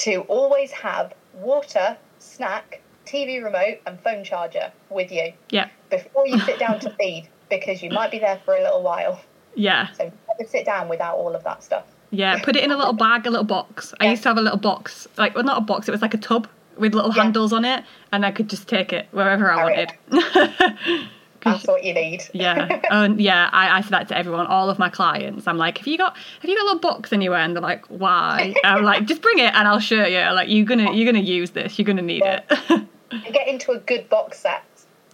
to 0.02 0.22
always 0.22 0.72
have 0.72 1.14
water, 1.34 1.96
snack, 2.18 2.80
TV 3.06 3.42
remote, 3.42 3.78
and 3.86 4.00
phone 4.00 4.24
charger 4.24 4.72
with 4.88 5.10
you 5.12 5.32
Yeah, 5.50 5.68
before 5.88 6.26
you 6.26 6.38
sit 6.40 6.58
down 6.58 6.80
to 6.80 6.90
feed 6.98 7.28
because 7.48 7.80
you 7.82 7.90
might 7.90 8.10
be 8.10 8.18
there 8.18 8.40
for 8.44 8.54
a 8.54 8.60
little 8.62 8.82
while. 8.82 9.20
yeah. 9.54 9.92
So 9.92 10.04
never 10.04 10.50
sit 10.50 10.64
down 10.66 10.88
without 10.88 11.16
all 11.16 11.34
of 11.36 11.44
that 11.44 11.62
stuff. 11.62 11.84
Yeah, 12.10 12.40
put 12.42 12.56
it 12.56 12.64
in 12.64 12.70
a 12.72 12.76
little 12.76 12.92
bag, 12.92 13.26
a 13.26 13.30
little 13.30 13.44
box. 13.44 13.94
I 14.00 14.04
Yeah. 14.04 14.10
used 14.10 14.22
to 14.24 14.30
have 14.30 14.38
a 14.38 14.42
little 14.42 14.58
box, 14.58 15.06
like 15.16 15.34
well, 15.34 15.44
not 15.44 15.58
a 15.58 15.60
box. 15.60 15.88
It 15.88 15.92
was 15.92 16.02
like 16.02 16.14
a 16.14 16.18
tub 16.18 16.48
with 16.76 16.94
little 16.94 17.12
Yeah. 17.14 17.22
handles 17.24 17.52
on 17.52 17.64
it, 17.64 17.84
and 18.12 18.24
I 18.26 18.30
could 18.32 18.48
just 18.48 18.66
take 18.68 18.92
it 18.92 19.06
wherever 19.12 19.50
I 19.50 19.54
oh, 19.54 19.74
Carry 19.74 19.86
wanted. 20.10 21.08
That's 21.42 21.66
what 21.66 21.84
you 21.84 21.94
need. 21.94 22.22
yeah, 22.34 22.82
and 22.90 23.18
yeah, 23.18 23.48
I, 23.52 23.78
I 23.78 23.80
say 23.80 23.88
that 23.90 24.08
to 24.08 24.18
everyone, 24.18 24.46
all 24.46 24.68
of 24.68 24.78
my 24.78 24.90
clients. 24.90 25.46
I'm 25.46 25.56
like, 25.56 25.78
have 25.78 25.86
you 25.86 25.96
got 25.96 26.14
have 26.16 26.50
you 26.50 26.54
got 26.56 26.62
a 26.62 26.66
little 26.66 26.80
box 26.80 27.12
anywhere? 27.14 27.38
And 27.38 27.54
they're 27.56 27.62
like, 27.62 27.86
why? 27.86 28.54
I'm 28.64 28.84
like, 28.84 29.06
just 29.06 29.22
bring 29.22 29.38
it 29.38 29.54
and 29.54 29.66
I'll 29.66 29.78
show 29.80 30.04
you. 30.04 30.18
Like 30.18 30.48
you're 30.50 30.66
gonna 30.66 30.92
you're 30.92 31.10
gonna 31.10 31.24
use 31.24 31.50
this. 31.50 31.78
You're 31.78 31.86
gonna 31.86 32.02
need 32.02 32.22
Yeah. 32.24 32.40
it. 32.50 32.82
and 33.10 33.32
get 33.32 33.48
into 33.48 33.72
a 33.72 33.78
good 33.78 34.08
box 34.10 34.40
set. 34.40 34.62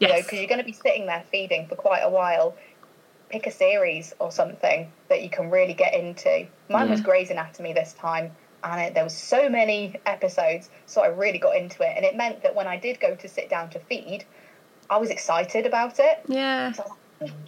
You 0.01 0.09
know, 0.09 0.15
Yes. 0.15 0.25
because 0.27 0.41
you're 0.41 0.49
going 0.49 0.59
to 0.59 0.65
be 0.65 0.73
sitting 0.75 1.07
there 1.07 1.25
feeding 1.31 1.67
for 1.69 1.75
quite 1.75 2.01
a 2.01 2.11
while. 2.11 2.55
Pick 3.29 3.47
a 3.47 3.51
series 3.51 4.15
or 4.19 4.31
something 4.31 4.91
that 5.09 5.23
you 5.23 5.31
can 5.31 5.51
really 5.51 5.75
get 5.75 5.95
into. 5.95 6.47
Mine 6.69 6.91
was 6.91 7.01
Grey's 7.01 7.31
Anatomy 7.31 7.73
this 7.73 7.93
time, 7.95 8.31
and 8.63 8.81
it, 8.81 8.95
there 8.95 9.05
was 9.05 9.15
so 9.15 9.49
many 9.49 9.97
episodes, 10.07 10.71
so 10.87 11.03
I 11.03 11.09
really 11.09 11.39
got 11.39 11.57
into 11.57 11.83
it, 11.83 11.93
and 11.97 12.05
it 12.05 12.17
meant 12.17 12.43
that 12.43 12.55
when 12.55 12.67
I 12.67 12.77
did 12.77 13.01
go 13.01 13.15
to 13.17 13.29
sit 13.29 13.51
down 13.51 13.71
to 13.71 13.81
feed, 13.81 14.25
I 14.89 14.99
was 14.99 15.11
excited 15.11 15.67
about 15.67 15.99
it. 15.99 16.23
yeah, 16.29 16.73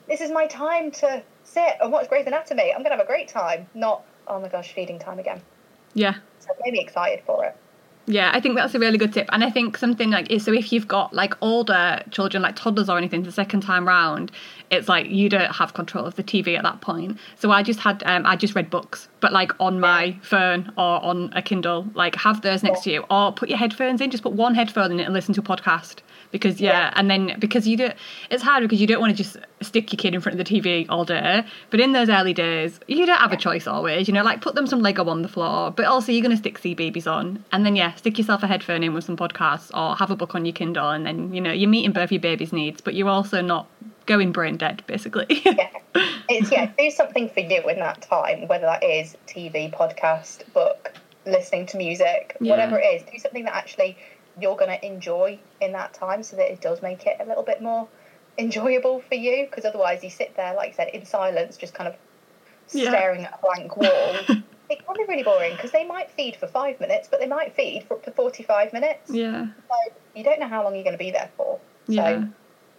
This 0.08 0.20
is 0.20 0.30
my 0.32 0.46
time 0.46 0.90
to 0.92 1.22
sit 1.44 1.76
and 1.80 1.92
watch 1.92 2.08
Grey's 2.08 2.26
Anatomy. 2.26 2.72
I'm 2.72 2.78
going 2.78 2.90
to 2.90 2.96
have 2.96 3.00
a 3.00 3.06
great 3.06 3.28
time. 3.28 3.68
Not 3.74 4.02
oh 4.26 4.40
my 4.40 4.48
gosh, 4.48 4.72
feeding 4.72 4.98
time 4.98 5.18
again. 5.18 5.40
yeah. 5.94 6.14
So 6.40 6.50
it 6.52 6.58
made 6.64 6.72
me 6.72 6.80
excited 6.80 7.22
for 7.26 7.44
it. 7.44 7.56
Yeah, 8.06 8.30
I 8.32 8.40
think 8.40 8.56
that's 8.56 8.74
a 8.74 8.78
really 8.78 8.96
good 8.96 9.12
tip. 9.12 9.28
And 9.32 9.44
I 9.44 9.50
think 9.50 9.76
something 9.76 10.10
like 10.10 10.28
so 10.40 10.52
if 10.52 10.72
you've 10.72 10.88
got 10.88 11.12
like 11.12 11.34
older 11.42 12.02
children, 12.10 12.42
like 12.42 12.56
toddlers 12.56 12.88
or 12.88 12.96
anything, 12.96 13.22
the 13.22 13.32
second 13.32 13.60
time 13.60 13.86
round, 13.86 14.32
it's 14.70 14.88
like 14.88 15.06
you 15.08 15.28
don't 15.28 15.50
have 15.52 15.74
control 15.74 16.04
of 16.04 16.16
the 16.16 16.22
TV 16.22 16.56
at 16.56 16.62
that 16.62 16.80
point. 16.80 17.18
So 17.36 17.50
I 17.50 17.62
just 17.62 17.80
had 17.80 18.02
um, 18.06 18.26
I 18.26 18.36
just 18.36 18.54
read 18.54 18.68
books, 18.70 19.08
but 19.20 19.32
like 19.32 19.52
on 19.60 19.80
my 19.80 20.18
phone 20.22 20.72
or 20.76 21.02
on 21.02 21.32
a 21.34 21.42
Kindle, 21.42 21.86
like 21.94 22.14
have 22.16 22.42
those 22.42 22.62
next 22.62 22.82
to 22.84 22.90
you, 22.92 23.04
or 23.10 23.32
put 23.32 23.48
your 23.48 23.58
headphones 23.58 24.00
in. 24.00 24.10
Just 24.10 24.22
put 24.22 24.32
one 24.32 24.54
headphone 24.54 24.92
in 24.92 25.00
it 25.00 25.04
and 25.04 25.14
listen 25.14 25.34
to 25.34 25.40
a 25.40 25.44
podcast. 25.44 25.96
Because 26.30 26.60
yeah, 26.60 26.72
Yeah. 26.72 26.92
and 26.96 27.10
then 27.10 27.36
because 27.38 27.66
you 27.66 27.78
do, 27.78 27.88
it's 28.30 28.42
hard 28.42 28.62
because 28.62 28.78
you 28.82 28.86
don't 28.86 29.00
want 29.00 29.16
to 29.16 29.22
just 29.22 29.38
stick 29.62 29.90
your 29.90 29.96
kid 29.96 30.14
in 30.14 30.20
front 30.20 30.38
of 30.38 30.46
the 30.46 30.60
TV 30.60 30.84
all 30.90 31.06
day. 31.06 31.42
But 31.70 31.80
in 31.80 31.92
those 31.92 32.10
early 32.10 32.34
days, 32.34 32.78
you 32.86 33.06
don't 33.06 33.16
have 33.18 33.32
a 33.32 33.36
choice 33.38 33.66
always. 33.66 34.06
You 34.08 34.12
know, 34.12 34.22
like 34.22 34.42
put 34.42 34.54
them 34.54 34.66
some 34.66 34.80
Lego 34.82 35.08
on 35.08 35.22
the 35.22 35.28
floor, 35.28 35.70
but 35.70 35.86
also 35.86 36.12
you're 36.12 36.20
going 36.20 36.32
to 36.32 36.36
stick 36.36 36.60
CBeebies 36.60 37.10
on, 37.10 37.42
and 37.50 37.64
then 37.64 37.74
yeah, 37.76 37.94
stick 37.94 38.18
yourself 38.18 38.42
a 38.42 38.46
headphone 38.46 38.82
in 38.82 38.92
with 38.92 39.04
some 39.04 39.16
podcasts, 39.16 39.70
or 39.74 39.96
have 39.96 40.10
a 40.10 40.16
book 40.16 40.34
on 40.34 40.44
your 40.44 40.52
Kindle, 40.52 40.90
and 40.90 41.06
then 41.06 41.32
you 41.32 41.40
know 41.40 41.50
you're 41.52 41.70
meeting 41.70 41.92
both 41.92 42.12
your 42.12 42.20
baby's 42.20 42.52
needs, 42.52 42.82
but 42.82 42.92
you're 42.94 43.08
also 43.08 43.40
not 43.40 43.66
going 44.08 44.32
brain 44.32 44.56
dead, 44.56 44.82
basically. 44.88 45.26
yeah. 45.44 45.68
It's 46.28 46.50
yeah, 46.50 46.72
do 46.76 46.90
something 46.90 47.28
for 47.28 47.40
you 47.40 47.68
in 47.68 47.78
that 47.78 48.02
time, 48.02 48.48
whether 48.48 48.64
that 48.66 48.82
is 48.82 49.16
TV, 49.28 49.72
podcast, 49.72 50.50
book, 50.52 50.92
listening 51.24 51.66
to 51.66 51.76
music, 51.76 52.36
Yeah. 52.40 52.50
whatever 52.52 52.78
it 52.78 52.84
is. 52.86 53.02
Do 53.02 53.18
something 53.18 53.44
that 53.44 53.54
actually 53.54 53.96
you're 54.40 54.56
going 54.56 54.70
to 54.76 54.84
enjoy 54.84 55.38
in 55.60 55.72
that 55.72 55.94
time, 55.94 56.22
so 56.22 56.36
that 56.36 56.50
it 56.50 56.60
does 56.60 56.82
make 56.82 57.06
it 57.06 57.16
a 57.20 57.24
little 57.24 57.42
bit 57.44 57.62
more 57.62 57.86
enjoyable 58.38 59.00
for 59.08 59.14
you. 59.14 59.46
Because 59.48 59.64
otherwise, 59.64 60.02
you 60.02 60.10
sit 60.10 60.34
there, 60.36 60.54
like 60.54 60.70
I 60.70 60.72
said, 60.72 60.88
in 60.88 61.04
silence, 61.04 61.56
just 61.56 61.74
kind 61.74 61.88
of 61.88 61.94
Yeah. 62.72 62.90
staring 62.90 63.24
at 63.24 63.34
a 63.34 63.38
blank 63.46 63.76
wall. 63.76 64.16
it 64.70 64.86
can 64.86 64.96
be 64.96 65.04
really 65.08 65.22
boring 65.22 65.52
because 65.56 65.70
they 65.72 65.84
might 65.84 66.10
feed 66.10 66.36
for 66.36 66.46
five 66.46 66.80
minutes, 66.80 67.08
but 67.10 67.20
they 67.20 67.26
might 67.26 67.54
feed 67.54 67.84
for 67.86 67.94
up 67.94 68.04
to 68.04 68.10
forty-five 68.10 68.72
minutes. 68.72 69.10
yeah, 69.10 69.46
So 69.68 69.94
you 70.14 70.24
don't 70.24 70.40
know 70.40 70.48
how 70.48 70.64
long 70.64 70.74
you're 70.74 70.84
going 70.84 70.96
to 70.98 71.04
be 71.04 71.10
there 71.10 71.30
for. 71.36 71.58
So 71.86 71.94
yeah. 71.94 72.24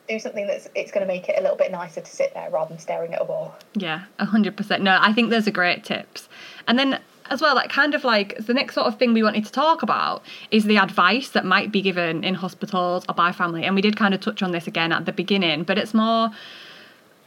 Do 0.09 0.19
something 0.19 0.47
that's 0.47 0.67
it's 0.75 0.91
going 0.91 1.05
to 1.05 1.11
make 1.11 1.29
it 1.29 1.37
a 1.37 1.41
little 1.41 1.55
bit 1.55 1.71
nicer 1.71 2.01
to 2.01 2.11
sit 2.11 2.33
there 2.33 2.49
rather 2.49 2.69
than 2.69 2.79
staring 2.79 3.13
at 3.13 3.21
a 3.21 3.25
wall. 3.25 3.55
Yeah, 3.75 4.03
hundred 4.19 4.57
percent. 4.57 4.83
No, 4.83 4.97
I 4.99 5.13
think 5.13 5.29
those 5.29 5.47
are 5.47 5.51
great 5.51 5.83
tips. 5.83 6.27
And 6.67 6.77
then 6.77 6.99
as 7.29 7.41
well, 7.41 7.55
that 7.55 7.69
kind 7.69 7.93
of 7.93 8.03
like 8.03 8.37
the 8.37 8.53
next 8.53 8.73
sort 8.73 8.87
of 8.87 8.97
thing 8.97 9.13
we 9.13 9.23
wanted 9.23 9.45
to 9.45 9.51
talk 9.51 9.83
about 9.83 10.23
is 10.51 10.65
the 10.65 10.77
advice 10.77 11.29
that 11.29 11.45
might 11.45 11.71
be 11.71 11.81
given 11.81 12.23
in 12.23 12.33
hospitals 12.33 13.05
or 13.07 13.13
by 13.13 13.31
family. 13.31 13.63
And 13.63 13.75
we 13.75 13.81
did 13.81 13.95
kind 13.95 14.13
of 14.13 14.19
touch 14.19 14.41
on 14.41 14.51
this 14.51 14.67
again 14.67 14.91
at 14.91 15.05
the 15.05 15.11
beginning, 15.13 15.63
but 15.63 15.77
it's 15.77 15.93
more 15.93 16.31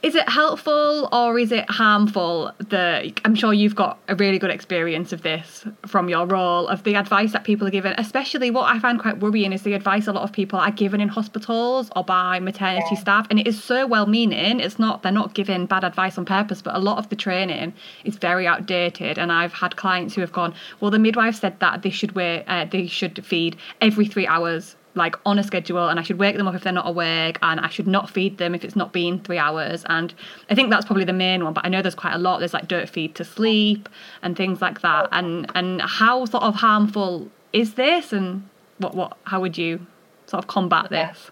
is 0.02 0.16
it 0.16 0.28
helpful 0.28 1.08
or 1.12 1.38
is 1.38 1.52
it 1.52 1.68
harmful 1.70 2.50
the 2.58 3.12
i'm 3.24 3.34
sure 3.34 3.52
you've 3.52 3.76
got 3.76 3.98
a 4.08 4.16
really 4.16 4.38
good 4.38 4.50
experience 4.50 5.12
of 5.12 5.22
this 5.22 5.64
from 5.86 6.08
your 6.08 6.26
role 6.26 6.66
of 6.68 6.82
the 6.82 6.94
advice 6.96 7.32
that 7.32 7.44
people 7.44 7.66
are 7.66 7.70
given 7.70 7.94
especially 7.98 8.50
what 8.50 8.64
i 8.74 8.78
find 8.78 9.00
quite 9.00 9.20
worrying 9.20 9.52
is 9.52 9.62
the 9.62 9.74
advice 9.74 10.06
a 10.08 10.12
lot 10.12 10.24
of 10.24 10.32
people 10.32 10.58
are 10.58 10.70
given 10.72 11.00
in 11.00 11.08
hospitals 11.08 11.90
or 11.94 12.04
by 12.04 12.40
maternity 12.40 12.86
Yeah. 12.92 12.98
staff 13.00 13.26
and 13.30 13.38
it 13.38 13.46
is 13.46 13.62
so 13.62 13.86
well 13.86 14.06
meaning 14.06 14.60
it's 14.60 14.78
not 14.78 15.02
they're 15.02 15.12
not 15.12 15.34
giving 15.34 15.66
bad 15.66 15.84
advice 15.84 16.18
on 16.18 16.24
purpose 16.24 16.60
but 16.62 16.74
a 16.74 16.78
lot 16.80 16.98
of 16.98 17.08
the 17.08 17.16
training 17.16 17.72
is 18.04 18.16
very 18.16 18.46
outdated 18.46 19.18
and 19.18 19.30
i've 19.30 19.52
had 19.52 19.76
clients 19.76 20.14
who 20.14 20.20
have 20.20 20.32
gone 20.32 20.52
well 20.80 20.90
the 20.90 20.98
midwife 20.98 21.36
said 21.36 21.58
that 21.60 21.82
they 21.82 21.90
should 21.90 22.12
wear 22.14 22.42
uh, 22.48 22.64
they 22.64 22.86
should 22.86 23.24
feed 23.24 23.56
every 23.80 24.06
three 24.06 24.26
hours 24.26 24.74
like 24.94 25.16
on 25.24 25.38
a 25.38 25.42
schedule 25.42 25.88
and 25.88 25.98
I 25.98 26.02
should 26.02 26.18
wake 26.18 26.36
them 26.36 26.46
up 26.46 26.54
if 26.54 26.62
they're 26.64 26.72
not 26.72 26.86
awake 26.86 27.38
and 27.42 27.60
I 27.60 27.68
should 27.68 27.86
not 27.86 28.10
feed 28.10 28.38
them 28.38 28.54
if 28.54 28.64
it's 28.64 28.76
not 28.76 28.92
been 28.92 29.20
three 29.20 29.38
hours. 29.38 29.84
And 29.88 30.12
I 30.50 30.54
think 30.54 30.70
that's 30.70 30.84
probably 30.84 31.04
the 31.04 31.12
main 31.12 31.44
one 31.44 31.52
but 31.54 31.64
I 31.64 31.68
know 31.68 31.82
there's 31.82 31.94
quite 31.94 32.14
a 32.14 32.18
lot. 32.18 32.38
There's 32.38 32.54
like 32.54 32.68
don't 32.68 32.88
feed 32.88 33.14
to 33.16 33.24
sleep 33.24 33.88
and 34.22 34.36
things 34.36 34.60
like 34.60 34.82
that. 34.82 35.08
And 35.12 35.50
and 35.54 35.80
how 35.82 36.24
sort 36.26 36.42
of 36.42 36.56
harmful 36.56 37.30
is 37.52 37.74
this? 37.74 38.12
And 38.12 38.48
what 38.78 38.94
what 38.94 39.16
how 39.24 39.40
would 39.40 39.56
you 39.56 39.86
sort 40.26 40.44
of 40.44 40.48
combat 40.48 40.90
this? 40.90 41.30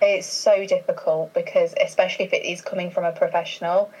It's 0.00 0.26
so 0.26 0.66
difficult 0.66 1.32
because, 1.32 1.74
especially 1.80 2.24
if 2.24 2.32
it 2.32 2.44
is 2.44 2.60
coming 2.60 2.90
from 2.90 3.04
a 3.04 3.12
professional, 3.12 3.92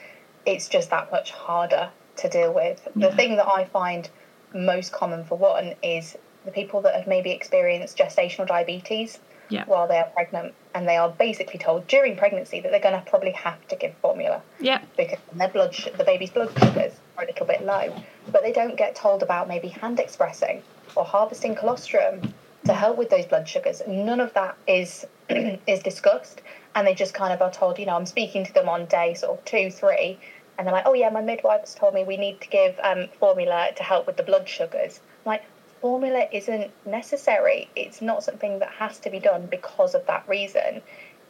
it's 0.44 0.68
just 0.68 0.90
that 0.90 1.12
much 1.12 1.30
harder 1.30 1.90
to 2.16 2.28
deal 2.28 2.52
with. 2.52 2.86
Yeah. 2.96 3.08
The 3.08 3.16
thing 3.16 3.36
that 3.36 3.46
I 3.46 3.66
find 3.66 4.10
most 4.52 4.92
common 4.92 5.24
for 5.24 5.38
one 5.38 5.74
is 5.82 6.16
the 6.44 6.50
people 6.50 6.80
that 6.82 6.94
have 6.94 7.06
maybe 7.06 7.30
experienced 7.30 7.96
gestational 7.98 8.46
diabetes 8.46 9.18
Yeah. 9.48 9.64
while 9.66 9.86
they 9.86 9.98
are 9.98 10.08
pregnant, 10.14 10.54
and 10.74 10.88
they 10.88 10.96
are 10.96 11.10
basically 11.10 11.58
told 11.58 11.86
during 11.86 12.16
pregnancy 12.16 12.60
that 12.60 12.70
they're 12.70 12.80
going 12.80 12.94
to 13.02 13.10
probably 13.10 13.32
have 13.32 13.66
to 13.68 13.76
give 13.76 13.94
formula 14.00 14.42
Yeah. 14.60 14.80
because 14.96 15.18
their 15.34 15.48
blood, 15.48 15.74
sh- 15.74 15.88
the 15.96 16.04
baby's 16.04 16.30
blood 16.30 16.50
sugars 16.58 16.94
are 17.18 17.24
a 17.24 17.26
little 17.26 17.46
bit 17.46 17.64
low, 17.64 17.94
but 18.30 18.42
they 18.42 18.52
don't 18.52 18.76
get 18.76 18.94
told 18.94 19.22
about 19.22 19.48
maybe 19.48 19.68
hand 19.68 20.00
expressing 20.00 20.62
or 20.96 21.04
harvesting 21.04 21.54
colostrum 21.54 22.34
to 22.64 22.72
help 22.72 22.96
with 22.96 23.10
those 23.10 23.26
blood 23.26 23.48
sugars. 23.48 23.82
None 23.86 24.20
of 24.20 24.32
that 24.34 24.56
is 24.66 25.04
is 25.28 25.82
discussed, 25.82 26.40
and 26.74 26.86
they 26.86 26.94
just 26.94 27.12
kind 27.14 27.32
of 27.32 27.42
are 27.42 27.50
told, 27.52 27.78
you 27.78 27.86
know, 27.86 27.96
I'm 27.96 28.06
speaking 28.06 28.44
to 28.46 28.52
them 28.54 28.68
on 28.68 28.86
day 28.86 29.14
sort 29.14 29.38
of 29.38 29.44
two, 29.44 29.70
three, 29.70 30.18
and 30.56 30.66
they're 30.66 30.72
like, 30.74 30.86
oh 30.86 30.94
yeah, 30.94 31.10
my 31.10 31.20
midwife's 31.20 31.74
told 31.74 31.92
me 31.94 32.04
we 32.04 32.16
need 32.16 32.40
to 32.40 32.48
give 32.48 32.78
um, 32.82 33.08
formula 33.18 33.68
to 33.76 33.82
help 33.82 34.06
with 34.06 34.16
the 34.16 34.22
blood 34.22 34.48
sugars. 34.48 35.00
I'm 35.24 35.30
like 35.32 35.42
formula 35.82 36.26
isn't 36.32 36.70
necessary. 36.86 37.68
It's 37.76 38.00
not 38.00 38.22
something 38.22 38.60
that 38.60 38.70
has 38.70 38.98
to 39.00 39.10
be 39.10 39.18
done 39.18 39.46
because 39.46 39.94
of 39.94 40.06
that 40.06 40.26
reason. 40.28 40.80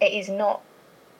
It 0.00 0.12
is 0.12 0.28
not 0.28 0.60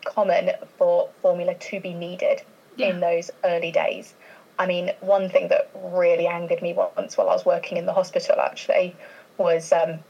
common 0.05 0.51
for 0.79 1.09
formula 1.23 1.55
to 1.55 1.81
be 1.81 1.95
needed 1.95 2.43
Yeah. 2.77 2.89
in 2.91 3.01
those 3.01 3.31
early 3.43 3.73
days. 3.73 4.15
I 4.59 4.67
mean, 4.67 4.93
one 5.01 5.29
thing 5.31 5.49
that 5.49 5.71
really 5.75 6.27
angered 6.27 6.61
me 6.63 6.75
once 6.75 7.17
while 7.17 7.31
I 7.31 7.33
was 7.33 7.45
working 7.47 7.79
in 7.79 7.87
the 7.87 7.93
hospital 7.95 8.39
actually 8.39 8.95
was 9.39 9.73
um, 9.73 10.01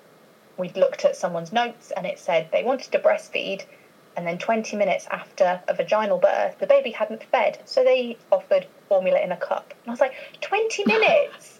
we'd 0.56 0.76
looked 0.76 1.04
at 1.04 1.14
someone's 1.16 1.52
notes 1.52 1.92
and 1.96 2.06
it 2.06 2.18
said 2.18 2.48
they 2.52 2.64
wanted 2.64 2.90
to 2.92 2.98
breastfeed, 2.98 3.64
and 4.16 4.26
then 4.26 4.36
20 4.36 4.76
minutes 4.76 5.06
after 5.10 5.62
a 5.68 5.74
vaginal 5.74 6.18
birth, 6.18 6.58
the 6.58 6.66
baby 6.66 6.90
hadn't 6.90 7.22
fed, 7.24 7.58
so 7.64 7.84
they 7.84 8.16
offered 8.32 8.66
formula 8.88 9.20
in 9.20 9.30
a 9.32 9.36
cup. 9.36 9.72
And 9.84 9.88
I 9.88 9.90
was 9.92 10.00
like, 10.00 10.14
20 10.40 10.84
minutes? 10.86 11.51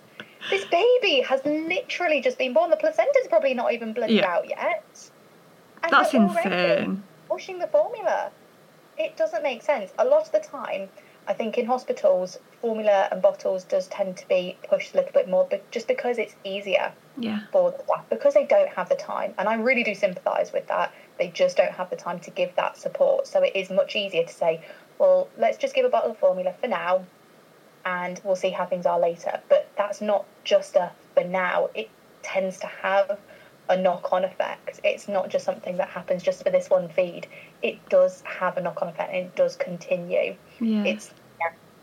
Baby 1.12 1.26
has 1.26 1.40
literally 1.44 2.20
just 2.20 2.38
been 2.38 2.52
born. 2.52 2.70
The 2.70 2.76
placenta's 2.76 3.28
probably 3.28 3.54
not 3.54 3.72
even 3.72 3.92
bloody 3.92 4.14
Yeah. 4.14 4.26
out 4.34 4.48
yet. 4.48 5.10
And 5.82 5.92
That's 5.92 6.14
insane. 6.14 7.02
pushing 7.28 7.58
the 7.58 7.66
formula. 7.66 8.30
It 8.96 9.16
doesn't 9.16 9.42
make 9.42 9.62
sense. 9.62 9.92
A 9.98 10.04
lot 10.04 10.22
of 10.22 10.32
the 10.32 10.40
time, 10.40 10.88
I 11.26 11.32
think 11.34 11.58
in 11.58 11.66
hospitals, 11.66 12.38
formula 12.60 13.08
and 13.10 13.20
bottles 13.20 13.64
does 13.64 13.88
tend 13.88 14.16
to 14.18 14.28
be 14.28 14.56
pushed 14.68 14.94
a 14.94 14.98
little 14.98 15.12
bit 15.12 15.28
more, 15.28 15.46
but 15.50 15.68
just 15.70 15.88
because 15.88 16.18
it's 16.18 16.34
easier 16.44 16.92
Yeah. 17.16 17.40
for 17.50 17.72
the 17.72 17.82
staff, 17.82 18.08
because 18.10 18.34
they 18.34 18.44
don't 18.44 18.68
have 18.68 18.88
the 18.88 18.94
time. 18.96 19.34
And 19.38 19.48
I 19.48 19.54
really 19.54 19.82
do 19.82 19.94
sympathise 19.94 20.52
with 20.52 20.68
that. 20.68 20.92
They 21.18 21.28
just 21.28 21.56
don't 21.56 21.72
have 21.72 21.90
the 21.90 21.96
time 21.96 22.20
to 22.20 22.30
give 22.30 22.54
that 22.56 22.76
support. 22.76 23.26
So 23.26 23.42
it 23.42 23.56
is 23.56 23.70
much 23.70 23.96
easier 23.96 24.24
to 24.24 24.32
say, 24.32 24.60
well, 24.98 25.28
let's 25.36 25.58
just 25.58 25.74
give 25.74 25.84
a 25.84 25.88
bottle 25.88 26.12
of 26.12 26.18
formula 26.18 26.52
for 26.60 26.68
now, 26.68 27.04
and 27.84 28.20
we'll 28.22 28.36
see 28.36 28.50
how 28.50 28.66
things 28.66 28.86
are 28.86 29.00
later. 29.00 29.40
But 29.48 29.68
that's 29.76 30.00
not 30.00 30.26
just 30.44 30.76
a 30.76 30.92
for 31.22 31.28
now. 31.28 31.68
It 31.74 31.88
tends 32.22 32.58
to 32.58 32.66
have 32.66 33.18
a 33.68 33.76
knock 33.76 34.12
on 34.12 34.24
effect. 34.24 34.80
It's 34.84 35.08
not 35.08 35.28
just 35.28 35.44
something 35.44 35.76
that 35.76 35.88
happens 35.88 36.22
just 36.22 36.42
for 36.42 36.50
this 36.50 36.68
one 36.68 36.88
feed. 36.88 37.26
It 37.62 37.88
does 37.88 38.22
have 38.22 38.56
a 38.56 38.62
knock 38.62 38.82
on 38.82 38.88
effect 38.88 39.12
and 39.12 39.26
it 39.26 39.36
does 39.36 39.56
continue. 39.56 40.34
Yeah. 40.60 40.84
It's 40.84 41.12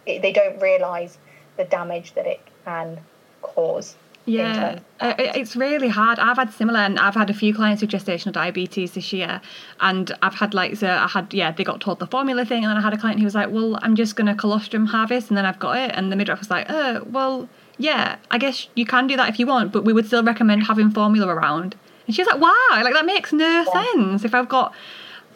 it, 0.06 0.22
they 0.22 0.32
don't 0.32 0.60
realise 0.60 1.18
the 1.58 1.66
damage 1.66 2.14
that 2.14 2.26
it 2.26 2.42
can 2.66 3.00
cause. 3.42 3.96
Yeah, 4.26 4.80
uh, 5.00 5.16
it's 5.18 5.56
really 5.56 5.88
hard. 5.88 6.20
I've 6.20 6.38
had 6.38 6.54
similar, 6.54 6.80
and 6.82 7.00
I've 7.00 7.16
had 7.16 7.32
a 7.32 7.34
few 7.34 7.52
clients 7.52 7.82
with 7.82 7.90
gestational 7.90 8.32
diabetes 8.32 8.92
this 8.92 9.12
year, 9.12 9.42
and 9.80 10.12
I've 10.22 10.36
had 10.36 10.54
like 10.54 10.76
so 10.76 10.88
I 10.88 11.08
had 11.08 11.34
yeah 11.34 11.52
they 11.52 11.64
got 11.64 11.82
told 11.82 11.98
the 11.98 12.06
formula 12.06 12.46
thing, 12.46 12.64
and 12.64 12.70
then 12.70 12.78
I 12.78 12.82
had 12.82 12.94
a 12.94 12.98
client 12.98 13.20
who 13.20 13.26
was 13.26 13.34
like, 13.34 13.50
well, 13.50 13.80
I'm 13.82 13.96
just 13.96 14.16
gonna 14.16 14.36
colostrum 14.36 14.86
harvest, 14.86 15.30
and 15.30 15.38
then 15.38 15.48
I've 15.48 15.58
got 15.58 15.78
it, 15.78 15.92
and 15.96 16.12
the 16.12 16.16
midwife 16.16 16.40
was 16.40 16.52
like, 16.52 16.70
uh, 16.70 17.02
well, 17.08 17.50
yeah, 17.80 18.18
I 18.30 18.38
guess 18.38 18.68
you 18.76 18.86
can 18.86 19.08
do 19.08 19.16
that 19.18 19.30
if 19.30 19.40
you 19.40 19.48
want, 19.48 19.72
but 19.72 19.84
we 19.86 19.94
would 19.94 20.06
still 20.06 20.24
recommend 20.24 20.64
having 20.68 20.92
formula 20.92 21.34
around. 21.34 21.76
And 22.06 22.14
she 22.16 22.22
was 22.22 22.28
like, 22.28 22.42
why? 22.42 22.82
Like 22.84 22.94
that 22.94 23.06
makes 23.06 23.32
no 23.34 23.46
Yeah. 23.48 23.64
sense. 23.94 24.24
If 24.26 24.36
I've 24.36 24.50
got 24.50 24.74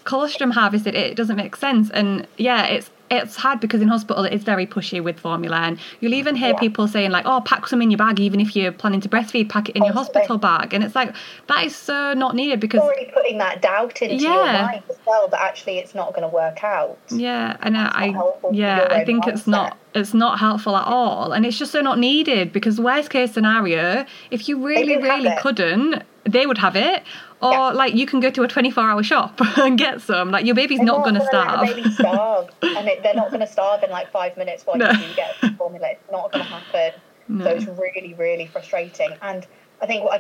colostrum 0.04 0.52
harvested, 0.52 0.94
it 0.96 1.16
doesn't 1.16 1.38
make 1.38 1.56
sense. 1.56 1.90
And 1.92 2.28
yeah, 2.38 2.66
it's 2.66 2.90
it's 3.22 3.36
hard 3.36 3.60
because 3.60 3.82
in 3.82 3.88
hospital 3.88 4.24
it 4.26 4.34
is 4.34 4.44
very 4.44 4.66
pushy 4.66 5.04
with 5.04 5.20
formula, 5.20 5.58
and 5.58 5.80
you'll 6.00 6.14
even 6.14 6.36
hear 6.36 6.50
Yeah. 6.50 6.60
people 6.60 6.88
saying 6.88 7.12
like, 7.12 7.26
"Oh, 7.26 7.42
pack 7.42 7.68
some 7.68 7.82
in 7.82 7.92
your 7.92 7.98
bag, 7.98 8.20
even 8.20 8.40
if 8.40 8.56
you're 8.56 8.72
planning 8.72 9.02
to 9.02 9.10
breastfeed, 9.10 9.50
pack 9.50 9.70
it 9.70 9.76
in 9.76 9.84
your 9.84 9.94
hospital 9.94 10.38
bag." 10.38 10.74
And 10.74 10.84
it's 10.84 10.96
like 10.96 11.14
that 11.48 11.66
is 11.66 11.76
so 11.76 12.14
not 12.14 12.36
needed 12.36 12.60
because 12.60 12.82
already 12.82 13.10
putting 13.14 13.38
that 13.40 13.62
doubt 13.62 14.02
into 14.02 14.16
your 14.16 14.46
mind 14.46 14.84
as 14.90 14.98
well 15.06 15.28
that 15.30 15.42
actually 15.42 15.78
it's 15.78 15.96
not 15.96 16.10
going 16.10 16.22
to 16.24 16.34
work 16.34 16.64
out. 16.64 16.98
yeah, 17.10 17.58
and 17.62 17.76
That's 17.76 17.96
not 17.96 18.02
I 18.02 18.52
yeah, 18.52 18.88
I 18.92 19.06
think 19.06 19.28
it's 19.28 19.48
not 19.48 19.78
it's 19.94 20.14
not 20.14 20.40
helpful 20.40 20.76
at 20.76 20.88
all, 20.88 21.32
and 21.32 21.46
it's 21.46 21.58
just 21.58 21.72
so 21.72 21.82
not 21.82 22.00
needed 22.00 22.52
because 22.52 22.80
worst 22.80 23.10
case 23.10 23.32
scenario, 23.34 24.06
if 24.32 24.48
you 24.50 24.66
really 24.66 24.98
really 24.98 25.34
couldn't, 25.40 26.04
they 26.24 26.46
would 26.46 26.58
have 26.58 26.76
it. 26.76 27.04
Or 27.44 27.52
Yeah. 27.52 27.70
like 27.72 27.94
you 27.96 28.06
can 28.06 28.20
go 28.22 28.30
to 28.32 28.44
a 28.44 28.48
24 28.48 28.84
hour 28.84 29.04
shop 29.04 29.40
and 29.58 29.78
get 29.78 30.02
some. 30.02 30.32
Like 30.32 30.46
your 30.46 30.56
baby's 30.56 30.80
They're 30.80 30.86
not 30.86 31.04
going 31.04 31.16
to 31.16 31.20
gonna 31.20 31.30
starve. 31.30 31.76
Baby 31.76 31.92
starve, 31.92 32.50
and 32.62 32.88
it, 32.88 33.04
they're 33.04 33.14
not 33.16 33.30
going 33.30 33.42
to 33.48 33.48
starve 33.48 33.84
in 33.84 33.90
like 33.90 34.12
five 34.12 34.38
minutes 34.38 34.66
while 34.66 34.78
No. 34.78 34.90
you 34.92 34.98
do 35.08 35.14
get 35.16 35.36
some 35.42 35.56
formula. 35.58 35.90
It's 35.92 36.12
not 36.12 36.32
going 36.32 36.46
to 36.46 36.50
happen. 36.52 37.02
No. 37.28 37.44
So 37.46 37.52
it's 37.52 37.66
really, 37.66 38.14
really 38.18 38.48
frustrating. 38.48 39.12
And 39.22 39.46
I 39.82 39.86
think 39.88 40.04
what 40.06 40.14
I 40.14 40.20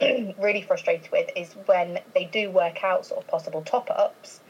get 0.00 0.34
really 0.40 0.62
frustrated 0.62 1.10
with 1.12 1.30
is 1.36 1.52
when 1.66 2.00
they 2.14 2.24
do 2.24 2.50
work 2.50 2.82
out 2.82 3.06
sort 3.06 3.20
of 3.22 3.28
possible 3.28 3.62
top 3.62 3.88
ups. 3.90 4.40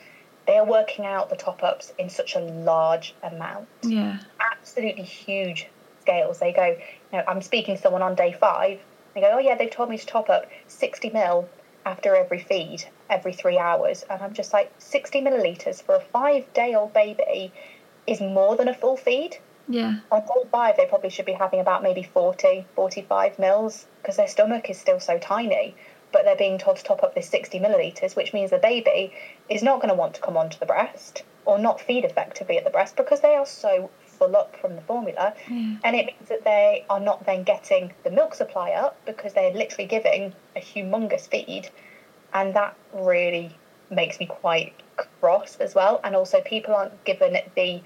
They 0.46 0.56
are 0.58 0.66
working 0.66 1.06
out 1.06 1.30
the 1.30 1.36
top 1.36 1.62
ups 1.62 1.92
in 1.98 2.10
such 2.10 2.34
a 2.36 2.38
large 2.40 3.14
amount. 3.22 3.66
yeah. 3.82 4.18
absolutely 4.52 5.04
huge 5.04 5.68
scales. 6.00 6.38
They 6.38 6.52
go, 6.52 6.66
you 6.66 7.18
know, 7.18 7.24
I'm 7.26 7.40
speaking 7.40 7.76
to 7.76 7.80
someone 7.82 8.02
on 8.02 8.14
day 8.14 8.32
five. 8.38 8.78
They 9.14 9.20
go, 9.22 9.30
oh 9.34 9.38
yeah, 9.38 9.54
they've 9.56 9.70
told 9.70 9.88
me 9.88 9.96
to 9.96 10.04
top 10.06 10.28
up 10.28 10.44
60 10.68 11.10
mil 11.10 11.48
after 11.84 12.16
every 12.16 12.38
feed, 12.38 12.84
every 13.10 13.32
three 13.32 13.58
hours. 13.58 14.04
And 14.08 14.22
I'm 14.22 14.32
just 14.32 14.52
like, 14.52 14.72
60 14.78 15.20
millilitres 15.20 15.82
for 15.82 15.94
a 15.94 16.00
five 16.00 16.52
day 16.52 16.74
old 16.74 16.92
baby 16.92 17.52
is 18.06 18.20
more 18.20 18.56
than 18.56 18.68
a 18.68 18.74
full 18.74 18.96
feed. 18.96 19.38
Yeah. 19.68 20.00
On 20.10 20.20
day 20.20 20.48
five, 20.50 20.76
they 20.76 20.86
probably 20.86 21.10
should 21.10 21.24
be 21.24 21.32
having 21.32 21.60
about 21.60 21.82
maybe 21.82 22.02
40, 22.02 22.66
45 22.74 23.38
mils 23.38 23.86
because 24.02 24.16
their 24.16 24.28
stomach 24.28 24.68
is 24.68 24.78
still 24.78 25.00
so 25.00 25.18
tiny. 25.18 25.74
But 26.12 26.24
they're 26.24 26.36
being 26.36 26.58
told 26.58 26.76
to 26.76 26.84
top 26.84 27.02
up 27.02 27.14
this 27.14 27.28
60 27.28 27.58
millilitres, 27.58 28.14
which 28.14 28.32
means 28.32 28.50
the 28.50 28.58
baby 28.58 29.12
is 29.48 29.62
not 29.62 29.80
going 29.80 29.88
to 29.88 29.94
want 29.94 30.14
to 30.14 30.20
come 30.20 30.36
onto 30.36 30.58
the 30.58 30.66
breast 30.66 31.24
or 31.44 31.58
not 31.58 31.80
feed 31.80 32.04
effectively 32.04 32.56
at 32.56 32.64
the 32.64 32.70
breast 32.70 32.96
because 32.96 33.20
they 33.20 33.34
are 33.34 33.46
so 33.46 33.90
full 34.14 34.36
up 34.36 34.56
from 34.56 34.76
the 34.76 34.82
formula. 34.82 35.34
Yeah. 35.48 35.76
And 35.84 35.96
it 35.96 36.06
means 36.06 36.28
that 36.28 36.44
they 36.44 36.84
are 36.88 37.00
not 37.00 37.26
then 37.26 37.42
getting 37.42 37.92
the 38.02 38.10
milk 38.10 38.34
supply 38.34 38.70
up 38.72 38.96
because 39.06 39.34
they're 39.34 39.52
literally 39.52 39.86
giving 39.86 40.34
a 40.56 40.60
humongous 40.60 41.28
feed. 41.28 41.68
And 42.32 42.54
that 42.54 42.76
really 42.92 43.56
makes 43.90 44.18
me 44.18 44.26
quite 44.26 44.72
cross 45.20 45.56
as 45.56 45.74
well. 45.74 46.00
And 46.04 46.16
also, 46.16 46.40
people 46.40 46.74
aren't 46.74 47.04
given 47.04 47.36
the 47.54 47.82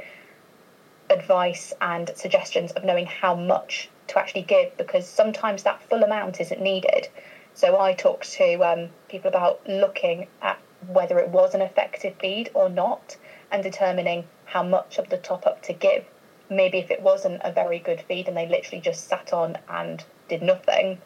advice 1.10 1.72
and 1.80 2.10
suggestions 2.14 2.72
of 2.72 2.84
knowing 2.84 3.06
how 3.06 3.34
much 3.34 3.88
to 4.08 4.18
actually 4.18 4.42
give 4.42 4.76
because 4.76 5.06
sometimes 5.06 5.62
that 5.62 5.82
full 5.82 6.02
amount 6.02 6.40
isn't 6.40 6.60
needed. 6.60 7.08
So 7.54 7.80
I 7.80 7.92
talked 7.92 8.30
to 8.32 8.62
um, 8.62 8.90
people 9.08 9.28
about 9.28 9.66
looking 9.68 10.28
at 10.42 10.58
whether 10.86 11.18
it 11.18 11.28
was 11.28 11.54
an 11.54 11.60
effective 11.60 12.14
feed 12.20 12.50
or 12.54 12.68
not 12.68 13.16
and 13.50 13.62
determining 13.62 14.24
how 14.44 14.62
much 14.62 14.98
of 14.98 15.08
the 15.08 15.16
top 15.16 15.46
up 15.46 15.62
to 15.62 15.72
give. 15.72 16.04
Maybe 16.50 16.78
if 16.78 16.90
it 16.90 17.02
wasn't 17.02 17.40
a 17.44 17.52
very 17.52 17.78
good 17.78 18.00
feed 18.00 18.28
and 18.28 18.36
they 18.36 18.48
literally 18.48 18.80
just 18.80 19.08
sat 19.08 19.32
on 19.32 19.58
and 19.68 20.02
did 20.28 20.42
nothing, 20.42 20.98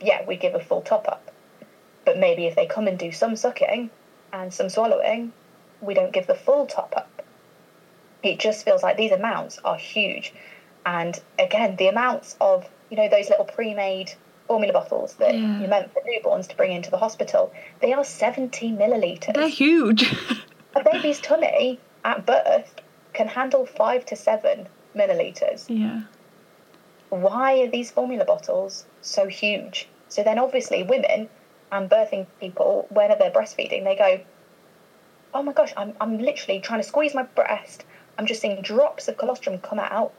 yeah, 0.00 0.24
we 0.26 0.36
give 0.36 0.54
a 0.54 0.60
full 0.60 0.82
top 0.82 1.06
up. 1.08 1.30
But 2.04 2.18
maybe 2.18 2.46
if 2.46 2.56
they 2.56 2.66
come 2.66 2.86
and 2.86 2.98
do 2.98 3.12
some 3.12 3.36
sucking 3.36 3.90
and 4.32 4.52
some 4.52 4.68
swallowing, 4.68 5.32
we 5.80 5.94
don't 5.94 6.12
give 6.12 6.26
the 6.26 6.34
full 6.34 6.66
top 6.66 6.94
up 6.96 7.14
it 8.24 8.38
just 8.38 8.64
feels 8.64 8.82
like 8.82 8.96
these 8.96 9.12
amounts 9.12 9.58
are 9.64 9.76
huge. 9.76 10.32
And 10.86 11.18
again, 11.38 11.76
the 11.76 11.88
amounts 11.88 12.36
of, 12.40 12.68
you 12.90 12.96
know, 12.96 13.08
those 13.08 13.28
little 13.28 13.44
pre 13.44 13.74
made 13.74 14.12
formula 14.46 14.72
bottles 14.72 15.14
that 15.16 15.34
Yeah. 15.34 15.60
you 15.60 15.68
meant 15.68 15.92
for 15.92 16.02
newborns 16.02 16.48
to 16.48 16.56
bring 16.56 16.72
into 16.72 16.90
the 16.90 16.98
hospital, 16.98 17.52
they 17.80 17.92
are 17.92 18.04
70 18.04 18.72
millilitres. 18.72 19.34
They're 19.34 19.48
huge. 19.48 20.14
A 20.76 20.82
baby's 20.82 21.20
tummy 21.20 21.78
at 22.04 22.26
birth 22.26 22.74
can 23.14 23.28
handle 23.28 23.64
five 23.64 24.04
to 24.06 24.16
seven 24.16 24.68
millilitres. 24.94 25.66
yeah. 25.68 26.02
Why 27.10 27.60
are 27.60 27.68
these 27.68 27.92
formula 27.92 28.24
bottles 28.24 28.86
so 29.00 29.28
huge? 29.28 29.88
So 30.08 30.24
then, 30.24 30.38
obviously, 30.38 30.82
women 30.82 31.28
and 31.70 31.88
birthing 31.88 32.26
people, 32.40 32.86
when 32.90 33.16
they're 33.18 33.30
breastfeeding, 33.30 33.84
they 33.84 33.94
go, 33.96 34.20
Oh 35.32 35.42
my 35.42 35.52
gosh, 35.52 35.72
I'm, 35.76 35.94
I'm 36.00 36.18
literally 36.18 36.60
trying 36.60 36.80
to 36.80 36.86
squeeze 36.86 37.14
my 37.14 37.22
breast. 37.22 37.84
I'm 38.18 38.26
just 38.26 38.40
seeing 38.40 38.62
drops 38.62 39.08
of 39.08 39.16
colostrum 39.16 39.58
come 39.58 39.80
out. 39.80 40.12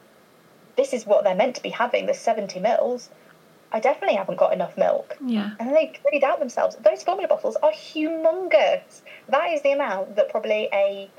This 0.76 0.94
is 0.94 1.06
what 1.06 1.24
they're 1.24 1.36
meant 1.36 1.56
to 1.56 1.64
be 1.64 1.70
having, 1.70 2.06
the 2.06 2.14
70 2.14 2.60
mils. 2.60 3.10
I 3.72 3.80
definitely 3.80 4.16
haven't 4.16 4.38
got 4.38 4.54
enough 4.54 4.78
milk. 4.78 5.18
Yeah. 5.26 5.52
And 5.60 5.68
then 5.68 5.74
they 5.74 5.94
really 6.06 6.20
doubt 6.20 6.40
themselves. 6.40 6.76
Those 6.78 7.04
formula 7.04 7.28
bottles 7.28 7.56
are 7.64 7.72
humongous. 7.72 9.02
That 9.30 9.50
is 9.52 9.62
the 9.62 9.72
amount 9.72 10.16
that 10.18 10.30
probably 10.30 10.70
a 10.74 11.10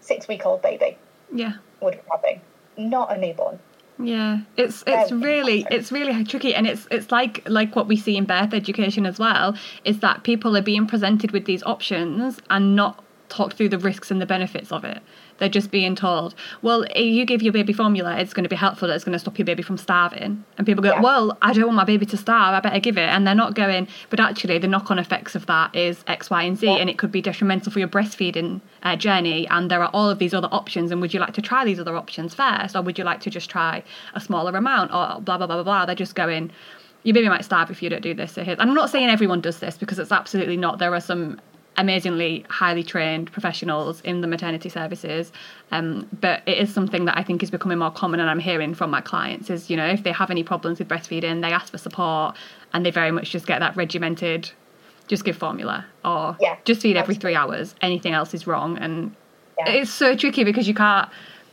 six 0.00 0.28
week 0.28 0.46
old 0.46 0.62
baby 0.62 0.96
Yeah. 1.32 1.54
would 1.80 1.94
be 1.94 2.00
having, 2.10 2.40
not 2.76 3.12
a 3.12 3.18
newborn. 3.18 3.58
Yeah, 4.02 4.38
it's 4.56 4.82
it's 4.86 5.12
really 5.12 5.66
it's 5.70 5.92
really 5.92 6.24
tricky, 6.24 6.54
and 6.54 6.66
it's 6.66 6.88
it's 6.90 7.12
like 7.12 7.42
like 7.46 7.76
what 7.76 7.86
we 7.86 7.96
see 7.96 8.16
in 8.16 8.24
birth 8.24 8.54
education 8.54 9.04
as 9.04 9.18
well. 9.18 9.54
Is 9.84 10.00
that 10.00 10.22
people 10.22 10.56
are 10.56 10.62
being 10.62 10.86
presented 10.86 11.32
with 11.32 11.44
these 11.44 11.62
options 11.64 12.40
and 12.48 12.74
not 12.74 13.04
talked 13.30 13.56
through 13.56 13.70
the 13.70 13.78
risks 13.78 14.10
and 14.10 14.20
the 14.20 14.26
benefits 14.26 14.70
of 14.72 14.84
it. 14.84 15.00
They're 15.38 15.48
just 15.48 15.70
being 15.70 15.94
told, 15.94 16.34
well, 16.60 16.82
if 16.94 16.98
you 17.06 17.24
give 17.24 17.40
your 17.40 17.52
baby 17.54 17.72
formula, 17.72 18.18
it's 18.18 18.34
going 18.34 18.42
to 18.44 18.48
be 18.50 18.56
helpful. 18.56 18.90
It's 18.90 19.04
going 19.04 19.14
to 19.14 19.18
stop 19.18 19.38
your 19.38 19.46
baby 19.46 19.62
from 19.62 19.78
starving. 19.78 20.44
And 20.58 20.66
people 20.66 20.82
go, 20.82 20.90
Yeah. 20.90 21.00
well, 21.00 21.38
I 21.40 21.54
don't 21.54 21.64
want 21.64 21.76
my 21.76 21.84
baby 21.84 22.04
to 22.06 22.16
starve. 22.18 22.52
I 22.52 22.60
better 22.60 22.78
give 22.78 22.98
it. 22.98 23.08
And 23.08 23.26
they're 23.26 23.34
not 23.34 23.54
going, 23.54 23.88
but 24.10 24.20
actually, 24.20 24.58
the 24.58 24.68
knock-on 24.68 24.98
effects 24.98 25.34
of 25.34 25.46
that 25.46 25.74
is 25.74 26.04
X, 26.06 26.28
Y, 26.28 26.42
and 26.42 26.58
Z, 26.58 26.66
Yeah. 26.66 26.74
and 26.76 26.90
it 26.90 26.98
could 26.98 27.10
be 27.10 27.22
detrimental 27.22 27.72
for 27.72 27.78
your 27.78 27.88
breastfeeding 27.88 28.60
uh, 28.82 28.96
journey. 28.96 29.48
And 29.48 29.70
there 29.70 29.82
are 29.82 29.90
all 29.94 30.10
of 30.10 30.18
these 30.18 30.34
other 30.34 30.48
options. 30.52 30.90
And 30.90 31.00
would 31.00 31.14
you 31.14 31.20
like 31.20 31.32
to 31.34 31.42
try 31.42 31.64
these 31.64 31.80
other 31.80 31.96
options 31.96 32.34
first, 32.34 32.76
or 32.76 32.82
would 32.82 32.98
you 32.98 33.04
like 33.04 33.20
to 33.20 33.30
just 33.30 33.48
try 33.48 33.82
a 34.14 34.20
smaller 34.20 34.54
amount, 34.56 34.90
or 34.92 35.20
blah 35.22 35.38
blah 35.38 35.46
blah 35.46 35.56
blah 35.56 35.62
blah? 35.62 35.86
They're 35.86 35.94
just 35.94 36.14
going. 36.14 36.50
Your 37.02 37.14
baby 37.14 37.30
might 37.30 37.46
starve 37.46 37.70
if 37.70 37.82
you 37.82 37.88
don't 37.88 38.02
do 38.02 38.12
this. 38.12 38.32
So 38.32 38.44
I'm 38.58 38.74
not 38.74 38.90
saying 38.90 39.08
everyone 39.08 39.40
does 39.40 39.58
this 39.60 39.78
because 39.78 39.98
it's 39.98 40.12
absolutely 40.12 40.58
not. 40.58 40.78
There 40.78 40.94
are 40.94 41.00
some 41.00 41.40
amazingly 41.80 42.44
highly 42.50 42.84
trained 42.84 43.32
professionals 43.32 44.02
in 44.02 44.20
the 44.20 44.26
maternity 44.26 44.68
services 44.68 45.32
um, 45.72 46.06
but 46.20 46.42
it 46.46 46.58
is 46.58 46.72
something 46.72 47.06
that 47.06 47.16
i 47.16 47.22
think 47.22 47.42
is 47.42 47.50
becoming 47.50 47.78
more 47.78 47.90
common 47.90 48.20
and 48.20 48.28
i'm 48.28 48.38
hearing 48.38 48.74
from 48.74 48.90
my 48.90 49.00
clients 49.00 49.48
is 49.48 49.70
you 49.70 49.76
know 49.76 49.86
if 49.86 50.02
they 50.02 50.12
have 50.12 50.30
any 50.30 50.44
problems 50.44 50.78
with 50.78 50.86
breastfeeding 50.86 51.40
they 51.40 51.52
ask 51.52 51.72
for 51.72 51.78
support 51.78 52.36
and 52.74 52.84
they 52.84 52.90
very 52.90 53.10
much 53.10 53.30
just 53.30 53.46
get 53.46 53.60
that 53.60 53.74
regimented 53.76 54.50
just 55.08 55.24
give 55.24 55.36
formula 55.36 55.84
or 56.04 56.36
Yeah, 56.38 56.56
just 56.64 56.82
feed 56.82 56.96
every 56.96 57.14
three 57.14 57.34
hours 57.34 57.74
anything 57.80 58.12
else 58.12 58.34
is 58.34 58.46
wrong 58.46 58.76
and 58.78 59.14
Yeah. 59.58 59.70
it's 59.70 59.90
so 59.90 60.14
tricky 60.14 60.44
because 60.44 60.68
you 60.68 60.74
can't 60.74 61.08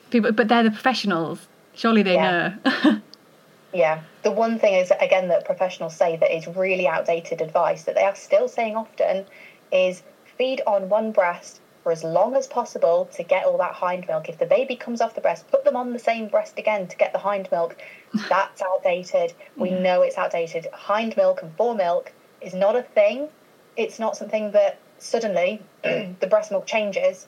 people 0.09 0.33
but 0.33 0.49
they're 0.49 0.63
the 0.63 0.71
professionals 0.71 1.47
surely 1.73 2.03
they 2.03 2.15
Yeah. 2.15 2.55
know 2.83 3.01
Yeah. 3.73 4.01
The 4.23 4.31
one 4.31 4.59
thing 4.59 4.73
is, 4.73 4.91
again, 4.99 5.27
that 5.27 5.45
professionals 5.45 5.95
say 5.95 6.17
that 6.17 6.35
is 6.35 6.47
really 6.47 6.87
outdated 6.87 7.41
advice 7.41 7.83
that 7.83 7.95
they 7.95 8.03
are 8.03 8.15
still 8.15 8.47
saying 8.47 8.75
often 8.75 9.25
is 9.71 10.03
feed 10.37 10.61
on 10.67 10.89
one 10.89 11.11
breast 11.11 11.61
for 11.83 11.91
as 11.91 12.03
long 12.03 12.35
as 12.35 12.47
possible 12.47 13.09
to 13.13 13.23
get 13.23 13.45
all 13.45 13.57
that 13.57 13.73
hind 13.73 14.05
milk. 14.07 14.27
If 14.27 14.37
the 14.37 14.45
baby 14.45 14.75
comes 14.75 14.99
off 14.99 15.15
the 15.15 15.21
breast, 15.21 15.49
put 15.49 15.63
them 15.63 15.75
on 15.75 15.93
the 15.93 15.99
same 15.99 16.27
breast 16.27 16.59
again 16.59 16.87
to 16.87 16.97
get 16.97 17.13
the 17.13 17.19
hind 17.19 17.47
milk. 17.51 17.77
That's 18.29 18.61
outdated. 18.61 19.33
We 19.55 19.69
hmm. 19.69 19.83
know 19.83 20.01
it's 20.01 20.17
outdated. 20.17 20.67
Hind 20.73 21.15
milk 21.15 21.41
and 21.41 21.55
fore 21.55 21.75
milk 21.75 22.11
is 22.41 22.53
not 22.53 22.75
a 22.75 22.83
thing. 22.83 23.29
It's 23.77 23.99
not 23.99 24.17
something 24.17 24.51
that 24.51 24.79
suddenly 24.97 25.61
the 25.83 26.27
breast 26.29 26.51
milk 26.51 26.65
changes 26.65 27.27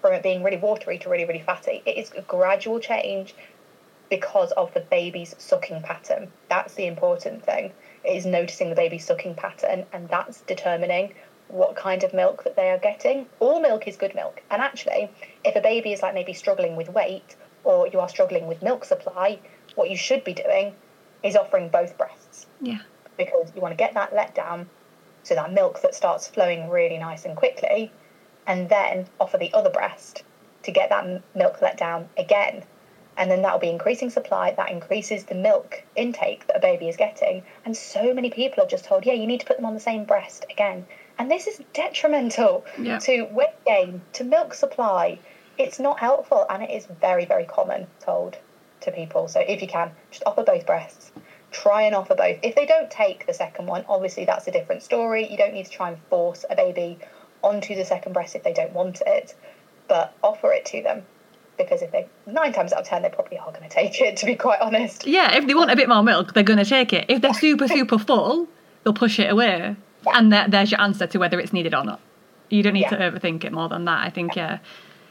from 0.00 0.14
it 0.14 0.22
being 0.22 0.42
really 0.42 0.56
watery 0.56 0.98
to 0.98 1.10
really, 1.10 1.24
really 1.24 1.42
fatty. 1.42 1.82
It 1.84 1.96
is 1.96 2.12
a 2.16 2.22
gradual 2.22 2.80
change 2.80 3.34
because 4.08 4.52
of 4.52 4.72
the 4.72 4.80
baby's 4.80 5.34
sucking 5.38 5.82
pattern. 5.82 6.32
That's 6.48 6.74
the 6.74 6.86
important 6.86 7.44
thing. 7.44 7.72
It 8.04 8.16
is 8.16 8.24
noticing 8.24 8.70
the 8.70 8.76
baby's 8.76 9.04
sucking 9.04 9.34
pattern, 9.34 9.84
and 9.92 10.08
that's 10.08 10.40
determining 10.42 11.14
what 11.48 11.76
kind 11.76 12.04
of 12.04 12.12
milk 12.12 12.44
that 12.44 12.56
they 12.56 12.70
are 12.70 12.78
getting. 12.78 13.26
All 13.40 13.60
milk 13.60 13.88
is 13.88 13.96
good 13.96 14.14
milk. 14.14 14.42
And 14.50 14.62
actually, 14.62 15.10
if 15.44 15.56
a 15.56 15.60
baby 15.60 15.92
is 15.92 16.02
like 16.02 16.14
maybe 16.14 16.32
struggling 16.32 16.76
with 16.76 16.88
weight 16.88 17.36
or 17.64 17.88
you 17.88 18.00
are 18.00 18.08
struggling 18.08 18.46
with 18.46 18.62
milk 18.62 18.84
supply, 18.84 19.38
what 19.74 19.90
you 19.90 19.96
should 19.96 20.24
be 20.24 20.34
doing 20.34 20.74
is 21.22 21.36
offering 21.36 21.68
both 21.68 21.96
breasts 21.96 22.46
yeah 22.60 22.80
because 23.16 23.52
you 23.54 23.60
want 23.60 23.72
to 23.72 23.76
get 23.76 23.94
that 23.94 24.14
let 24.14 24.34
down 24.34 24.68
so 25.22 25.34
that 25.34 25.52
milk 25.52 25.80
that 25.82 25.94
starts 25.94 26.28
flowing 26.28 26.68
really 26.68 26.98
nice 26.98 27.24
and 27.24 27.36
quickly 27.36 27.90
and 28.46 28.68
then 28.68 29.06
offer 29.20 29.38
the 29.38 29.52
other 29.52 29.70
breast 29.70 30.22
to 30.62 30.70
get 30.70 30.88
that 30.90 31.22
milk 31.34 31.60
let 31.60 31.76
down 31.76 32.08
again 32.16 32.62
and 33.16 33.30
then 33.30 33.42
that'll 33.42 33.58
be 33.58 33.70
increasing 33.70 34.10
supply 34.10 34.52
that 34.52 34.70
increases 34.70 35.24
the 35.24 35.34
milk 35.34 35.82
intake 35.96 36.46
that 36.46 36.56
a 36.56 36.60
baby 36.60 36.88
is 36.88 36.96
getting 36.96 37.42
and 37.64 37.76
so 37.76 38.14
many 38.14 38.30
people 38.30 38.62
are 38.62 38.68
just 38.68 38.84
told 38.84 39.04
yeah 39.04 39.12
you 39.12 39.26
need 39.26 39.40
to 39.40 39.46
put 39.46 39.56
them 39.56 39.66
on 39.66 39.74
the 39.74 39.80
same 39.80 40.04
breast 40.04 40.44
again 40.50 40.86
and 41.18 41.30
this 41.30 41.46
is 41.46 41.60
detrimental 41.72 42.64
Yeah. 42.78 42.98
to 43.00 43.24
weight 43.24 43.64
gain 43.66 44.00
to 44.14 44.24
milk 44.24 44.54
supply 44.54 45.18
it's 45.58 45.80
not 45.80 45.98
helpful 45.98 46.46
and 46.48 46.62
it 46.62 46.70
is 46.70 46.86
very 47.00 47.24
very 47.24 47.44
common 47.44 47.86
told 48.00 48.36
to 48.80 48.92
people 48.92 49.28
so 49.28 49.40
if 49.40 49.60
you 49.60 49.68
can 49.68 49.90
just 50.10 50.22
offer 50.26 50.42
both 50.44 50.64
breasts 50.66 51.12
try 51.50 51.82
and 51.82 51.94
offer 51.94 52.14
both. 52.14 52.38
If 52.42 52.54
they 52.54 52.66
don't 52.66 52.90
take 52.90 53.26
the 53.26 53.32
second 53.32 53.66
one, 53.66 53.84
obviously 53.88 54.26
that's 54.26 54.46
a 54.46 54.50
different 54.50 54.82
story. 54.82 55.26
You 55.30 55.38
don't 55.38 55.54
need 55.54 55.64
to 55.64 55.70
try 55.70 55.88
and 55.88 55.98
force 56.10 56.44
a 56.50 56.54
baby 56.54 56.98
onto 57.42 57.74
the 57.74 57.84
second 57.84 58.12
breast 58.12 58.34
if 58.36 58.42
they 58.42 58.52
don't 58.52 58.72
want 58.72 59.00
it, 59.06 59.34
but 59.88 60.12
offer 60.22 60.52
it 60.52 60.66
to 60.66 60.82
them 60.82 61.04
because 61.56 61.82
if 61.82 61.90
they 61.90 62.06
nine 62.26 62.52
times 62.52 62.72
out 62.72 62.80
of 62.80 62.86
ten 62.86 63.00
they 63.02 63.08
probably 63.08 63.38
are 63.38 63.50
going 63.50 63.62
to 63.62 63.68
take 63.68 64.00
it. 64.00 64.18
To 64.18 64.26
be 64.26 64.34
quite 64.36 64.60
honest, 64.60 65.06
Yeah, 65.06 65.36
if 65.36 65.46
they 65.46 65.54
want 65.54 65.70
a 65.70 65.76
bit 65.76 65.88
more 65.88 66.02
milk, 66.02 66.34
they're 66.34 66.42
going 66.42 66.58
to 66.58 66.64
take 66.64 66.92
it. 66.92 67.06
If 67.08 67.22
they're 67.22 67.32
super, 67.34 67.66
super 67.66 67.98
full, 67.98 68.46
they'll 68.84 68.92
push 68.92 69.18
it 69.18 69.30
away. 69.30 69.74
And 70.06 70.32
there, 70.32 70.46
there's 70.48 70.70
your 70.70 70.80
answer 70.80 71.06
to 71.06 71.18
whether 71.18 71.38
it's 71.40 71.52
needed 71.52 71.74
or 71.74 71.84
not. 71.84 72.00
You 72.50 72.62
don't 72.62 72.74
need 72.74 72.86
Yeah. 72.90 72.96
to 72.96 73.10
overthink 73.10 73.44
it 73.44 73.52
more 73.52 73.68
than 73.68 73.84
that. 73.84 74.04
I 74.06 74.10
think, 74.10 74.36
yeah. 74.36 74.58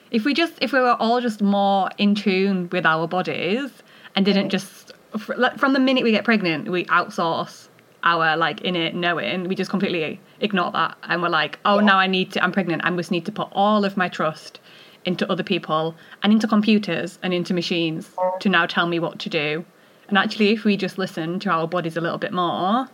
If 0.10 0.26
we 0.26 0.34
just, 0.34 0.54
if 0.62 0.72
we 0.72 0.80
were 0.80 0.96
all 1.00 1.22
just 1.22 1.42
more 1.42 1.90
in 1.98 2.16
tune 2.16 2.70
with 2.72 2.86
our 2.86 3.08
bodies 3.08 3.70
and 4.16 4.26
didn't 4.26 4.44
mm-hmm. 4.44 4.50
just, 4.50 4.94
like, 5.38 5.58
from 5.58 5.74
the 5.74 5.80
minute 5.80 6.04
we 6.04 6.12
get 6.12 6.24
pregnant, 6.24 6.70
we 6.70 6.86
outsource 6.86 7.68
our 8.04 8.38
like 8.38 8.62
innate 8.62 8.96
knowing, 8.96 9.48
we 9.48 9.56
just 9.56 9.70
completely 9.70 10.20
ignore 10.40 10.72
that. 10.72 10.98
And 11.04 11.22
we're 11.22 11.30
like, 11.30 11.60
oh, 11.66 11.80
Yeah. 11.80 11.86
now 11.86 11.98
I 12.00 12.08
need 12.08 12.32
to, 12.34 12.44
I'm 12.44 12.52
pregnant. 12.52 12.84
I 12.86 12.90
must 12.90 13.12
need 13.12 13.26
to 13.26 13.32
put 13.32 13.50
all 13.52 13.84
of 13.84 13.98
my 13.98 14.08
trust 14.08 14.60
into 15.04 15.30
other 15.32 15.44
people 15.44 15.96
and 16.24 16.32
into 16.32 16.48
computers 16.48 17.20
and 17.24 17.34
into 17.34 17.54
machines 17.54 18.10
to 18.40 18.50
now 18.50 18.66
tell 18.66 18.88
me 18.88 19.00
what 19.00 19.20
to 19.20 19.30
do. 19.30 19.66
And 20.08 20.18
actually, 20.18 20.50
if 20.50 20.64
we 20.64 20.78
just 20.78 20.98
listen 20.98 21.40
to 21.42 21.50
our 21.50 21.68
bodies 21.68 21.98
a 21.98 22.02
little 22.02 22.18
bit 22.18 22.32
more, 22.32 22.88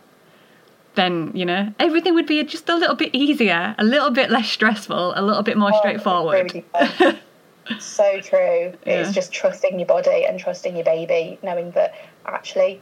then, 0.96 1.32
you 1.34 1.46
know, 1.46 1.74
everything 1.80 2.14
would 2.14 2.28
be 2.28 2.44
just 2.44 2.70
a 2.70 2.76
little 2.76 2.96
bit 2.96 3.14
easier, 3.14 3.76
a 3.78 3.84
little 3.84 4.12
bit 4.12 4.30
less 4.30 4.50
stressful, 4.50 5.14
a 5.16 5.22
little 5.22 5.44
bit 5.44 5.58
more 5.58 5.72
Oh, 5.74 5.80
straightforward. 5.80 6.64
so 7.80 8.20
true. 8.22 8.74
Yeah. 8.86 9.02
It's 9.02 9.12
just 9.12 9.32
trusting 9.32 9.80
your 9.80 9.88
body 9.88 10.26
and 10.26 10.40
trusting 10.40 10.76
your 10.76 10.86
baby, 10.86 11.40
knowing 11.42 11.72
that 11.72 11.96
actually 12.26 12.82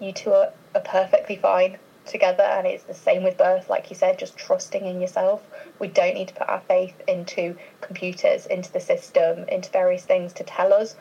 you 0.00 0.12
two 0.12 0.32
are, 0.32 0.52
are 0.74 0.80
perfectly 0.80 1.36
fine 1.36 1.78
together. 2.06 2.42
And 2.42 2.66
it's 2.66 2.84
the 2.84 2.94
same 2.94 3.22
with 3.22 3.36
birth, 3.36 3.68
like 3.68 3.90
you 3.90 3.96
said, 3.96 4.18
just 4.18 4.36
trusting 4.36 4.84
in 4.84 5.00
yourself. 5.00 5.42
We 5.78 5.88
don't 5.88 6.14
need 6.14 6.28
to 6.28 6.34
put 6.34 6.48
our 6.48 6.62
faith 6.66 6.94
into 7.06 7.56
computers, 7.80 8.46
into 8.46 8.72
the 8.72 8.80
system, 8.80 9.44
into 9.48 9.70
various 9.70 10.04
things 10.04 10.32
to 10.34 10.44
tell 10.44 10.72
us 10.72 10.96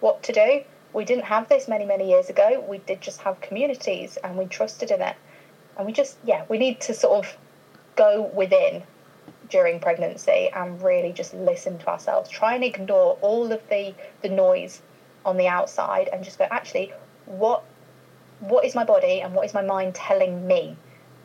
what 0.00 0.22
to 0.24 0.32
do. 0.32 0.62
We 0.92 1.04
didn't 1.04 1.24
have 1.24 1.48
this 1.48 1.68
many, 1.68 1.84
many 1.84 2.08
years 2.08 2.30
ago. 2.30 2.64
We 2.66 2.78
did 2.78 3.00
just 3.00 3.20
have 3.22 3.40
communities 3.40 4.16
and 4.22 4.36
we 4.38 4.46
trusted 4.46 4.90
in 4.90 5.02
it. 5.02 5.16
And 5.76 5.86
we 5.86 5.92
just, 5.92 6.16
yeah, 6.24 6.44
we 6.48 6.58
need 6.58 6.80
to 6.82 6.94
sort 6.94 7.24
of 7.24 7.36
go 7.96 8.30
within 8.34 8.82
during 9.48 9.80
pregnancy 9.80 10.50
and 10.54 10.82
really 10.82 11.12
just 11.12 11.34
listen 11.34 11.78
to 11.78 11.88
ourselves. 11.88 12.28
Try 12.30 12.54
and 12.54 12.64
ignore 12.64 13.18
all 13.20 13.52
of 13.52 13.68
the 13.68 13.94
the 14.22 14.28
noise 14.28 14.82
on 15.24 15.36
the 15.36 15.48
outside 15.48 16.08
and 16.12 16.24
just 16.24 16.38
go, 16.38 16.46
actually, 16.50 16.92
what 17.26 17.62
what 18.40 18.64
is 18.64 18.74
my 18.74 18.84
body 18.84 19.20
and 19.20 19.34
what 19.34 19.44
is 19.46 19.54
my 19.54 19.62
mind 19.62 19.94
telling 19.94 20.46
me? 20.46 20.76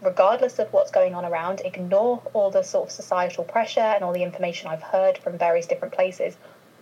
Regardless 0.02 0.58
of 0.60 0.72
what's 0.74 0.90
going 0.90 1.14
on 1.14 1.26
around, 1.26 1.62
ignore 1.64 2.22
all 2.34 2.50
the 2.50 2.64
sort 2.64 2.88
of 2.88 2.92
societal 2.92 3.44
pressure 3.44 3.80
and 3.80 4.04
all 4.04 4.14
the 4.14 4.24
information 4.24 4.68
I've 4.70 4.82
heard 4.82 5.18
from 5.18 5.38
various 5.38 5.68
different 5.68 5.94
places. 5.94 6.38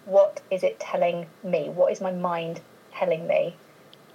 What 0.05 0.41
is 0.49 0.63
it 0.63 0.79
telling 0.79 1.27
me? 1.43 1.69
What 1.69 1.91
is 1.91 1.99
my 1.99 2.11
mind 2.11 2.61
telling 2.93 3.27
me? 3.27 3.55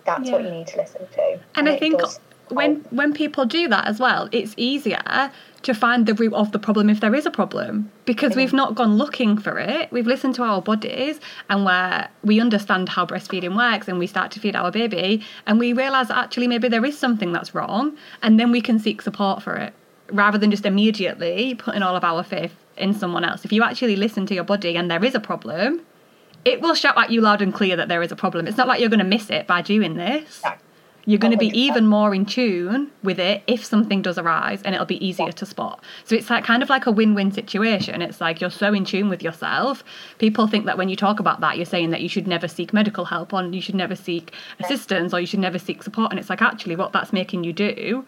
That's 0.06 0.30
what 0.30 0.42
you 0.42 0.50
need 0.50 0.66
to 0.68 0.76
listen 0.78 1.06
to. 1.14 1.40
And 1.54 1.68
I 1.68 1.78
think 1.78 1.98
does 1.98 2.20
when 2.48 2.76
when 2.90 3.12
people 3.12 3.44
do 3.46 3.68
that 3.68 3.86
as 3.86 3.98
well, 3.98 4.28
it's 4.32 4.54
easier 4.56 5.30
to 5.62 5.74
find 5.74 6.06
the 6.06 6.14
root 6.14 6.34
of 6.34 6.52
the 6.52 6.58
problem 6.58 6.90
if 6.90 7.00
there 7.00 7.14
is 7.14 7.24
a 7.24 7.30
problem 7.30 7.90
because 8.04 8.36
we've 8.36 8.52
not 8.52 8.74
gone 8.74 8.98
looking 8.98 9.38
for 9.38 9.58
it. 9.58 9.90
We've 9.90 10.06
listened 10.06 10.34
to 10.34 10.42
our 10.42 10.60
bodies 10.60 11.20
and 11.48 11.64
where 11.64 12.10
we 12.22 12.38
understand 12.38 12.90
how 12.90 13.06
breastfeeding 13.06 13.56
works 13.56 13.88
and 13.88 13.98
we 13.98 14.06
start 14.06 14.30
to 14.32 14.40
feed 14.40 14.54
our 14.54 14.70
baby 14.70 15.24
and 15.46 15.58
we 15.58 15.72
realize 15.72 16.10
actually 16.10 16.48
maybe 16.48 16.68
there 16.68 16.84
is 16.84 16.98
something 16.98 17.32
that's 17.32 17.54
wrong 17.54 17.96
and 18.22 18.38
then 18.38 18.52
we 18.52 18.60
can 18.60 18.78
seek 18.78 19.00
support 19.00 19.42
for 19.42 19.56
it 19.56 19.72
rather 20.12 20.36
than 20.36 20.50
just 20.50 20.66
immediately 20.66 21.54
putting 21.54 21.82
all 21.82 21.96
of 21.96 22.04
our 22.04 22.22
faith 22.22 22.54
in 22.76 22.92
someone 22.92 23.24
else. 23.24 23.46
If 23.46 23.52
you 23.52 23.62
actually 23.62 23.96
listen 23.96 24.26
to 24.26 24.34
your 24.34 24.44
body 24.44 24.76
and 24.76 24.90
there 24.90 25.02
is 25.02 25.14
a 25.14 25.20
problem, 25.20 25.80
it 26.44 26.60
will 26.60 26.74
shout 26.74 26.98
at 26.98 27.10
you 27.10 27.22
loud 27.22 27.40
and 27.40 27.54
clear 27.54 27.76
that 27.76 27.88
there 27.88 28.02
is 28.02 28.12
a 28.12 28.16
problem. 28.16 28.46
It's 28.46 28.58
not 28.58 28.68
like 28.68 28.80
you're 28.80 28.90
going 28.90 28.98
to 28.98 29.04
miss 29.04 29.30
it 29.30 29.46
by 29.46 29.62
doing 29.62 29.94
this. 29.94 30.42
No. 30.44 30.52
You're 31.06 31.18
going 31.18 31.36
to 31.36 31.44
oh, 31.44 31.50
be 31.50 31.58
even 31.58 31.86
more 31.86 32.14
in 32.14 32.24
tune 32.24 32.90
with 33.02 33.18
it 33.20 33.42
if 33.46 33.64
something 33.64 34.00
does 34.00 34.16
arise 34.18 34.62
and 34.62 34.74
it'll 34.74 34.86
be 34.86 35.04
easier 35.06 35.26
Yeah. 35.26 35.32
to 35.32 35.46
spot. 35.46 35.82
So 36.04 36.16
it's 36.16 36.30
like 36.30 36.44
kind 36.44 36.62
of 36.62 36.70
like 36.70 36.86
a 36.86 36.90
win-win 36.90 37.30
situation. 37.32 38.00
It's 38.00 38.20
like 38.20 38.40
you're 38.40 38.50
so 38.50 38.72
in 38.72 38.84
tune 38.84 39.08
with 39.10 39.22
yourself. 39.22 39.84
People 40.18 40.46
think 40.46 40.64
that 40.66 40.78
when 40.78 40.88
you 40.88 40.96
talk 40.96 41.20
about 41.20 41.40
that, 41.40 41.56
you're 41.56 41.66
saying 41.66 41.90
that 41.90 42.00
you 42.00 42.08
should 42.08 42.26
never 42.26 42.48
seek 42.48 42.72
medical 42.72 43.04
help 43.04 43.32
or 43.34 43.42
you 43.44 43.60
should 43.60 43.74
never 43.74 43.94
seek 43.94 44.32
assistance 44.60 45.12
or 45.12 45.20
you 45.20 45.26
should 45.26 45.40
never 45.40 45.58
seek 45.58 45.82
support. 45.82 46.10
And 46.10 46.18
it's 46.18 46.30
like 46.30 46.40
actually 46.40 46.76
what 46.76 46.92
that's 46.92 47.12
making 47.12 47.44
you 47.44 47.52
do 47.52 48.04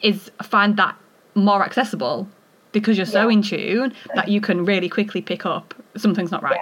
is 0.00 0.30
find 0.42 0.76
that 0.76 0.96
more 1.34 1.64
accessible 1.64 2.28
because 2.72 2.96
you're 2.96 3.06
so 3.06 3.28
Yeah. 3.28 3.34
in 3.34 3.42
tune 3.42 3.92
that 4.14 4.28
you 4.28 4.40
can 4.40 4.64
really 4.64 4.88
quickly 4.88 5.20
pick 5.20 5.44
up 5.44 5.74
something's 5.96 6.30
not 6.30 6.42
right. 6.42 6.60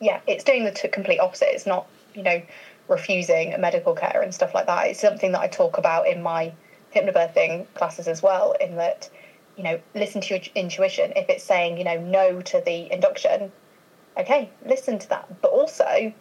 Yeah, 0.00 0.20
it's 0.26 0.44
doing 0.44 0.64
the 0.64 0.70
t- 0.70 0.88
complete 0.88 1.18
opposite. 1.18 1.48
It's 1.52 1.66
not, 1.66 1.86
you 2.14 2.22
know, 2.22 2.40
refusing 2.88 3.54
medical 3.60 3.94
care 3.94 4.22
and 4.22 4.34
stuff 4.34 4.54
like 4.54 4.66
that. 4.66 4.88
It's 4.88 5.00
something 5.00 5.32
that 5.32 5.40
I 5.40 5.48
talk 5.48 5.78
about 5.78 6.06
in 6.06 6.22
my 6.22 6.52
hypnobirthing 6.94 7.66
classes 7.74 8.08
as 8.08 8.22
well, 8.22 8.52
in 8.60 8.76
that, 8.76 9.08
you 9.56 9.62
know, 9.62 9.80
listen 9.94 10.20
to 10.22 10.34
your 10.34 10.42
intuition. 10.54 11.12
If 11.16 11.28
it's 11.28 11.44
saying, 11.44 11.78
you 11.78 11.84
know, 11.84 12.00
no 12.00 12.40
to 12.40 12.62
the 12.64 12.90
induction, 12.92 13.52
okay, 14.16 14.50
listen 14.64 14.98
to 14.98 15.08
that. 15.10 15.40
But 15.42 15.52
also, 15.52 16.12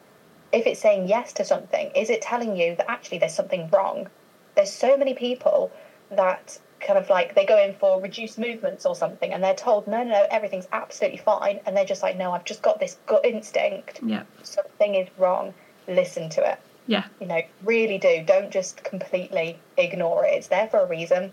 if 0.52 0.68
it's 0.68 0.80
saying 0.80 1.08
yes 1.08 1.34
to 1.34 1.46
something, 1.46 1.92
is 1.96 2.10
it 2.10 2.22
telling 2.22 2.56
you 2.56 2.76
that 2.76 2.90
actually 2.90 3.20
there's 3.20 3.34
something 3.34 3.70
wrong? 3.72 4.08
There's 4.56 4.72
so 4.72 4.98
many 4.98 5.14
people 5.14 5.72
that 6.12 6.60
kind 6.80 7.00
of 7.00 7.10
like 7.10 7.36
they 7.36 7.46
go 7.46 7.58
in 7.62 7.74
for 7.76 8.02
reduced 8.02 8.38
movements 8.38 8.86
or 8.86 8.96
something 8.96 9.34
and 9.34 9.44
they're 9.44 9.56
told 9.56 9.88
no 9.88 10.04
no 10.04 10.12
no 10.12 10.28
everything's 10.30 10.68
absolutely 10.72 11.18
fine 11.18 11.60
and 11.66 11.76
they're 11.76 11.86
just 11.86 12.04
like 12.04 12.16
no 12.16 12.32
i've 12.32 12.46
just 12.46 12.62
got 12.62 12.80
this 12.80 12.98
gut 13.08 13.26
instinct 13.26 14.00
Yeah. 14.04 14.24
something 14.44 14.94
is 14.96 15.08
wrong 15.18 15.54
listen 15.88 16.30
to 16.30 16.52
it 16.52 16.60
Yeah. 16.88 17.06
you 17.20 17.28
know 17.28 17.42
really 17.64 17.98
do 17.98 18.24
don't 18.26 18.52
just 18.52 18.84
completely 18.84 19.60
ignore 19.78 20.26
it 20.26 20.34
it's 20.36 20.48
there 20.48 20.68
for 20.68 20.80
a 20.80 20.86
reason 20.88 21.32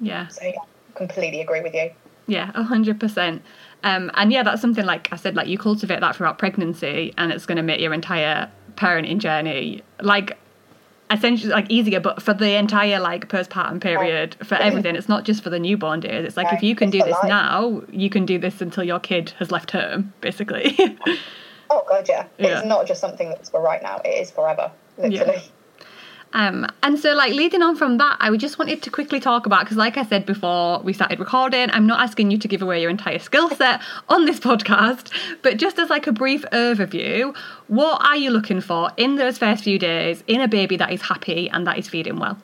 Yeah. 0.00 0.28
so 0.28 0.44
yeah 0.44 0.52
completely 0.94 1.40
agree 1.40 1.60
with 1.60 1.74
you 1.74 1.90
Yeah, 2.26 2.50
a 2.54 2.62
hundred 2.62 3.00
percent. 3.00 3.42
Um, 3.84 4.10
and 4.14 4.30
yeah, 4.32 4.42
that's 4.42 4.60
something 4.60 4.84
like 4.84 5.08
I 5.12 5.16
said, 5.16 5.34
like 5.36 5.46
you 5.46 5.56
cultivate 5.56 6.00
that 6.00 6.16
throughout 6.16 6.36
pregnancy, 6.38 7.14
and 7.16 7.32
it's 7.32 7.46
going 7.46 7.56
to 7.56 7.62
make 7.62 7.80
your 7.80 7.94
entire 7.94 8.50
parenting 8.74 9.18
journey 9.18 9.82
like 10.02 10.36
essentially 11.10 11.52
like 11.52 11.70
easier. 11.70 12.00
But 12.00 12.20
for 12.20 12.34
the 12.34 12.50
entire 12.58 13.00
like 13.00 13.28
postpartum 13.28 13.80
period, 13.80 14.36
for 14.44 14.56
everything, 14.68 14.94
it's 14.96 15.08
not 15.08 15.24
just 15.24 15.42
for 15.42 15.50
the 15.50 15.58
newborn 15.58 16.00
days. 16.00 16.24
It's 16.26 16.36
like 16.36 16.52
if 16.52 16.62
you 16.62 16.74
can 16.74 16.90
do 16.90 16.98
this 16.98 17.12
life. 17.22 17.28
now, 17.28 17.82
you 17.90 18.10
can 18.10 18.26
do 18.26 18.38
this 18.38 18.60
until 18.60 18.84
your 18.84 18.98
kid 19.00 19.30
has 19.38 19.50
left 19.50 19.70
home, 19.70 20.12
basically. 20.20 20.76
oh 21.70 21.84
god 21.88 22.08
yeah, 22.08 22.26
Yeah. 22.38 22.58
it's 22.58 22.66
not 22.66 22.86
just 22.86 23.00
something 23.00 23.28
that's 23.30 23.50
for 23.50 23.60
right 23.60 23.82
now 23.82 24.00
it 24.04 24.10
is 24.10 24.30
forever 24.30 24.70
literally 24.96 25.42
Um, 26.34 26.66
and 26.82 26.98
so, 26.98 27.14
like, 27.14 27.32
leading 27.32 27.62
on 27.62 27.74
from 27.74 27.96
that, 27.98 28.18
I 28.20 28.30
would 28.30 28.38
just 28.38 28.58
wanted 28.58 28.82
to 28.82 28.90
quickly 28.90 29.18
talk 29.18 29.46
about 29.46 29.60
because, 29.60 29.78
like 29.78 29.96
I 29.96 30.04
said 30.04 30.26
before 30.26 30.78
we 30.80 30.92
started 30.92 31.18
recording, 31.18 31.70
I'm 31.70 31.86
not 31.86 32.00
asking 32.00 32.30
you 32.30 32.36
to 32.36 32.46
give 32.46 32.60
away 32.60 32.82
your 32.82 32.90
entire 32.90 33.18
skill 33.18 33.48
set 33.48 33.80
on 34.10 34.26
this 34.26 34.38
podcast, 34.38 35.10
but 35.40 35.56
just 35.56 35.78
as 35.78 35.88
like 35.88 36.06
a 36.06 36.12
brief 36.12 36.44
overview, 36.52 37.34
what 37.68 38.04
are 38.04 38.16
you 38.16 38.30
looking 38.30 38.60
for 38.60 38.90
in 38.98 39.16
those 39.16 39.38
first 39.38 39.64
few 39.64 39.78
days 39.78 40.22
in 40.26 40.42
a 40.42 40.48
baby 40.48 40.76
that 40.76 40.92
is 40.92 41.00
happy 41.00 41.48
and 41.48 41.66
that 41.66 41.78
is 41.78 41.88
feeding 41.88 42.18
well? 42.18 42.36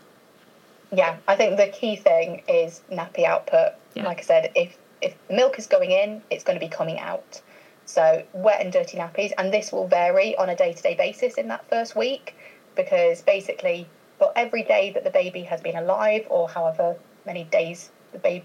Yeah, 0.90 1.16
I 1.28 1.36
think 1.36 1.58
the 1.58 1.66
key 1.66 1.96
thing 1.96 2.42
is 2.48 2.80
nappy 2.90 3.24
output. 3.24 3.72
Yeah. 3.94 4.06
Like 4.06 4.20
I 4.20 4.22
said, 4.22 4.50
if 4.54 4.78
if 5.02 5.14
the 5.28 5.34
milk 5.34 5.58
is 5.58 5.66
going 5.66 5.90
in, 5.90 6.22
it's 6.30 6.42
going 6.42 6.58
to 6.58 6.64
be 6.64 6.70
coming 6.70 6.98
out. 7.00 7.42
So 7.86 8.24
wet 8.32 8.60
and 8.60 8.72
dirty 8.72 8.96
nappies, 8.98 9.32
and 9.36 9.52
this 9.52 9.72
will 9.72 9.86
vary 9.86 10.36
on 10.36 10.48
a 10.48 10.56
day 10.56 10.72
to 10.72 10.82
day 10.82 10.94
basis 10.94 11.34
in 11.34 11.48
that 11.48 11.68
first 11.68 11.94
week, 11.94 12.34
because 12.74 13.22
basically, 13.22 13.88
for 14.18 14.32
every 14.36 14.62
day 14.62 14.90
that 14.92 15.04
the 15.04 15.10
baby 15.10 15.42
has 15.42 15.60
been 15.60 15.76
alive, 15.76 16.26
or 16.30 16.48
however 16.48 16.96
many 17.26 17.44
days 17.44 17.90
the 18.12 18.18
baby, 18.18 18.44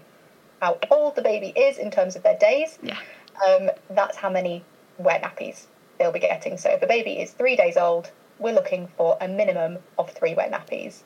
how 0.60 0.78
old 0.90 1.16
the 1.16 1.22
baby 1.22 1.48
is 1.56 1.78
in 1.78 1.90
terms 1.90 2.16
of 2.16 2.22
their 2.22 2.36
days, 2.36 2.78
Yeah. 2.82 2.98
um, 3.46 3.70
that's 3.90 4.16
how 4.16 4.28
many 4.30 4.64
wet 4.98 5.22
nappies 5.22 5.66
they'll 5.98 6.12
be 6.12 6.18
getting. 6.18 6.56
So 6.56 6.70
if 6.70 6.82
a 6.82 6.86
baby 6.86 7.20
is 7.20 7.32
three 7.32 7.56
days 7.56 7.76
old, 7.76 8.10
we're 8.38 8.54
looking 8.54 8.88
for 8.96 9.16
a 9.20 9.28
minimum 9.28 9.78
of 9.98 10.10
three 10.10 10.34
wet 10.34 10.50
nappies. 10.50 11.02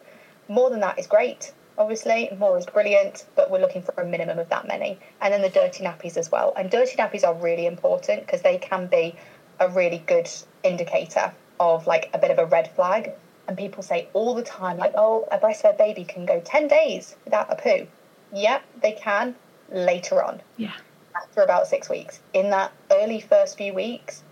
More 0.49 0.71
than 0.71 0.81
that 0.81 0.99
is 0.99 1.07
great, 1.07 1.53
obviously, 1.79 2.31
more 2.39 2.59
is 2.59 2.67
brilliant, 2.67 3.27
but 3.35 3.51
we're 3.51 3.61
looking 3.61 3.83
for 3.83 3.95
a 4.01 4.05
minimum 4.05 4.39
of 4.39 4.49
that 4.51 4.67
many. 4.67 4.99
And 5.21 5.33
then 5.33 5.43
the 5.43 5.49
dirty 5.49 5.85
nappies 5.85 6.17
as 6.17 6.31
well. 6.31 6.53
And 6.57 6.71
dirty 6.71 6.97
nappies 6.97 7.25
are 7.25 7.35
really 7.35 7.67
important 7.67 8.27
because 8.27 8.43
they 8.43 8.59
can 8.59 8.87
be 8.87 9.17
a 9.61 9.69
really 9.69 9.99
good 10.07 10.29
indicator 10.63 11.33
of 11.61 11.87
like 11.87 12.11
a 12.13 12.19
bit 12.19 12.31
of 12.31 12.39
a 12.39 12.47
red 12.47 12.71
flag. 12.75 13.13
And 13.47 13.57
people 13.59 13.83
say 13.83 14.09
all 14.15 14.35
the 14.35 14.43
time, 14.43 14.79
like, 14.79 14.93
oh, 14.97 15.29
a 15.31 15.39
breastfed 15.39 15.77
baby 15.77 16.05
can 16.05 16.25
go 16.25 16.41
10 16.41 16.67
days 16.69 17.17
without 17.25 17.53
a 17.53 17.57
poo. 17.57 17.87
Yeah, 18.33 18.61
they 18.81 18.93
can 18.93 19.35
later 19.71 20.23
on 20.23 20.41
Yeah. 20.57 20.73
after 21.17 21.43
about 21.43 21.67
six 21.67 21.89
weeks. 21.89 22.21
In 22.33 22.51
that 22.51 22.73
early 22.91 23.21
first 23.21 23.59
few 23.59 23.75
weeks, 23.75 24.23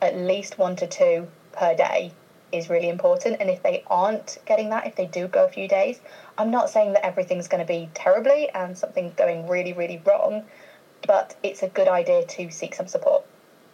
at 0.00 0.14
least 0.14 0.58
one 0.58 0.76
to 0.76 0.86
two 0.86 1.28
per 1.52 1.74
day 1.74 2.12
is 2.56 2.70
really 2.70 2.88
important. 2.88 3.36
And 3.40 3.50
if 3.50 3.62
they 3.62 3.84
aren't 3.88 4.38
getting 4.46 4.70
that, 4.70 4.86
if 4.86 4.96
they 4.96 5.06
do 5.06 5.28
go 5.28 5.44
a 5.44 5.48
few 5.48 5.68
days, 5.68 6.00
I'm 6.38 6.50
not 6.50 6.70
saying 6.70 6.92
that 6.94 7.04
everything's 7.04 7.48
going 7.48 7.64
to 7.64 7.66
be 7.66 7.90
terribly 7.94 8.48
and 8.50 8.76
something's 8.76 9.14
going 9.14 9.48
really, 9.48 9.72
really 9.72 10.02
wrong, 10.04 10.44
but 11.06 11.34
it's 11.42 11.62
a 11.62 11.68
good 11.68 11.88
idea 11.88 12.24
to 12.24 12.50
seek 12.50 12.74
some 12.74 12.86
support 12.86 13.24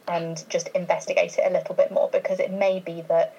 and 0.08 0.44
just 0.48 0.68
investigate 0.68 1.38
it 1.38 1.44
a 1.46 1.52
little 1.52 1.74
bit 1.74 1.92
more 1.92 2.08
because 2.10 2.40
it 2.40 2.50
may 2.50 2.80
be 2.80 3.02
that 3.08 3.34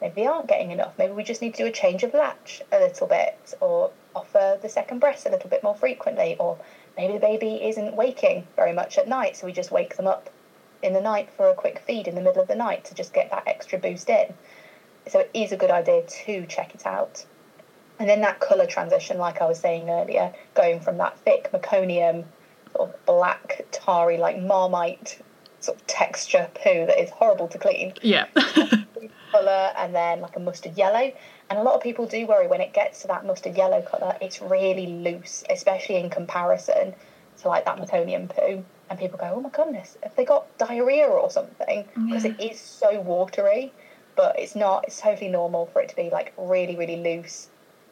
maybe 0.00 0.22
they 0.22 0.26
aren't 0.26 0.46
getting 0.46 0.70
enough. 0.70 0.92
Maybe 0.98 1.12
we 1.12 1.24
just 1.24 1.42
need 1.42 1.54
to 1.54 1.64
do 1.64 1.68
a 1.68 1.72
change 1.72 2.02
of 2.02 2.14
latch 2.14 2.62
a 2.72 2.78
little 2.78 3.06
bit 3.06 3.54
or 3.60 3.90
offer 4.14 4.58
the 4.60 4.68
second 4.68 5.00
breast 5.00 5.26
a 5.26 5.30
little 5.30 5.50
bit 5.50 5.62
more 5.62 5.74
frequently 5.74 6.36
or 6.38 6.58
maybe 6.96 7.14
the 7.14 7.18
baby 7.18 7.64
isn't 7.64 7.96
waking 7.96 8.46
very 8.56 8.72
much 8.72 8.96
at 8.98 9.08
night 9.08 9.36
so 9.36 9.46
we 9.46 9.52
just 9.52 9.70
wake 9.70 9.96
them 9.96 10.06
up 10.06 10.30
in 10.82 10.92
the 10.92 11.00
night 11.00 11.30
for 11.36 11.48
a 11.48 11.54
quick 11.54 11.78
feed 11.78 12.06
in 12.06 12.14
the 12.14 12.20
middle 12.20 12.42
of 12.42 12.48
the 12.48 12.54
night 12.54 12.84
to 12.84 12.94
just 12.94 13.12
get 13.12 13.30
that 13.30 13.44
extra 13.46 13.78
boost 13.78 14.08
in. 14.10 14.34
So 15.06 15.20
it 15.20 15.30
is 15.34 15.52
a 15.52 15.56
good 15.56 15.70
idea 15.70 16.02
to 16.02 16.46
check 16.46 16.74
it 16.74 16.86
out. 16.86 17.24
And 17.98 18.08
then 18.08 18.20
that 18.22 18.40
colour 18.40 18.66
transition, 18.66 19.18
like 19.18 19.40
I 19.40 19.46
was 19.46 19.58
saying 19.58 19.88
earlier, 19.88 20.34
going 20.54 20.80
from 20.80 20.98
that 20.98 21.18
thick 21.20 21.50
meconium, 21.52 22.24
sort 22.72 22.90
of 22.90 23.06
black, 23.06 23.66
tarry, 23.70 24.16
like 24.18 24.40
marmite 24.40 25.20
sort 25.60 25.80
of 25.80 25.86
texture 25.86 26.48
poo 26.54 26.86
that 26.86 27.00
is 27.00 27.10
horrible 27.10 27.48
to 27.48 27.58
clean, 27.58 27.94
Yeah. 28.02 28.26
colour 29.32 29.72
and 29.76 29.94
then 29.94 30.20
like 30.20 30.36
a 30.36 30.40
mustard 30.40 30.76
yellow. 30.76 31.12
And 31.50 31.58
a 31.58 31.62
lot 31.62 31.74
of 31.74 31.82
people 31.82 32.06
do 32.06 32.26
worry 32.26 32.46
when 32.46 32.60
it 32.60 32.72
gets 32.72 33.02
to 33.02 33.08
that 33.08 33.26
mustard 33.26 33.56
yellow 33.56 33.82
colour, 33.82 34.16
it's 34.20 34.40
really 34.40 34.86
loose, 34.86 35.44
especially 35.50 35.96
in 35.96 36.10
comparison 36.10 36.94
to 37.38 37.48
like 37.48 37.64
that 37.64 37.78
meconium 37.78 38.28
poo. 38.28 38.64
And 38.90 38.98
people 38.98 39.18
go, 39.18 39.32
oh 39.34 39.40
my 39.40 39.48
goodness, 39.48 39.96
have 40.02 40.14
they 40.14 40.24
got 40.24 40.56
diarrhea 40.58 41.06
or 41.06 41.30
something? 41.30 41.84
Because 42.06 42.24
it 42.24 42.38
is 42.40 42.60
so 42.60 43.00
watery, 43.00 43.72
but 44.16 44.38
it's 44.38 44.54
not, 44.54 44.84
it's 44.86 45.00
totally 45.00 45.28
normal 45.28 45.66
for 45.66 45.80
it 45.80 45.88
to 45.90 45.96
be 45.96 46.10
like 46.10 46.32
really, 46.36 46.76
really 46.76 46.96
loose, 46.96 47.48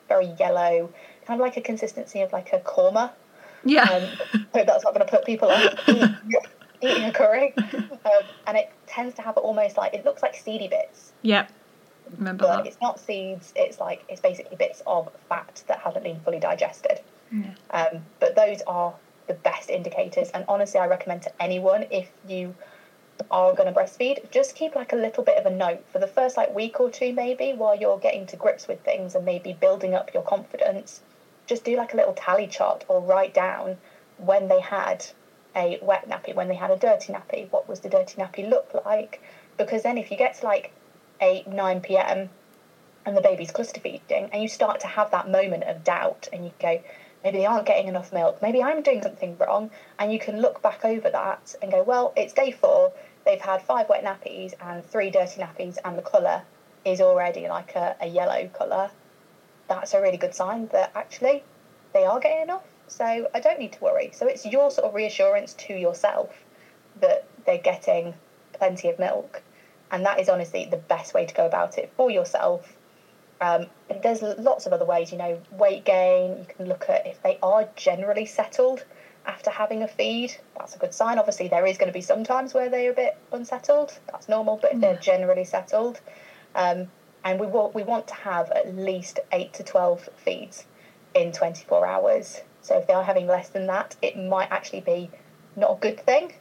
very 0.09 0.27
yellow, 0.39 0.91
kind 1.27 1.41
of 1.41 1.45
like 1.45 1.57
a 1.57 1.61
consistency 1.61 2.21
of 2.21 2.33
like 2.33 2.53
a 2.53 2.61
korma. 2.61 3.11
yeah. 3.65 3.85
Um, 3.85 4.03
hope 4.55 4.67
that's 4.67 4.85
not 4.85 4.95
going 4.95 5.07
to 5.07 5.11
put 5.11 5.25
people 5.25 5.51
off 5.51 5.75
eating, 5.89 6.17
eating 6.81 7.05
a 7.05 7.13
curry. 7.13 7.55
Um, 8.05 8.23
and 8.47 8.57
it 8.57 8.71
tends 8.87 9.15
to 9.17 9.23
have 9.23 9.37
almost 9.37 9.77
like, 9.77 9.95
it 9.95 10.05
looks 10.05 10.23
like 10.23 10.35
seedy 10.35 10.69
bits 10.69 11.13
yeah. 11.23 11.47
Remember 12.19 12.45
but 12.45 12.57
that. 12.59 12.67
it's 12.67 12.81
not 12.83 13.01
seeds. 13.01 13.53
It's 13.57 13.81
like 13.81 14.05
it's 14.09 14.21
basically 14.21 14.57
bits 14.57 14.83
of 14.87 15.11
fat 15.29 15.63
that 15.69 15.79
hasn't 15.79 16.05
been 16.05 16.21
fully 16.21 16.41
digested. 16.41 17.01
Yeah. 17.31 17.55
Um, 17.71 18.03
but 18.21 18.37
those 18.37 18.61
are 18.67 18.93
the 19.29 19.35
best 19.35 19.71
indicators, 19.71 20.29
and 20.31 20.45
honestly, 20.49 20.79
I 20.79 20.87
recommend 20.89 21.23
to 21.23 21.43
anyone 21.43 21.87
if 21.91 22.11
you 22.29 22.55
are 23.31 23.55
going 23.55 23.73
to 23.73 23.79
breastfeed, 23.79 24.31
just 24.31 24.55
keep 24.55 24.75
like 24.75 24.93
a 24.93 24.97
little 24.97 25.25
bit 25.25 25.37
of 25.37 25.47
a 25.47 25.55
note 25.55 25.85
for 25.91 25.99
the 25.99 26.07
first 26.07 26.37
like 26.37 26.55
week 26.55 26.81
or 26.81 26.91
two, 26.91 27.13
maybe 27.13 27.53
while 27.53 27.75
you're 27.75 27.99
getting 27.99 28.27
to 28.27 28.37
grips 28.37 28.69
with 28.69 28.81
things 28.81 29.15
and 29.15 29.25
maybe 29.25 29.53
building 29.53 29.95
up 29.95 30.13
your 30.15 30.23
confidence. 30.23 31.01
Just 31.47 31.65
do 31.65 31.77
like 31.77 31.93
a 31.93 31.97
little 31.97 32.15
tally 32.15 32.47
chart 32.47 32.85
or 32.89 33.01
write 33.01 33.35
down 33.35 33.79
when 34.19 34.49
they 34.49 34.61
had 34.61 35.07
a 35.55 35.79
wet 35.83 36.09
nappy, 36.09 36.35
when 36.35 36.49
they 36.49 36.55
had 36.55 36.71
a 36.71 36.77
dirty 36.77 37.13
nappy, 37.13 37.51
what 37.51 37.69
was 37.69 37.81
the 37.81 37.89
dirty 37.89 38.21
nappy 38.21 38.49
look 38.49 38.71
like? 38.87 39.21
Because 39.57 39.83
then 39.83 39.99
if 39.99 40.11
you 40.11 40.17
get 40.17 40.35
to 40.35 40.47
like 40.47 40.73
8, 41.21 41.47
9 41.47 41.81
p.m. 41.81 42.31
and 43.05 43.17
the 43.17 43.21
baby's 43.21 43.51
cluster 43.51 43.81
feeding, 43.81 44.29
and 44.33 44.43
you 44.43 44.49
start 44.49 44.81
to 44.81 44.87
have 44.87 45.11
that 45.11 45.29
moment 45.29 45.65
of 45.65 45.85
doubt, 45.85 46.29
and 46.33 46.45
you 46.45 46.53
go, 46.59 46.81
maybe 47.23 47.39
they 47.39 47.47
aren't 47.47 47.67
getting 47.67 47.89
enough 47.89 48.13
milk, 48.13 48.41
maybe 48.43 48.63
I'm 48.63 48.83
doing 48.83 49.03
something 49.03 49.37
wrong, 49.39 49.71
and 49.99 50.13
you 50.13 50.19
can 50.19 50.41
look 50.41 50.63
back 50.63 50.85
over 50.85 51.11
that 51.11 51.55
and 51.61 51.71
go, 51.71 51.83
well, 51.83 52.13
it's 52.17 52.33
day 52.33 52.51
four, 52.51 52.93
they've 53.25 53.41
had 53.41 53.63
five 53.63 53.89
wet 53.89 54.05
nappies 54.05 54.55
and 54.61 54.85
three 54.85 55.11
dirty 55.11 55.41
nappies, 55.41 55.79
and 55.85 55.97
the 55.99 56.03
colour 56.03 56.43
is 56.85 57.01
already 57.01 57.49
like 57.49 57.75
a, 57.77 57.97
a 58.01 58.07
yellow 58.07 58.49
colour. 58.49 58.91
That's 59.69 59.95
a 59.95 60.01
really 60.01 60.19
good 60.19 60.35
sign 60.35 60.69
that 60.69 60.93
actually 60.95 61.45
they 61.93 62.05
are 62.05 62.21
getting 62.21 62.43
enough, 62.43 62.67
so 62.89 63.29
I 63.35 63.41
don't 63.41 63.59
need 63.59 63.73
to 63.73 63.81
worry. 63.85 64.11
So 64.13 64.27
it's 64.27 64.45
your 64.47 64.71
sort 64.71 64.89
of 64.89 64.95
reassurance 64.95 65.55
to 65.55 65.75
yourself 65.75 66.45
that 67.01 67.27
they're 67.47 67.59
getting 67.59 68.15
plenty 68.53 68.89
of 68.89 68.99
milk 68.99 69.43
and 69.91 70.05
that 70.07 70.21
is 70.21 70.29
honestly 70.29 70.67
the 70.71 70.77
best 70.77 71.15
way 71.15 71.27
to 71.27 71.35
go 71.35 71.47
about 71.47 71.79
it 71.79 71.91
for 71.97 72.11
yourself 72.11 72.77
Um, 73.41 73.67
there's 74.03 74.23
lots 74.23 74.67
of 74.67 74.73
other 74.73 74.85
ways, 74.85 75.11
you 75.11 75.19
know, 75.19 75.41
weight 75.51 75.85
gain. 75.85 76.39
You 76.39 76.47
can 76.47 76.69
look 76.69 76.89
at 76.89 77.07
if 77.07 77.21
they 77.23 77.39
are 77.43 77.69
generally 77.75 78.25
settled 78.25 78.85
after 79.27 79.51
having 79.51 79.83
a 79.83 79.89
feed. 79.89 80.37
That's 80.59 80.75
a 80.75 80.79
good 80.79 80.95
sign. 80.95 81.19
Obviously, 81.19 81.49
there 81.49 81.67
is 81.67 81.79
going 81.79 81.89
to 81.89 81.93
be 81.93 82.01
some 82.01 82.25
times 82.25 82.55
where 82.55 82.69
they're 82.69 82.93
a 82.93 82.95
bit 82.95 83.17
unsettled. 83.33 83.99
That's 84.11 84.29
normal, 84.29 84.59
but 84.61 84.75
if 84.75 84.81
they're 84.81 84.97
generally 84.97 85.45
settled, 85.45 86.01
um, 86.55 86.89
and 87.25 87.39
we 87.39 87.47
want 87.47 87.75
we 87.75 87.83
want 87.83 88.09
to 88.09 88.15
have 88.15 88.51
at 88.51 88.75
least 88.77 89.21
eight 89.33 89.53
to 89.55 89.63
twelve 89.63 90.09
feeds 90.17 90.67
in 91.15 91.33
24 91.33 91.87
hours. 91.87 92.41
So 92.63 92.79
if 92.79 92.87
they 92.87 92.95
are 92.95 93.05
having 93.05 93.27
less 93.27 93.49
than 93.49 93.67
that, 93.67 93.97
it 94.01 94.17
might 94.17 94.51
actually 94.51 94.81
be 94.81 95.11
not 95.57 95.73
a 95.73 95.81
good 95.81 96.01
thing 96.01 96.33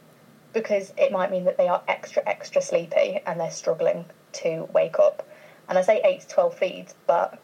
because 0.54 0.94
it 0.98 1.12
might 1.12 1.32
mean 1.32 1.46
that 1.46 1.58
they 1.58 1.68
are 1.68 1.82
extra 1.88 2.24
extra 2.26 2.62
sleepy 2.62 3.20
and 3.26 3.40
they're 3.40 3.52
struggling 3.52 4.06
to 4.34 4.68
wake 4.74 5.00
up. 5.00 5.28
And 5.68 5.78
I 5.78 5.82
say 5.82 6.02
eight 6.04 6.22
to 6.22 6.28
12 6.28 6.58
feeds, 6.58 6.96
but 7.08 7.40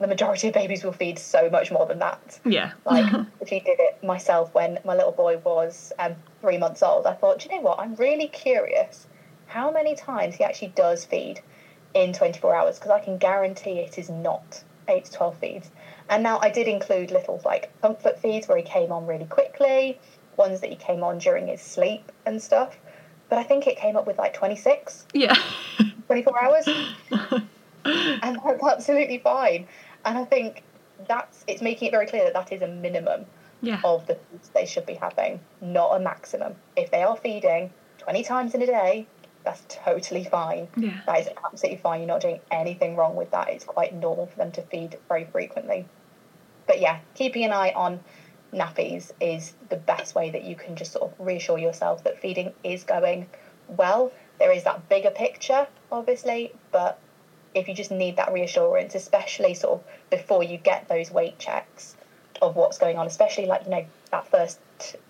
the 0.00 0.06
majority 0.06 0.48
of 0.48 0.54
babies 0.54 0.84
will 0.84 0.92
feed 0.92 1.18
so 1.18 1.50
much 1.50 1.70
more 1.70 1.86
than 1.86 1.98
that. 1.98 2.38
Yeah. 2.44 2.72
like 2.84 3.12
if 3.40 3.50
you 3.50 3.60
did 3.60 3.78
it 3.80 4.02
myself 4.02 4.54
when 4.54 4.78
my 4.84 4.94
little 4.94 5.12
boy 5.12 5.38
was 5.38 5.92
um, 5.98 6.14
three 6.40 6.58
months 6.58 6.82
old, 6.82 7.06
I 7.06 7.14
thought, 7.14 7.44
you 7.44 7.50
know 7.50 7.62
what? 7.62 7.78
I'm 7.80 7.94
really 7.96 8.28
curious 8.28 9.06
how 9.46 9.70
many 9.70 9.96
times 9.96 10.36
he 10.36 10.44
actually 10.44 10.72
does 10.76 11.04
feed 11.04 11.40
in 11.94 12.12
24 12.12 12.54
hours 12.54 12.78
because 12.78 12.90
I 12.90 13.00
can 13.00 13.18
guarantee 13.18 13.78
it 13.80 13.98
is 13.98 14.08
not 14.10 14.62
eight 14.88 15.06
to 15.06 15.12
12 15.12 15.38
feeds. 15.38 15.70
And 16.08 16.22
now 16.22 16.38
I 16.40 16.50
did 16.50 16.68
include 16.68 17.10
little 17.10 17.40
like 17.44 17.70
comfort 17.82 18.18
feeds 18.18 18.48
where 18.48 18.56
he 18.56 18.62
came 18.62 18.92
on 18.92 19.06
really 19.06 19.26
quickly, 19.26 19.98
ones 20.36 20.60
that 20.60 20.70
he 20.70 20.76
came 20.76 21.02
on 21.02 21.18
during 21.18 21.48
his 21.48 21.60
sleep 21.60 22.10
and 22.24 22.40
stuff. 22.40 22.76
But 23.28 23.38
I 23.38 23.42
think 23.42 23.66
it 23.66 23.76
came 23.76 23.96
up 23.96 24.06
with 24.06 24.18
like 24.18 24.32
26. 24.34 25.06
Yeah. 25.12 25.34
24 26.06 26.44
hours. 26.44 26.68
and 27.84 28.38
that's 28.44 28.64
absolutely 28.64 29.18
fine. 29.18 29.66
And 30.08 30.16
I 30.16 30.24
think 30.24 30.62
that's 31.06 31.44
it's 31.46 31.60
making 31.60 31.88
it 31.88 31.90
very 31.90 32.06
clear 32.06 32.24
that 32.24 32.32
that 32.32 32.50
is 32.50 32.62
a 32.62 32.66
minimum 32.66 33.26
yeah. 33.60 33.78
of 33.84 34.06
the 34.06 34.14
foods 34.14 34.48
they 34.54 34.64
should 34.64 34.86
be 34.86 34.94
having, 34.94 35.38
not 35.60 35.94
a 35.94 36.00
maximum. 36.00 36.54
If 36.76 36.90
they 36.90 37.02
are 37.02 37.14
feeding 37.14 37.70
20 37.98 38.22
times 38.22 38.54
in 38.54 38.62
a 38.62 38.66
day, 38.66 39.06
that's 39.44 39.66
totally 39.68 40.24
fine. 40.24 40.66
Yeah. 40.78 40.98
That 41.06 41.20
is 41.20 41.28
absolutely 41.44 41.78
fine. 41.82 42.00
You're 42.00 42.08
not 42.08 42.22
doing 42.22 42.40
anything 42.50 42.96
wrong 42.96 43.16
with 43.16 43.30
that. 43.32 43.50
It's 43.50 43.66
quite 43.66 43.94
normal 43.94 44.26
for 44.26 44.36
them 44.36 44.50
to 44.52 44.62
feed 44.62 44.96
very 45.08 45.26
frequently. 45.26 45.86
But 46.66 46.80
yeah, 46.80 47.00
keeping 47.14 47.44
an 47.44 47.52
eye 47.52 47.72
on 47.76 48.00
nappies 48.50 49.12
is 49.20 49.52
the 49.68 49.76
best 49.76 50.14
way 50.14 50.30
that 50.30 50.44
you 50.44 50.56
can 50.56 50.74
just 50.74 50.92
sort 50.92 51.12
of 51.12 51.26
reassure 51.26 51.58
yourself 51.58 52.02
that 52.04 52.18
feeding 52.18 52.54
is 52.64 52.82
going 52.82 53.28
well. 53.68 54.10
There 54.38 54.52
is 54.52 54.64
that 54.64 54.88
bigger 54.88 55.10
picture, 55.10 55.66
obviously, 55.92 56.54
but 56.72 56.98
if 57.54 57.68
you 57.68 57.74
just 57.74 57.90
need 57.90 58.16
that 58.16 58.32
reassurance, 58.32 58.94
especially 58.94 59.54
sort 59.54 59.80
of 59.80 59.84
before 60.10 60.42
you 60.42 60.58
get 60.58 60.88
those 60.88 61.10
weight 61.10 61.38
checks 61.38 61.96
of 62.40 62.56
what's 62.56 62.78
going 62.78 62.98
on, 62.98 63.06
especially 63.06 63.46
like, 63.46 63.64
you 63.64 63.70
know, 63.70 63.84
that 64.10 64.26
first 64.28 64.58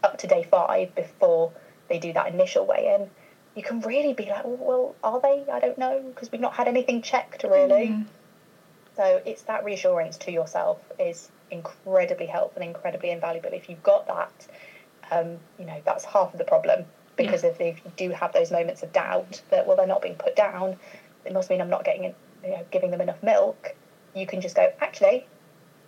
up 0.02 0.18
to 0.18 0.26
day 0.26 0.42
five 0.42 0.94
before 0.94 1.52
they 1.88 1.98
do 1.98 2.12
that 2.12 2.32
initial 2.32 2.66
weigh 2.66 2.96
in, 2.98 3.10
you 3.54 3.62
can 3.62 3.80
really 3.80 4.14
be 4.14 4.26
like, 4.26 4.42
well, 4.44 4.94
are 5.02 5.20
they? 5.20 5.44
I 5.50 5.60
don't 5.60 5.78
know, 5.78 6.00
because 6.14 6.30
we've 6.30 6.40
not 6.40 6.54
had 6.54 6.68
anything 6.68 7.02
checked 7.02 7.42
really. 7.42 7.88
Mm. 7.88 8.06
So 8.96 9.22
it's 9.24 9.42
that 9.42 9.64
reassurance 9.64 10.16
to 10.18 10.32
yourself 10.32 10.78
is 10.98 11.30
incredibly 11.50 12.26
helpful 12.26 12.62
and 12.62 12.68
incredibly 12.68 13.10
invaluable. 13.10 13.50
If 13.52 13.68
you've 13.68 13.82
got 13.82 14.06
that, 14.06 14.46
um, 15.10 15.38
you 15.58 15.66
know, 15.66 15.80
that's 15.84 16.04
half 16.04 16.32
of 16.32 16.38
the 16.38 16.44
problem. 16.44 16.84
Because 17.16 17.42
yeah. 17.42 17.50
if, 17.50 17.60
if 17.60 17.84
you 17.84 17.92
do 17.96 18.10
have 18.10 18.32
those 18.32 18.50
moments 18.50 18.82
of 18.82 18.92
doubt 18.92 19.42
that, 19.50 19.66
well, 19.66 19.76
they're 19.76 19.86
not 19.86 20.02
being 20.02 20.14
put 20.14 20.36
down, 20.36 20.76
it 21.24 21.32
must 21.32 21.50
mean 21.50 21.60
I'm 21.60 21.70
not 21.70 21.84
getting, 21.84 22.14
you 22.42 22.50
know, 22.50 22.66
giving 22.70 22.90
them 22.90 23.00
enough 23.00 23.22
milk. 23.22 23.74
You 24.14 24.26
can 24.26 24.40
just 24.40 24.56
go, 24.56 24.72
actually, 24.80 25.26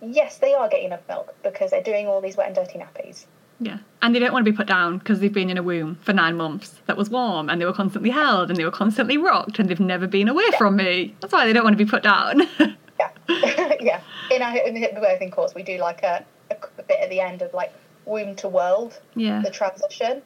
yes, 0.01 0.37
they 0.37 0.53
are 0.53 0.69
getting 0.69 0.87
enough 0.87 1.07
milk 1.07 1.35
because 1.43 1.71
they're 1.71 1.83
doing 1.83 2.07
all 2.07 2.21
these 2.21 2.37
wet 2.37 2.47
and 2.47 2.55
dirty 2.55 2.79
nappies. 2.79 3.25
Yeah. 3.59 3.77
And 4.01 4.15
they 4.15 4.19
don't 4.19 4.33
want 4.33 4.43
to 4.43 4.51
be 4.51 4.57
put 4.57 4.67
down 4.67 4.97
because 4.97 5.19
they've 5.19 5.31
been 5.31 5.51
in 5.51 5.57
a 5.57 5.63
womb 5.63 5.95
for 6.01 6.13
nine 6.13 6.35
months 6.35 6.81
that 6.87 6.97
was 6.97 7.11
warm 7.11 7.47
and 7.47 7.61
they 7.61 7.65
were 7.65 7.73
constantly 7.73 8.09
held 8.09 8.49
and 8.49 8.57
they 8.57 8.65
were 8.65 8.71
constantly 8.71 9.17
rocked 9.17 9.59
and 9.59 9.69
they've 9.69 9.79
never 9.79 10.07
been 10.07 10.27
away 10.27 10.45
yeah. 10.51 10.57
from 10.57 10.75
me. 10.75 11.15
That's 11.21 11.31
why 11.31 11.45
they 11.45 11.53
don't 11.53 11.63
want 11.63 11.77
to 11.77 11.83
be 11.83 11.89
put 11.89 12.01
down. 12.01 12.41
yeah. 12.99 13.11
yeah. 13.79 14.01
In 14.31 14.41
our 14.41 14.57
in 14.57 14.73
the 14.73 14.81
hypnobirthing 14.81 15.31
course, 15.31 15.53
we 15.53 15.61
do 15.61 15.77
like 15.77 16.01
a, 16.01 16.25
a 16.49 16.83
bit 16.83 16.99
at 17.01 17.11
the 17.11 17.19
end 17.19 17.43
of 17.43 17.53
like 17.53 17.71
womb 18.05 18.35
to 18.37 18.49
world, 18.49 18.99
yeah. 19.15 19.41
the 19.43 19.51
transition. 19.51 20.23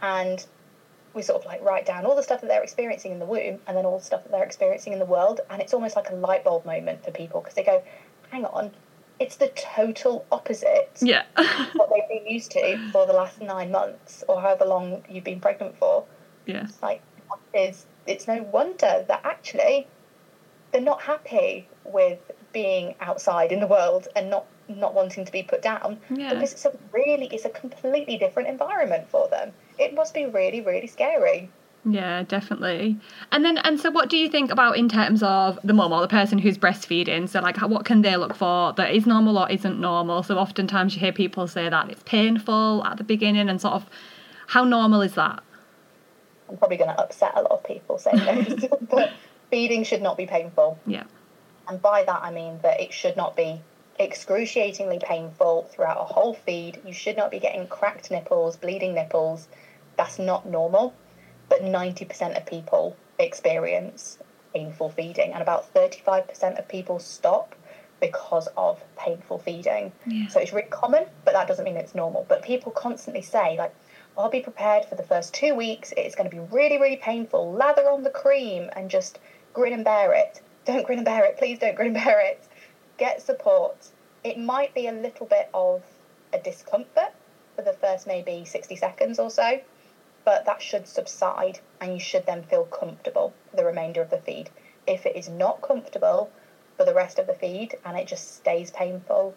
And 0.00 0.44
we 1.14 1.22
sort 1.22 1.40
of 1.40 1.46
like 1.46 1.62
write 1.62 1.86
down 1.86 2.04
all 2.04 2.14
the 2.14 2.22
stuff 2.22 2.40
that 2.40 2.48
they're 2.48 2.62
experiencing 2.62 3.12
in 3.12 3.18
the 3.18 3.26
womb 3.26 3.58
and 3.66 3.76
then 3.76 3.84
all 3.84 3.98
the 3.98 4.04
stuff 4.04 4.22
that 4.24 4.30
they're 4.30 4.44
experiencing 4.44 4.92
in 4.92 4.98
the 4.98 5.04
world. 5.04 5.40
And 5.50 5.60
it's 5.60 5.74
almost 5.74 5.96
like 5.96 6.10
a 6.10 6.14
light 6.14 6.44
bulb 6.44 6.64
moment 6.64 7.04
for 7.04 7.10
people 7.10 7.40
because 7.40 7.54
they 7.54 7.64
go, 7.64 7.82
hang 8.30 8.44
on, 8.44 8.70
it's 9.18 9.36
the 9.36 9.48
total 9.48 10.26
opposite. 10.30 10.90
Yeah. 11.00 11.24
what 11.74 11.90
they've 11.90 12.08
been 12.08 12.30
used 12.30 12.50
to 12.52 12.90
for 12.92 13.06
the 13.06 13.12
last 13.12 13.40
nine 13.40 13.70
months 13.70 14.22
or 14.28 14.40
however 14.40 14.64
long 14.64 15.02
you've 15.08 15.24
been 15.24 15.40
pregnant 15.40 15.76
for. 15.78 16.04
Yes. 16.46 16.78
Like, 16.82 17.02
is 17.54 17.86
it's 18.06 18.26
no 18.26 18.42
wonder 18.42 19.04
that 19.06 19.20
actually 19.24 19.86
they're 20.72 20.80
not 20.80 21.02
happy 21.02 21.68
with 21.84 22.18
being 22.52 22.94
outside 23.00 23.52
in 23.52 23.60
the 23.60 23.66
world 23.66 24.08
and 24.16 24.30
not 24.30 24.46
not 24.68 24.94
wanting 24.94 25.24
to 25.24 25.32
be 25.32 25.42
put 25.42 25.62
down 25.62 25.98
yeah. 26.10 26.34
because 26.34 26.52
it's 26.52 26.64
a 26.66 26.72
really 26.92 27.26
it's 27.32 27.44
a 27.44 27.50
completely 27.50 28.18
different 28.18 28.48
environment 28.48 29.08
for 29.08 29.28
them. 29.28 29.52
It 29.78 29.94
must 29.94 30.14
be 30.14 30.26
really 30.26 30.60
really 30.60 30.86
scary. 30.86 31.50
Yeah, 31.84 32.22
definitely. 32.24 32.98
And 33.32 33.44
then, 33.44 33.58
and 33.58 33.80
so, 33.80 33.90
what 33.90 34.10
do 34.10 34.16
you 34.16 34.28
think 34.28 34.50
about 34.50 34.76
in 34.76 34.88
terms 34.88 35.22
of 35.22 35.58
the 35.64 35.72
mum 35.72 35.92
or 35.92 36.00
the 36.00 36.08
person 36.08 36.38
who's 36.38 36.58
breastfeeding? 36.58 37.28
So, 37.28 37.40
like, 37.40 37.56
what 37.58 37.84
can 37.84 38.02
they 38.02 38.16
look 38.16 38.34
for 38.34 38.72
that 38.74 38.92
is 38.92 39.06
normal 39.06 39.38
or 39.38 39.50
isn't 39.50 39.80
normal? 39.80 40.22
So, 40.22 40.36
oftentimes 40.38 40.94
you 40.94 41.00
hear 41.00 41.12
people 41.12 41.46
say 41.46 41.68
that 41.68 41.88
it's 41.90 42.02
painful 42.02 42.84
at 42.84 42.98
the 42.98 43.04
beginning, 43.04 43.48
and 43.48 43.60
sort 43.60 43.74
of 43.74 43.86
how 44.48 44.64
normal 44.64 45.02
is 45.02 45.14
that? 45.14 45.42
I'm 46.48 46.56
probably 46.56 46.78
going 46.78 46.90
to 46.90 47.00
upset 47.00 47.32
a 47.34 47.42
lot 47.42 47.52
of 47.52 47.64
people 47.64 47.98
saying 47.98 48.44
this, 48.44 48.64
but 48.90 49.12
feeding 49.50 49.84
should 49.84 50.02
not 50.02 50.16
be 50.16 50.26
painful. 50.26 50.78
Yeah. 50.86 51.04
And 51.68 51.80
by 51.80 52.02
that, 52.04 52.20
I 52.22 52.32
mean 52.32 52.58
that 52.62 52.80
it 52.80 52.92
should 52.92 53.16
not 53.16 53.36
be 53.36 53.60
excruciatingly 54.00 55.00
painful 55.02 55.68
throughout 55.70 56.00
a 56.00 56.04
whole 56.04 56.34
feed. 56.34 56.80
You 56.84 56.92
should 56.92 57.16
not 57.16 57.30
be 57.30 57.38
getting 57.38 57.66
cracked 57.66 58.10
nipples, 58.10 58.56
bleeding 58.56 58.94
nipples. 58.94 59.48
That's 59.98 60.18
not 60.18 60.46
normal 60.46 60.94
but 61.48 61.62
90% 61.62 62.36
of 62.36 62.46
people 62.46 62.96
experience 63.18 64.18
painful 64.54 64.90
feeding, 64.90 65.32
and 65.32 65.42
about 65.42 65.72
35% 65.74 66.58
of 66.58 66.68
people 66.68 66.98
stop 66.98 67.54
because 68.00 68.48
of 68.56 68.82
painful 68.96 69.38
feeding. 69.38 69.92
Yeah. 70.06 70.28
So 70.28 70.40
it's 70.40 70.52
really 70.52 70.68
common, 70.68 71.04
but 71.24 71.34
that 71.34 71.48
doesn't 71.48 71.64
mean 71.64 71.76
it's 71.76 71.94
normal. 71.94 72.24
But 72.28 72.42
people 72.42 72.72
constantly 72.72 73.22
say, 73.22 73.56
like, 73.58 73.74
I'll 74.16 74.30
be 74.30 74.40
prepared 74.40 74.84
for 74.84 74.94
the 74.94 75.02
first 75.02 75.34
two 75.34 75.54
weeks. 75.54 75.92
It's 75.96 76.14
going 76.14 76.30
to 76.30 76.34
be 76.34 76.42
really, 76.50 76.78
really 76.78 76.96
painful. 76.96 77.52
Lather 77.52 77.88
on 77.90 78.02
the 78.02 78.10
cream 78.10 78.70
and 78.74 78.90
just 78.90 79.18
grin 79.52 79.72
and 79.72 79.84
bear 79.84 80.12
it. 80.12 80.40
Don't 80.64 80.86
grin 80.86 80.98
and 80.98 81.04
bear 81.04 81.24
it. 81.24 81.38
Please 81.38 81.58
don't 81.58 81.74
grin 81.74 81.88
and 81.88 82.04
bear 82.04 82.20
it. 82.20 82.46
Get 82.98 83.22
support. 83.22 83.90
It 84.24 84.38
might 84.38 84.74
be 84.74 84.86
a 84.86 84.92
little 84.92 85.26
bit 85.26 85.48
of 85.54 85.82
a 86.32 86.38
discomfort 86.38 87.12
for 87.56 87.62
the 87.62 87.72
first 87.72 88.06
maybe 88.06 88.44
60 88.44 88.76
seconds 88.76 89.18
or 89.18 89.30
so 89.30 89.60
but 90.28 90.44
that 90.44 90.60
should 90.60 90.86
subside 90.86 91.58
and 91.80 91.94
you 91.94 91.98
should 91.98 92.26
then 92.26 92.42
feel 92.42 92.64
comfortable 92.64 93.32
for 93.48 93.56
the 93.56 93.64
remainder 93.64 94.02
of 94.02 94.10
the 94.10 94.18
feed. 94.18 94.50
If 94.86 95.06
it 95.06 95.16
is 95.16 95.26
not 95.26 95.62
comfortable 95.62 96.30
for 96.76 96.84
the 96.84 96.92
rest 96.92 97.18
of 97.18 97.26
the 97.26 97.32
feed 97.32 97.76
and 97.82 97.96
it 97.96 98.06
just 98.06 98.36
stays 98.36 98.70
painful, 98.70 99.34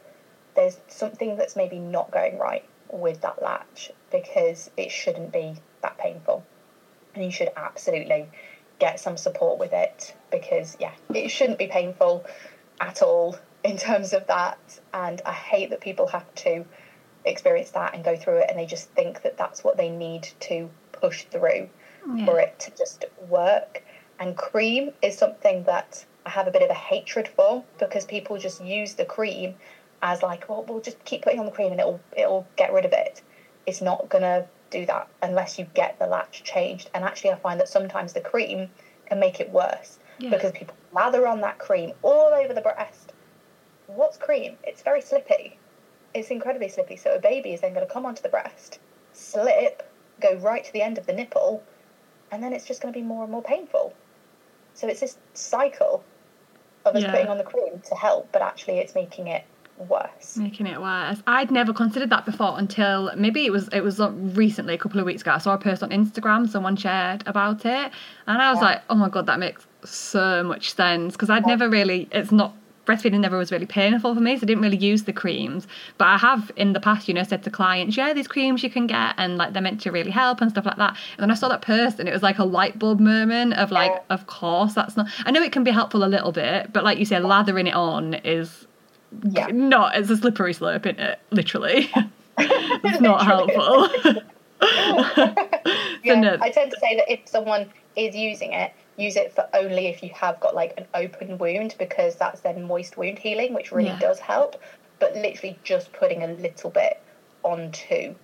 there's 0.53 0.81
something 0.89 1.37
that's 1.37 1.55
maybe 1.55 1.79
not 1.79 2.11
going 2.11 2.37
right 2.37 2.65
with 2.91 3.21
that 3.21 3.41
latch 3.41 3.93
because 4.11 4.69
it 4.75 4.91
shouldn't 4.91 5.31
be 5.31 5.55
that 5.81 5.97
painful. 5.97 6.43
And 7.15 7.23
you 7.23 7.31
should 7.31 7.51
absolutely 7.55 8.27
get 8.77 8.99
some 8.99 9.15
support 9.15 9.59
with 9.59 9.71
it 9.71 10.13
because, 10.29 10.75
yeah, 10.77 10.91
it 11.15 11.29
shouldn't 11.29 11.57
be 11.57 11.67
painful 11.67 12.25
at 12.81 13.01
all 13.01 13.37
in 13.63 13.77
terms 13.77 14.11
of 14.11 14.27
that. 14.27 14.81
And 14.93 15.21
I 15.25 15.31
hate 15.31 15.69
that 15.69 15.79
people 15.79 16.07
have 16.07 16.35
to 16.35 16.65
experience 17.23 17.71
that 17.71 17.93
and 17.93 18.03
go 18.03 18.17
through 18.17 18.39
it 18.39 18.47
and 18.49 18.59
they 18.59 18.65
just 18.65 18.89
think 18.89 19.21
that 19.21 19.37
that's 19.37 19.63
what 19.63 19.77
they 19.77 19.89
need 19.89 20.27
to 20.41 20.69
push 21.01 21.25
through 21.25 21.69
yeah. 22.15 22.25
for 22.25 22.39
it 22.39 22.59
to 22.59 22.71
just 22.77 23.05
work. 23.27 23.83
And 24.19 24.37
cream 24.37 24.91
is 25.01 25.17
something 25.17 25.63
that 25.63 26.05
I 26.25 26.29
have 26.29 26.47
a 26.47 26.51
bit 26.51 26.61
of 26.61 26.69
a 26.69 26.75
hatred 26.75 27.27
for 27.27 27.63
because 27.79 28.05
people 28.05 28.37
just 28.37 28.63
use 28.63 28.93
the 28.93 29.05
cream 29.05 29.55
as 30.03 30.21
like, 30.21 30.47
well, 30.47 30.63
we'll 30.67 30.81
just 30.81 31.03
keep 31.05 31.23
putting 31.23 31.39
on 31.39 31.45
the 31.45 31.51
cream 31.51 31.71
and 31.71 31.79
it'll 31.79 31.99
it'll 32.15 32.47
get 32.55 32.73
rid 32.73 32.85
of 32.85 32.93
it. 32.93 33.21
It's 33.65 33.81
not 33.81 34.09
gonna 34.09 34.45
do 34.69 34.85
that 34.85 35.07
unless 35.21 35.59
you 35.59 35.65
get 35.73 35.99
the 35.99 36.07
latch 36.07 36.43
changed. 36.43 36.89
And 36.93 37.03
actually, 37.03 37.31
I 37.31 37.35
find 37.35 37.59
that 37.59 37.67
sometimes 37.67 38.13
the 38.13 38.21
cream 38.21 38.69
can 39.07 39.19
make 39.19 39.39
it 39.39 39.49
worse 39.51 39.99
yeah. 40.19 40.29
because 40.29 40.51
people 40.51 40.75
lather 40.93 41.27
on 41.27 41.41
that 41.41 41.59
cream 41.59 41.91
all 42.01 42.33
over 42.33 42.53
the 42.53 42.61
breast. 42.61 43.13
What's 43.87 44.17
cream? 44.17 44.57
It's 44.63 44.81
very 44.81 45.01
slippy. 45.01 45.57
It's 46.13 46.29
incredibly 46.29 46.69
slippy. 46.69 46.95
So 46.95 47.13
a 47.13 47.19
baby 47.19 47.53
is 47.53 47.61
then 47.61 47.73
going 47.73 47.85
to 47.85 47.91
come 47.91 48.05
onto 48.05 48.21
the 48.21 48.29
breast, 48.29 48.79
slip, 49.13 49.90
go 50.21 50.35
right 50.35 50.63
to 50.63 50.73
the 50.73 50.81
end 50.81 50.97
of 50.97 51.05
the 51.05 51.13
nipple, 51.13 51.63
and 52.31 52.41
then 52.43 52.53
it's 52.53 52.65
just 52.65 52.81
going 52.81 52.93
to 52.93 52.99
be 52.99 53.05
more 53.05 53.23
and 53.23 53.31
more 53.31 53.43
painful. 53.43 53.93
So 54.73 54.87
it's 54.87 54.99
this 55.01 55.17
cycle. 55.33 56.03
of 56.83 56.95
us 56.95 57.03
Yeah. 57.03 57.11
putting 57.11 57.27
on 57.27 57.37
the 57.37 57.43
cream 57.43 57.79
to 57.89 57.93
help, 57.95 58.27
but 58.31 58.41
actually 58.41 58.79
it's 58.79 58.95
making 58.95 59.27
it 59.27 59.43
worse. 59.77 60.35
Making 60.37 60.65
it 60.65 60.81
worse. 60.81 61.21
I'd 61.27 61.51
never 61.51 61.73
considered 61.73 62.09
that 62.09 62.25
before 62.25 62.55
until 62.57 63.11
maybe 63.15 63.45
it 63.45 63.51
was 63.51 63.67
it 63.67 63.81
was 63.81 63.99
uh, 63.99 64.09
recently, 64.11 64.73
a 64.73 64.77
couple 64.79 64.99
of 64.99 65.05
weeks 65.05 65.21
ago. 65.21 65.29
I 65.31 65.37
saw 65.37 65.53
a 65.53 65.59
post 65.59 65.83
on 65.83 65.91
Instagram, 65.91 66.49
someone 66.49 66.75
shared 66.75 67.23
about 67.27 67.65
it, 67.67 67.91
and 68.25 68.41
I 68.41 68.49
was 68.51 68.57
Yeah. 68.59 68.69
like, 68.69 68.81
oh 68.89 68.95
my 68.95 69.09
god, 69.09 69.27
that 69.27 69.37
makes 69.37 69.67
so 69.85 70.41
much 70.43 70.73
sense 70.73 71.13
because 71.13 71.29
I'd 71.29 71.45
never 71.45 71.69
really. 71.69 72.09
It's 72.11 72.31
not 72.31 72.55
breastfeeding 72.85 73.19
never 73.19 73.37
was 73.37 73.51
really 73.51 73.65
painful 73.65 74.13
for 74.15 74.21
me, 74.21 74.35
so 74.37 74.43
I 74.43 74.45
didn't 74.45 74.63
really 74.63 74.77
use 74.77 75.03
the 75.03 75.13
creams. 75.13 75.67
But 75.97 76.07
I 76.07 76.17
have 76.17 76.51
in 76.55 76.73
the 76.73 76.79
past, 76.79 77.07
you 77.07 77.13
know, 77.13 77.23
said 77.23 77.43
to 77.43 77.49
clients, 77.51 77.95
yeah, 77.95 78.13
these 78.13 78.27
creams 78.27 78.63
you 78.63 78.69
can 78.69 78.87
get, 78.87 79.13
and 79.17 79.37
like 79.37 79.53
they're 79.53 79.61
meant 79.61 79.81
to 79.81 79.91
really 79.91 80.11
help 80.11 80.41
and 80.41 80.49
stuff 80.49 80.65
like 80.65 80.77
that. 80.77 80.97
And 81.17 81.23
then 81.23 81.31
I 81.31 81.35
saw 81.35 81.47
that 81.49 81.61
post, 81.61 81.99
and 81.99 82.09
it 82.09 82.11
was 82.13 82.23
like 82.23 82.39
a 82.39 82.43
light 82.45 82.79
bulb 82.79 82.99
moment 82.99 83.53
of 83.53 83.71
like, 83.71 83.91
Yeah. 83.91 83.99
of 84.09 84.27
course, 84.27 84.73
that's 84.73 84.97
not. 84.97 85.07
I 85.25 85.31
know 85.31 85.41
it 85.41 85.51
can 85.51 85.63
be 85.63 85.71
helpful 85.71 86.03
a 86.03 86.05
little 86.09 86.31
bit, 86.31 86.73
but 86.73 86.83
like 86.83 86.97
you 86.97 87.05
say, 87.05 87.19
lathering 87.19 87.67
it 87.67 87.73
on 87.75 88.15
is 88.15 88.67
Yeah. 89.29 89.47
not 89.47 89.95
it's 89.97 90.09
a 90.09 90.17
slippery 90.17 90.53
slope 90.53 90.85
in 90.85 90.97
it 90.99 91.19
literally 91.31 91.89
it's 92.37 93.01
not 93.01 93.23
helpful 93.25 93.89
Yeah, 96.03 96.19
no- 96.19 96.37
I 96.41 96.49
tend 96.49 96.71
to 96.71 96.79
say 96.79 96.95
that 96.95 97.11
if 97.11 97.19
someone 97.27 97.69
is 97.95 98.15
using 98.15 98.53
it, 98.53 98.71
use 99.01 99.15
it 99.15 99.33
for 99.33 99.47
only 99.53 99.87
if 99.87 100.03
you 100.03 100.11
have 100.13 100.39
got 100.39 100.55
like 100.55 100.73
an 100.77 100.87
open 100.93 101.37
wound 101.37 101.75
because 101.79 102.15
that's 102.17 102.41
then 102.41 102.63
moist 102.63 102.97
wound 102.97 103.19
healing, 103.19 103.53
which 103.53 103.71
really 103.71 103.89
Yeah. 103.89 103.97
does 103.97 104.19
help. 104.19 104.61
But 104.99 105.15
literally 105.15 105.59
just 105.63 105.93
putting 105.93 106.23
a 106.23 106.27
little 106.27 106.69
bit 106.71 107.03
onto 107.43 108.15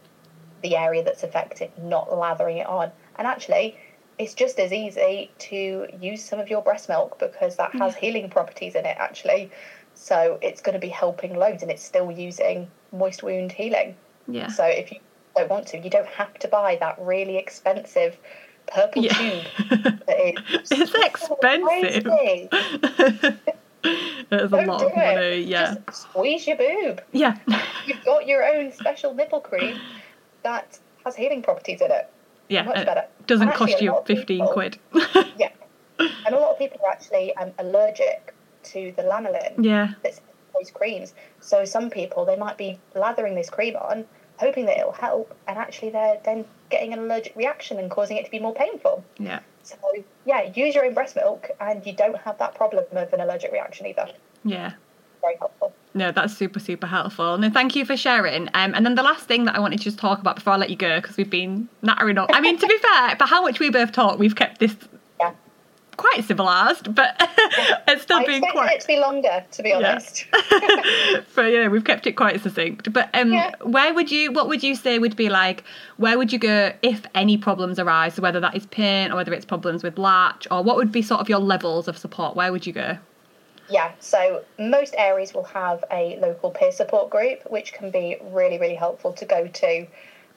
the 0.62 0.76
area 0.76 1.04
that's 1.04 1.24
affected, 1.24 1.78
not 1.78 2.12
lathering 2.16 2.58
it 2.58 2.68
on. 2.68 2.92
And 3.16 3.28
actually, 3.28 3.80
it's 4.18 4.34
just 4.36 4.60
as 4.60 4.74
easy 4.74 5.36
to 5.40 5.88
use 6.00 6.24
some 6.26 6.40
of 6.40 6.50
your 6.50 6.64
breast 6.64 6.90
milk 6.90 7.20
because 7.20 7.58
that 7.58 7.76
has 7.76 7.96
healing 7.96 8.30
properties 8.30 8.76
in 8.76 8.86
it 8.86 8.98
actually. 9.00 9.52
So 9.94 10.40
it's 10.42 10.62
going 10.62 10.74
to 10.74 10.80
be 10.80 10.90
helping 10.90 11.36
loads 11.36 11.62
and 11.64 11.72
it's 11.72 11.84
still 11.84 12.12
using 12.12 12.72
moist 12.92 13.24
wound 13.24 13.52
healing. 13.52 13.98
yeah 14.28 14.48
So 14.48 14.66
if 14.66 14.92
you 14.92 15.00
don't 15.36 15.50
want 15.50 15.68
to, 15.70 15.78
you 15.80 15.90
don't 15.90 16.08
have 16.08 16.34
to 16.40 16.48
buy 16.48 16.78
that 16.78 16.98
really 17.00 17.38
expensive 17.38 18.20
purple 18.68 19.04
Yeah. 19.04 19.14
tube 19.14 19.44
that 20.08 20.20
is 20.20 20.72
It's 20.72 20.94
expensive. 20.94 22.08
it's 23.84 24.54
a 24.54 24.66
lot 24.66 24.84
of 24.84 24.96
money 24.96 25.40
yeah 25.42 25.76
Just 25.88 26.02
squeeze 26.04 26.48
your 26.48 26.58
boob. 26.58 27.02
yeah 27.12 27.38
You've 27.88 28.04
got 28.04 28.28
your 28.28 28.44
own 28.46 28.72
special 28.72 29.14
nipple 29.14 29.40
cream 29.42 29.78
that 30.44 30.80
has 31.06 31.16
healing 31.16 31.42
properties 31.42 31.82
in 31.82 31.92
it. 31.92 32.10
yeah 32.50 32.64
Much 32.64 32.78
it 32.80 32.86
better. 32.86 33.06
doesn't 33.28 33.50
actually, 33.50 33.72
cost 33.74 33.82
you 33.82 33.96
15 34.06 34.26
people- 34.26 34.54
quid 34.54 34.80
Yeah. 35.38 35.50
And 36.00 36.36
a 36.36 36.40
lot 36.40 36.52
of 36.52 36.60
people 36.60 36.80
are 36.86 36.92
actually 36.92 37.36
um, 37.38 37.52
allergic 37.60 38.34
to 38.64 38.94
the 38.98 39.04
lanolin 39.04 39.54
yeah 39.64 39.94
that's 40.04 40.22
those 40.58 40.72
creams. 40.72 41.14
So 41.40 41.66
some 41.66 41.90
people 41.90 42.26
they 42.26 42.36
might 42.36 42.58
be 42.58 42.80
lathering 42.96 43.36
this 43.36 43.50
cream 43.50 43.76
on, 43.76 44.06
hoping 44.38 44.66
that 44.66 44.78
it'll 44.80 44.92
help, 44.92 45.36
and 45.48 45.56
actually 45.58 45.92
they're 45.92 46.18
then 46.26 46.46
getting 46.70 46.94
an 46.94 47.00
allergic 47.00 47.36
reaction 47.36 47.80
and 47.80 47.90
causing 47.90 48.18
it 48.18 48.26
to 48.26 48.32
be 48.32 48.40
more 48.40 48.54
painful. 48.54 49.04
yeah 49.18 49.40
So 49.64 49.76
yeah, 50.26 50.52
use 50.54 50.76
your 50.76 50.86
own 50.86 50.94
breast 50.94 51.16
milk, 51.16 51.50
and 51.60 51.86
you 51.86 51.94
don't 51.94 52.18
have 52.20 52.38
that 52.40 52.56
problem 52.56 52.86
of 52.92 53.14
an 53.14 53.22
allergic 53.22 53.52
reaction 53.52 53.86
either. 53.86 54.08
yeah 54.44 54.74
Very 55.22 55.36
helpful. 55.38 55.74
No, 55.94 56.12
that's 56.12 56.38
super, 56.38 56.60
super 56.60 56.86
helpful. 56.86 57.40
No, 57.40 57.50
thank 57.50 57.76
you 57.76 57.84
for 57.84 57.98
sharing. 57.98 58.50
Um, 58.54 58.76
and 58.76 58.86
then 58.86 58.94
the 58.94 59.02
last 59.02 59.26
thing 59.26 59.46
that 59.46 59.56
I 59.56 59.60
wanted 59.60 59.80
to 59.80 59.84
just 59.84 59.98
talk 59.98 60.20
about 60.20 60.36
before 60.36 60.54
I 60.54 60.58
let 60.58 60.70
you 60.70 60.76
go, 60.76 61.02
because 61.02 61.18
we've 61.18 61.30
been 61.30 61.68
nattering 61.82 62.20
up. 62.20 62.30
I 62.32 62.40
mean, 62.40 62.58
to 62.60 62.68
be 62.68 62.78
fair, 62.78 63.16
for 63.16 63.26
how 63.26 63.42
much 63.42 63.60
we 63.60 63.72
both 63.72 63.94
talk, 63.94 64.20
we've 64.20 64.36
kept 64.36 64.60
this. 64.60 64.76
Quite 65.98 66.24
civilized, 66.24 66.94
but 66.96 67.16
it's 67.88 68.04
still 68.04 68.18
I 68.18 68.26
been 68.26 68.36
expected 68.36 68.52
quite. 68.58 68.76
it 68.76 68.82
to 68.82 68.88
be 68.88 68.98
longer, 68.98 69.44
to 69.52 69.64
be 69.64 69.70
Yeah. 69.70 69.78
honest. 69.78 70.26
but 71.36 71.52
yeah, 71.52 71.68
we've 71.68 71.84
kept 71.84 72.08
it 72.08 72.14
quite 72.14 72.42
succinct. 72.42 72.94
But 72.94 73.10
um, 73.14 73.34
Yeah. 73.34 73.52
where 73.64 73.94
would 73.94 74.12
you? 74.12 74.32
What 74.32 74.48
would 74.48 74.64
you 74.64 74.76
say 74.76 75.00
would 75.00 75.16
be 75.16 75.30
like? 75.30 75.64
Where 75.98 76.18
would 76.18 76.32
you 76.32 76.40
go 76.40 76.72
if 76.82 77.06
any 77.16 77.38
problems 77.38 77.80
arise? 77.80 78.14
So 78.14 78.22
whether 78.22 78.40
that 78.40 78.56
is 78.56 78.66
pain 78.68 79.12
or 79.12 79.16
whether 79.16 79.34
it's 79.34 79.46
problems 79.46 79.84
with 79.84 79.98
latch, 79.98 80.48
or 80.52 80.64
what 80.64 80.76
would 80.78 80.92
be 80.92 81.02
sort 81.02 81.22
of 81.22 81.30
your 81.30 81.40
levels 81.40 81.88
of 81.88 81.98
support? 81.98 82.36
Where 82.36 82.52
would 82.52 82.66
you 82.66 82.74
go? 82.74 82.98
Yeah, 83.70 83.92
so 84.00 84.44
most 84.58 84.96
areas 84.98 85.34
will 85.34 85.44
have 85.44 85.84
a 85.92 86.18
local 86.22 86.52
peer 86.52 86.72
support 86.72 87.10
group, 87.10 87.40
which 87.52 87.74
can 87.74 87.92
be 87.92 88.16
really, 88.22 88.58
really 88.58 88.76
helpful 88.76 89.12
to 89.14 89.26
go 89.26 89.48
to. 89.48 89.86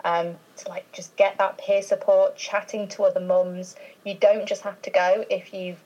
Um, 0.04 0.36
to 0.56 0.68
like 0.68 0.90
just 0.92 1.14
get 1.16 1.36
that 1.38 1.58
peer 1.58 1.82
support, 1.82 2.36
chatting 2.36 2.88
to 2.88 3.04
other 3.04 3.20
mums. 3.20 3.76
You 4.04 4.14
don't 4.14 4.46
just 4.46 4.62
have 4.62 4.80
to 4.82 4.90
go 4.90 5.24
if 5.28 5.52
you've 5.52 5.82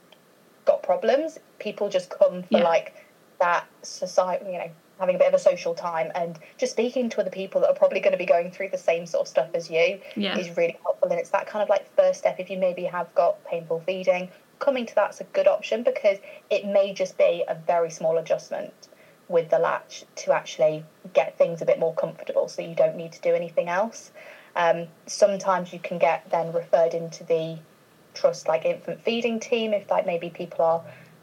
got 0.64 0.82
problems. 0.82 1.38
People 1.58 1.88
just 1.88 2.10
come 2.10 2.42
for 2.42 2.58
Yeah. 2.58 2.64
like 2.64 2.94
that 3.40 3.66
society, 3.82 4.44
you 4.52 4.58
know, 4.58 4.70
having 4.98 5.16
a 5.16 5.18
bit 5.18 5.26
of 5.26 5.34
a 5.34 5.38
social 5.38 5.74
time 5.74 6.12
and 6.14 6.38
just 6.56 6.72
speaking 6.72 7.08
to 7.10 7.20
other 7.20 7.30
people 7.30 7.60
that 7.60 7.68
are 7.70 7.74
probably 7.74 7.98
going 7.98 8.12
to 8.12 8.18
be 8.18 8.24
going 8.24 8.50
through 8.52 8.68
the 8.68 8.78
same 8.78 9.06
sort 9.06 9.22
of 9.22 9.28
stuff 9.28 9.48
as 9.54 9.68
you 9.68 10.00
Yeah. 10.14 10.38
is 10.38 10.56
really 10.56 10.78
helpful. 10.84 11.10
And 11.10 11.18
it's 11.18 11.30
that 11.30 11.46
kind 11.46 11.62
of 11.62 11.68
like 11.68 11.92
first 11.96 12.20
step 12.20 12.38
if 12.38 12.48
you 12.50 12.56
maybe 12.58 12.84
have 12.84 13.12
got 13.14 13.42
painful 13.44 13.80
feeding. 13.80 14.30
Coming 14.60 14.86
to 14.86 14.94
that's 14.94 15.20
a 15.20 15.24
good 15.24 15.48
option 15.48 15.82
because 15.82 16.18
it 16.50 16.64
may 16.64 16.92
just 16.94 17.18
be 17.18 17.44
a 17.48 17.54
very 17.56 17.90
small 17.90 18.16
adjustment 18.18 18.88
with 19.28 19.50
the 19.50 19.58
latch 19.58 20.04
to 20.16 20.32
actually 20.32 20.84
get 21.12 21.36
things 21.38 21.62
a 21.62 21.64
bit 21.64 21.78
more 21.78 21.94
comfortable 21.94 22.48
so 22.48 22.62
you 22.62 22.74
don't 22.74 22.96
need 22.96 23.12
to 23.12 23.20
do 23.20 23.34
anything 23.34 23.68
else. 23.68 24.12
Um, 24.56 24.86
sometimes 25.06 25.72
you 25.72 25.78
can 25.78 25.98
get 25.98 26.30
then 26.30 26.52
referred 26.52 26.94
into 26.94 27.24
the 27.24 27.58
trust 28.14 28.46
like 28.46 28.64
infant 28.64 29.02
feeding 29.02 29.40
team 29.40 29.74
if 29.74 29.90
like 29.90 30.06
maybe 30.06 30.30
people 30.30 30.64
are 30.64 30.82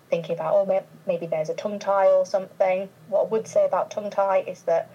thinking 0.10 0.36
about 0.36 0.54
oh 0.54 0.84
maybe 1.08 1.26
there's 1.26 1.50
a 1.50 1.54
tongue 1.54 1.80
tie 1.80 2.08
or 2.08 2.26
something 2.26 2.90
what 3.08 3.22
i 3.22 3.24
would 3.24 3.48
say 3.48 3.66
about 3.66 3.90
tongue 3.90 4.10
tie 4.10 4.44
is 4.46 4.64
that 4.64 4.90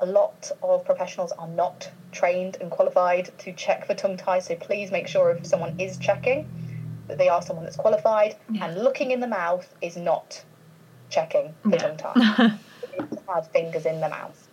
a 0.00 0.06
lot 0.06 0.50
of 0.62 0.82
professionals 0.86 1.30
are 1.32 1.48
not 1.48 1.90
trained 2.10 2.56
and 2.62 2.70
qualified 2.70 3.30
to 3.38 3.52
check 3.52 3.86
for 3.86 3.92
tongue 3.94 4.16
tie 4.16 4.38
so 4.38 4.56
please 4.56 4.90
make 4.90 5.06
sure 5.06 5.30
if 5.30 5.44
someone 5.44 5.78
is 5.78 5.98
checking 5.98 6.48
that 7.06 7.18
they 7.18 7.28
are 7.28 7.42
someone 7.42 7.64
that's 7.66 7.76
qualified 7.76 8.34
Yeah. 8.50 8.64
and 8.64 8.82
looking 8.82 9.10
in 9.10 9.20
the 9.20 9.28
mouth 9.28 9.72
is 9.82 9.96
not 9.96 10.42
checking 11.12 11.54
for 11.62 11.70
Yeah. 11.70 11.76
tongue 11.78 11.96
tie 11.96 12.58
You 12.82 13.00
need 13.00 13.10
to 13.12 13.18
have 13.32 13.46
fingers 13.48 13.86
in 13.86 14.00
the 14.00 14.08
mouth 14.08 14.48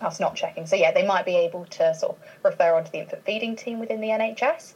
that's 0.00 0.18
not 0.18 0.34
checking 0.34 0.66
so 0.66 0.74
yeah 0.74 0.90
they 0.90 1.06
might 1.06 1.24
be 1.24 1.36
able 1.36 1.64
to 1.66 1.94
sort 1.94 2.16
of 2.16 2.18
refer 2.42 2.74
onto 2.74 2.90
the 2.90 2.98
infant 2.98 3.24
feeding 3.24 3.54
team 3.54 3.78
within 3.78 4.00
the 4.00 4.08
nhs 4.08 4.74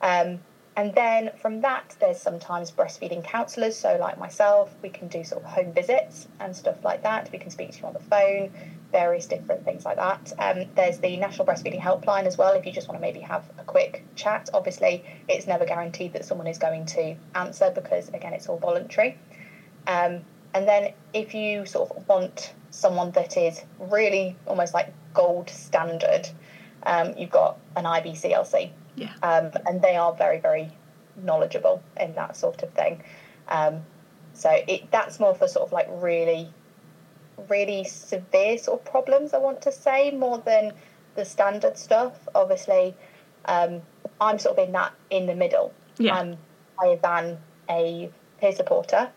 um, 0.00 0.40
and 0.76 0.92
then 0.94 1.30
from 1.36 1.60
that, 1.60 1.94
there's 2.00 2.18
sometimes 2.18 2.72
breastfeeding 2.72 3.22
counsellors. 3.22 3.76
So, 3.76 3.96
like 3.96 4.18
myself, 4.18 4.74
we 4.82 4.88
can 4.88 5.06
do 5.06 5.22
sort 5.22 5.44
of 5.44 5.48
home 5.48 5.72
visits 5.72 6.26
and 6.40 6.54
stuff 6.54 6.84
like 6.84 7.02
that. 7.04 7.30
We 7.32 7.38
can 7.38 7.50
speak 7.50 7.70
to 7.72 7.78
you 7.78 7.86
on 7.86 7.92
the 7.92 8.00
phone, 8.00 8.50
various 8.90 9.26
different 9.26 9.64
things 9.64 9.84
like 9.84 9.96
that. 9.96 10.32
Um, 10.38 10.64
there's 10.74 10.98
the 10.98 11.16
National 11.16 11.46
Breastfeeding 11.46 11.80
Helpline 11.80 12.24
as 12.24 12.36
well, 12.36 12.54
if 12.54 12.66
you 12.66 12.72
just 12.72 12.88
want 12.88 13.00
to 13.00 13.00
maybe 13.00 13.20
have 13.20 13.44
a 13.56 13.62
quick 13.62 14.02
chat. 14.16 14.50
Obviously, 14.52 15.04
it's 15.28 15.46
never 15.46 15.64
guaranteed 15.64 16.12
that 16.14 16.24
someone 16.24 16.48
is 16.48 16.58
going 16.58 16.86
to 16.86 17.14
answer 17.36 17.70
because, 17.72 18.08
again, 18.08 18.32
it's 18.32 18.48
all 18.48 18.58
voluntary. 18.58 19.16
Um, 19.86 20.22
and 20.54 20.66
then 20.68 20.92
if 21.12 21.34
you 21.34 21.66
sort 21.66 21.90
of 21.90 22.08
want 22.08 22.54
someone 22.70 23.10
that 23.12 23.36
is 23.36 23.62
really 23.78 24.36
almost 24.46 24.72
like 24.72 24.92
gold 25.12 25.50
standard, 25.50 26.28
um, 26.84 27.12
you've 27.18 27.30
got 27.30 27.58
an 27.76 27.84
IBCLC 27.84 28.70
Yeah. 28.96 29.12
um, 29.22 29.50
and 29.66 29.82
they 29.82 29.96
are 29.96 30.12
very 30.14 30.38
very 30.38 30.70
knowledgeable 31.16 31.82
in 32.00 32.14
that 32.14 32.36
sort 32.36 32.62
of 32.62 32.70
thing 32.70 33.02
um, 33.48 33.82
so 34.32 34.50
it 34.66 34.90
that's 34.90 35.20
more 35.20 35.34
for 35.34 35.46
sort 35.46 35.66
of 35.66 35.72
like 35.72 35.86
really 35.90 36.50
really 37.48 37.84
severe 37.84 38.58
sort 38.58 38.80
of 38.80 38.84
problems 38.84 39.32
i 39.32 39.38
want 39.38 39.60
to 39.62 39.70
say 39.72 40.10
more 40.10 40.38
than 40.38 40.72
the 41.14 41.24
standard 41.24 41.76
stuff 41.78 42.28
obviously 42.34 42.94
um, 43.46 43.80
i'm 44.20 44.38
sort 44.38 44.58
of 44.58 44.66
in 44.66 44.72
that 44.72 44.92
in 45.10 45.26
the 45.26 45.34
middle 45.34 45.72
Yeah. 45.98 46.14
i'm 46.16 46.36
higher 46.78 46.96
than 46.96 47.38
a 47.70 48.10
peer 48.40 48.52
supporter 48.52 49.08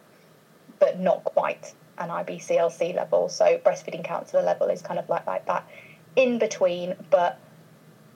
but 0.79 0.99
not 0.99 1.23
quite 1.23 1.73
an 1.97 2.09
ibclc 2.09 2.95
level 2.95 3.29
so 3.29 3.57
breastfeeding 3.59 4.03
counsellor 4.03 4.43
level 4.43 4.67
is 4.67 4.81
kind 4.81 4.99
of 4.99 5.07
like, 5.09 5.25
like 5.25 5.45
that 5.45 5.67
in 6.15 6.39
between 6.39 6.95
but 7.09 7.39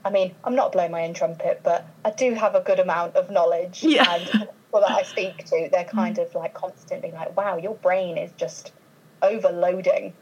I 0.03 0.09
mean, 0.09 0.33
I'm 0.43 0.55
not 0.55 0.71
blowing 0.71 0.91
my 0.91 1.03
own 1.03 1.13
trumpet, 1.13 1.61
but 1.63 1.85
I 2.03 2.11
do 2.11 2.33
have 2.33 2.55
a 2.55 2.61
good 2.61 2.79
amount 2.79 3.15
of 3.15 3.29
knowledge. 3.29 3.83
Yeah. 3.83 4.11
And 4.15 4.25
people 4.31 4.81
that 4.81 4.91
I 4.91 5.03
speak 5.03 5.45
to, 5.45 5.69
they're 5.71 5.85
kind 5.85 6.17
of 6.17 6.33
like 6.33 6.53
constantly 6.53 7.11
like, 7.11 7.37
wow, 7.37 7.57
your 7.57 7.75
brain 7.75 8.17
is 8.17 8.31
just 8.31 8.71
overloading, 9.21 10.13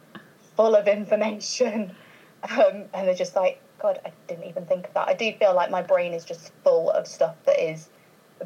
full 0.56 0.76
of 0.76 0.88
information. 0.88 1.96
Um, 2.42 2.86
and 2.94 3.06
they're 3.06 3.16
just 3.16 3.36
like, 3.36 3.62
God, 3.82 4.00
I 4.06 4.14
didn't 4.30 4.46
even 4.46 4.66
think 4.66 4.88
of 4.88 4.94
that. 4.94 5.10
I 5.10 5.14
do 5.14 5.30
feel 5.38 5.54
like 5.54 5.70
my 5.70 5.82
brain 5.82 6.14
is 6.14 6.24
just 6.24 6.54
full 6.64 6.90
of 6.90 7.06
stuff 7.06 7.36
that 7.46 7.60
is 7.60 7.90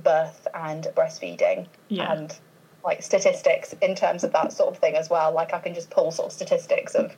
birth 0.03 0.47
and 0.55 0.87
breastfeeding 0.95 1.67
Yeah. 1.89 2.11
and 2.11 2.35
like 2.83 3.01
statistics 3.01 3.73
in 3.81 3.95
terms 3.95 4.23
of 4.23 4.33
that 4.33 4.51
sort 4.51 4.73
of 4.73 4.79
thing 4.79 4.95
as 4.95 5.09
well. 5.09 5.33
Like 5.33 5.53
I 5.53 5.59
can 5.59 5.73
just 5.73 5.89
pull 5.89 6.11
sort 6.11 6.27
of 6.27 6.33
statistics 6.33 6.95
of 6.95 7.15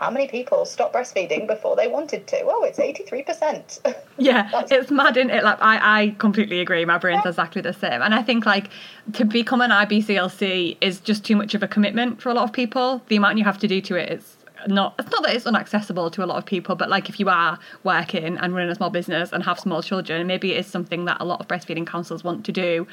how 0.00 0.10
many 0.10 0.28
people 0.28 0.64
stopped 0.64 0.94
breastfeeding 0.94 1.46
before 1.46 1.76
they 1.76 1.86
wanted 1.86 2.26
to? 2.28 2.40
Oh, 2.44 2.64
it's 2.64 2.78
83%. 2.78 3.94
yeah, 4.18 4.50
it's 4.70 4.90
mad, 4.90 5.16
isn't 5.16 5.30
it? 5.30 5.44
Like, 5.44 5.58
I, 5.60 6.02
I 6.02 6.10
completely 6.18 6.60
agree. 6.60 6.84
My 6.84 6.98
brain's 6.98 7.22
yeah. 7.24 7.30
exactly 7.30 7.62
the 7.62 7.72
same. 7.72 8.02
And 8.02 8.14
I 8.14 8.22
think, 8.22 8.46
like, 8.46 8.70
to 9.14 9.24
become 9.24 9.60
an 9.60 9.70
IBCLC 9.70 10.76
is 10.80 11.00
just 11.00 11.24
too 11.24 11.36
much 11.36 11.54
of 11.54 11.62
a 11.62 11.68
commitment 11.68 12.20
for 12.20 12.28
a 12.30 12.34
lot 12.34 12.44
of 12.44 12.52
people. 12.52 13.02
The 13.08 13.16
amount 13.16 13.38
you 13.38 13.44
have 13.44 13.58
to 13.58 13.68
do 13.68 13.80
to 13.82 13.96
it 13.96 14.12
is 14.12 14.36
not 14.66 14.94
it's 14.98 15.10
not 15.10 15.22
that 15.22 15.34
it's 15.34 15.46
inaccessible 15.46 16.10
to 16.10 16.24
a 16.24 16.26
lot 16.26 16.38
of 16.38 16.46
people 16.46 16.74
but 16.74 16.88
like 16.88 17.10
if 17.10 17.20
you 17.20 17.28
are 17.28 17.58
working 17.82 18.38
and 18.38 18.54
running 18.54 18.70
a 18.70 18.74
small 18.74 18.88
business 18.88 19.30
and 19.30 19.42
have 19.42 19.60
small 19.60 19.82
children 19.82 20.26
maybe 20.26 20.52
it 20.52 20.58
is 20.58 20.66
something 20.66 21.04
that 21.04 21.18
a 21.20 21.24
lot 21.24 21.38
of 21.38 21.46
breastfeeding 21.46 21.86
counsellors 21.86 22.24
want 22.24 22.46
to 22.46 22.52
do 22.52 22.86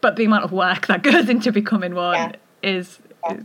but 0.00 0.16
the 0.16 0.24
amount 0.24 0.44
of 0.44 0.52
work 0.52 0.86
that 0.86 1.02
goes 1.10 1.28
into 1.28 1.52
becoming 1.52 1.94
one 1.94 2.14
yeah. 2.14 2.32
is 2.62 2.98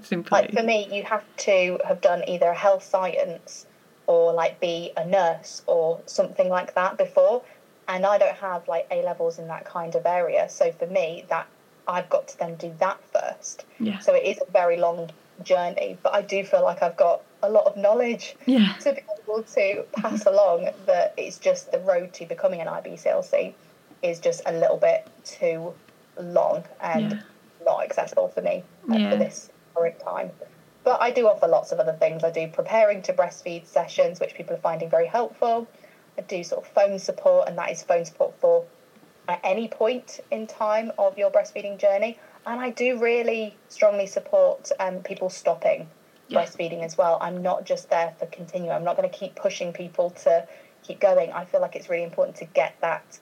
simply 0.04 0.30
like 0.32 0.54
for 0.54 0.64
me 0.64 0.88
you 0.96 1.04
have 1.04 1.24
to 1.36 1.80
have 1.86 2.00
done 2.00 2.24
either 2.28 2.48
a 2.48 2.56
health 2.56 2.84
science 2.84 3.66
or 4.08 4.34
like 4.34 4.60
be 4.60 4.92
a 4.98 5.06
nurse 5.06 5.62
or 5.68 6.00
something 6.06 6.50
like 6.50 6.74
that 6.76 6.98
before 6.98 7.42
and 7.88 8.06
i 8.06 8.18
don't 8.18 8.36
have 8.36 8.68
like 8.68 8.88
a 8.92 9.04
levels 9.04 9.40
in 9.40 9.48
that 9.48 9.66
kind 9.66 9.96
of 9.96 10.06
area 10.06 10.48
so 10.50 10.72
for 10.72 10.88
me 10.88 11.26
that 11.30 11.48
i've 11.88 12.10
got 12.10 12.28
to 12.28 12.38
then 12.38 12.56
do 12.56 12.74
that 12.80 12.98
first 13.12 13.66
yeah. 13.80 14.00
so 14.00 14.14
it 14.14 14.24
is 14.24 14.40
a 14.48 14.52
very 14.52 14.78
long 14.78 15.10
journey 15.44 15.98
but 16.04 16.14
i 16.14 16.22
do 16.22 16.44
feel 16.44 16.64
like 16.64 16.82
i've 16.82 16.96
got 16.96 17.22
a 17.42 17.50
lot 17.50 17.66
of 17.66 17.76
knowledge 17.76 18.36
yeah. 18.46 18.74
to 18.80 18.94
be 18.94 19.02
able 19.28 19.44
to 19.44 19.84
pass 19.94 20.26
along 20.26 20.70
that 20.86 21.14
it's 21.18 21.40
just 21.40 21.72
the 21.72 21.80
road 21.80 22.14
to 22.14 22.26
becoming 22.26 22.62
an 22.62 22.68
ibclc 22.68 23.54
is 24.02 24.20
just 24.20 24.42
a 24.46 24.54
little 24.54 24.78
bit 24.78 25.08
too 25.26 25.74
long 26.20 26.64
and 26.82 27.12
yeah. 27.12 27.22
not 27.66 27.84
accessible 27.84 28.28
for 28.28 28.42
me 28.42 28.64
yeah. 28.90 29.12
for 29.12 29.18
this 29.18 29.50
current 29.76 30.00
time. 30.00 30.32
But 30.84 31.02
I 31.02 31.12
do 31.12 31.28
offer 31.28 31.48
lots 31.48 31.72
of 31.72 31.80
other 31.80 31.94
things. 31.94 32.24
I 32.24 32.32
do 32.32 32.48
preparing 32.48 33.02
to 33.04 33.14
breastfeed 33.14 33.66
sessions, 33.66 34.20
which 34.20 34.34
people 34.34 34.56
are 34.56 34.60
finding 34.60 34.90
very 34.90 35.08
helpful. 35.08 35.68
I 36.18 36.22
do 36.22 36.44
sort 36.44 36.66
of 36.66 36.72
phone 36.72 37.00
support, 37.00 37.48
and 37.48 37.58
that 37.58 37.72
is 37.72 37.84
phone 37.84 38.06
support 38.06 38.34
for 38.40 38.66
at 39.28 39.40
any 39.44 39.70
point 39.70 40.20
in 40.32 40.46
time 40.48 40.92
of 40.98 41.18
your 41.18 41.32
breastfeeding 41.32 41.80
journey. 41.80 42.20
And 42.46 42.60
I 42.60 42.72
do 42.72 43.00
really 43.00 43.56
strongly 43.70 44.06
support 44.06 44.70
um, 44.80 45.00
people 45.00 45.30
stopping 45.30 45.90
yeah. 46.28 46.44
breastfeeding 46.44 46.84
as 46.84 46.98
well. 46.98 47.18
I'm 47.22 47.42
not 47.42 47.66
just 47.66 47.90
there 47.90 48.14
for 48.20 48.26
continue. 48.28 48.72
I'm 48.72 48.84
not 48.84 48.98
going 48.98 49.10
to 49.10 49.18
keep 49.18 49.36
pushing 49.36 49.72
people 49.72 50.10
to 50.24 50.46
keep 50.84 51.00
going. 51.00 51.32
I 51.32 51.46
feel 51.46 51.62
like 51.62 51.76
it's 51.78 51.90
really 51.90 52.04
important 52.04 52.36
to 52.38 52.46
get 52.46 52.76
that 52.82 53.20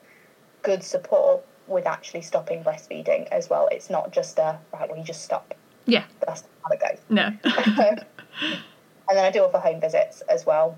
good 0.64 0.84
support 0.84 1.46
with 1.68 1.86
actually 1.86 2.22
stopping 2.22 2.64
breastfeeding 2.64 3.28
as 3.30 3.49
well. 3.49 3.68
It's 3.72 3.89
not 3.89 4.12
just 4.12 4.38
a 4.39 4.59
right, 4.74 4.89
well, 4.89 4.97
you 4.97 5.03
just 5.03 5.24
stop. 5.24 5.53
Yeah. 5.86 6.03
That's 6.26 6.43
how 6.64 6.72
it 6.72 6.80
goes. 6.80 6.99
No. 7.09 7.26
and 7.43 8.05
then 9.09 9.26
I 9.26 9.32
do 9.32 9.43
offer 9.43 9.59
home 9.59 9.82
visits 9.82 10.22
as 10.22 10.45
well. 10.45 10.78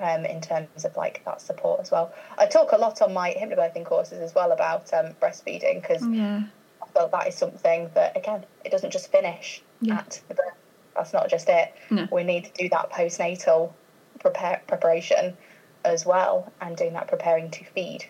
Um, 0.00 0.24
in 0.24 0.40
terms 0.40 0.84
of 0.84 0.96
like 0.96 1.22
that 1.26 1.40
support 1.40 1.80
as 1.80 1.90
well, 1.90 2.12
I 2.36 2.46
talk 2.46 2.72
a 2.72 2.76
lot 2.76 3.02
on 3.02 3.12
my 3.12 3.36
hypnobirthing 3.38 3.84
courses 3.84 4.20
as 4.20 4.34
well 4.34 4.50
about 4.50 4.92
um, 4.92 5.14
breastfeeding 5.20 5.80
because 5.80 6.04
yeah. 6.08 6.42
I 6.82 6.86
feel 6.88 7.08
that 7.08 7.28
is 7.28 7.36
something 7.36 7.90
that 7.94 8.16
again 8.16 8.44
it 8.64 8.72
doesn't 8.72 8.90
just 8.90 9.12
finish 9.12 9.62
yeah. 9.80 9.98
at 9.98 10.20
the 10.28 10.34
birth. 10.34 10.54
That's 10.96 11.12
not 11.12 11.28
just 11.28 11.48
it. 11.48 11.74
No. 11.90 12.08
We 12.10 12.24
need 12.24 12.46
to 12.46 12.52
do 12.54 12.68
that 12.70 12.90
postnatal 12.90 13.72
prepare 14.18 14.62
preparation 14.66 15.36
as 15.84 16.04
well, 16.04 16.50
and 16.60 16.76
doing 16.76 16.94
that 16.94 17.06
preparing 17.06 17.50
to 17.50 17.64
feed. 17.64 18.06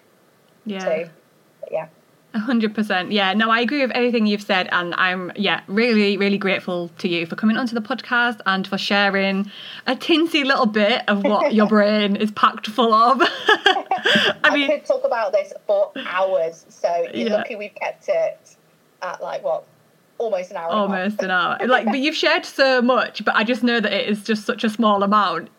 Yeah. 0.64 1.04
Too 1.04 1.10
yeah. 1.70 1.88
A 2.34 2.38
hundred 2.38 2.74
percent. 2.74 3.12
Yeah. 3.12 3.34
No, 3.34 3.50
I 3.50 3.60
agree 3.60 3.82
with 3.82 3.90
everything 3.90 4.26
you've 4.26 4.42
said, 4.42 4.66
and 4.72 4.94
I'm 4.94 5.32
yeah 5.36 5.60
really 5.66 6.16
really 6.16 6.38
grateful 6.38 6.88
to 6.98 7.08
you 7.08 7.26
for 7.26 7.36
coming 7.36 7.58
onto 7.58 7.74
the 7.74 7.82
podcast 7.82 8.40
and 8.46 8.66
for 8.66 8.78
sharing 8.78 9.50
a 9.86 9.94
tinsy 9.94 10.42
little 10.42 10.64
bit 10.64 11.02
of 11.08 11.24
what 11.24 11.52
your 11.52 11.66
brain 11.68 12.16
is 12.16 12.30
packed 12.30 12.68
full 12.68 12.94
of. 12.94 13.20
I, 13.22 14.34
I 14.44 14.54
mean, 14.54 14.70
could 14.70 14.86
talk 14.86 15.04
about 15.04 15.32
this 15.32 15.52
for 15.66 15.92
hours. 16.06 16.64
So 16.70 16.88
you're 17.12 17.28
yeah. 17.28 17.34
lucky 17.34 17.56
we've 17.56 17.74
kept 17.74 18.08
it 18.08 18.56
at 19.02 19.22
like 19.22 19.44
what 19.44 19.66
almost 20.16 20.50
an 20.52 20.56
hour. 20.56 20.70
Almost 20.70 21.22
an 21.22 21.30
hour. 21.38 21.58
like, 21.66 21.84
but 21.84 21.98
you've 21.98 22.16
shared 22.16 22.46
so 22.46 22.80
much, 22.80 23.24
but 23.26 23.36
I 23.36 23.44
just 23.44 23.62
know 23.62 23.78
that 23.78 23.92
it 23.92 24.08
is 24.08 24.24
just 24.24 24.46
such 24.46 24.64
a 24.64 24.70
small 24.70 25.02
amount. 25.02 25.50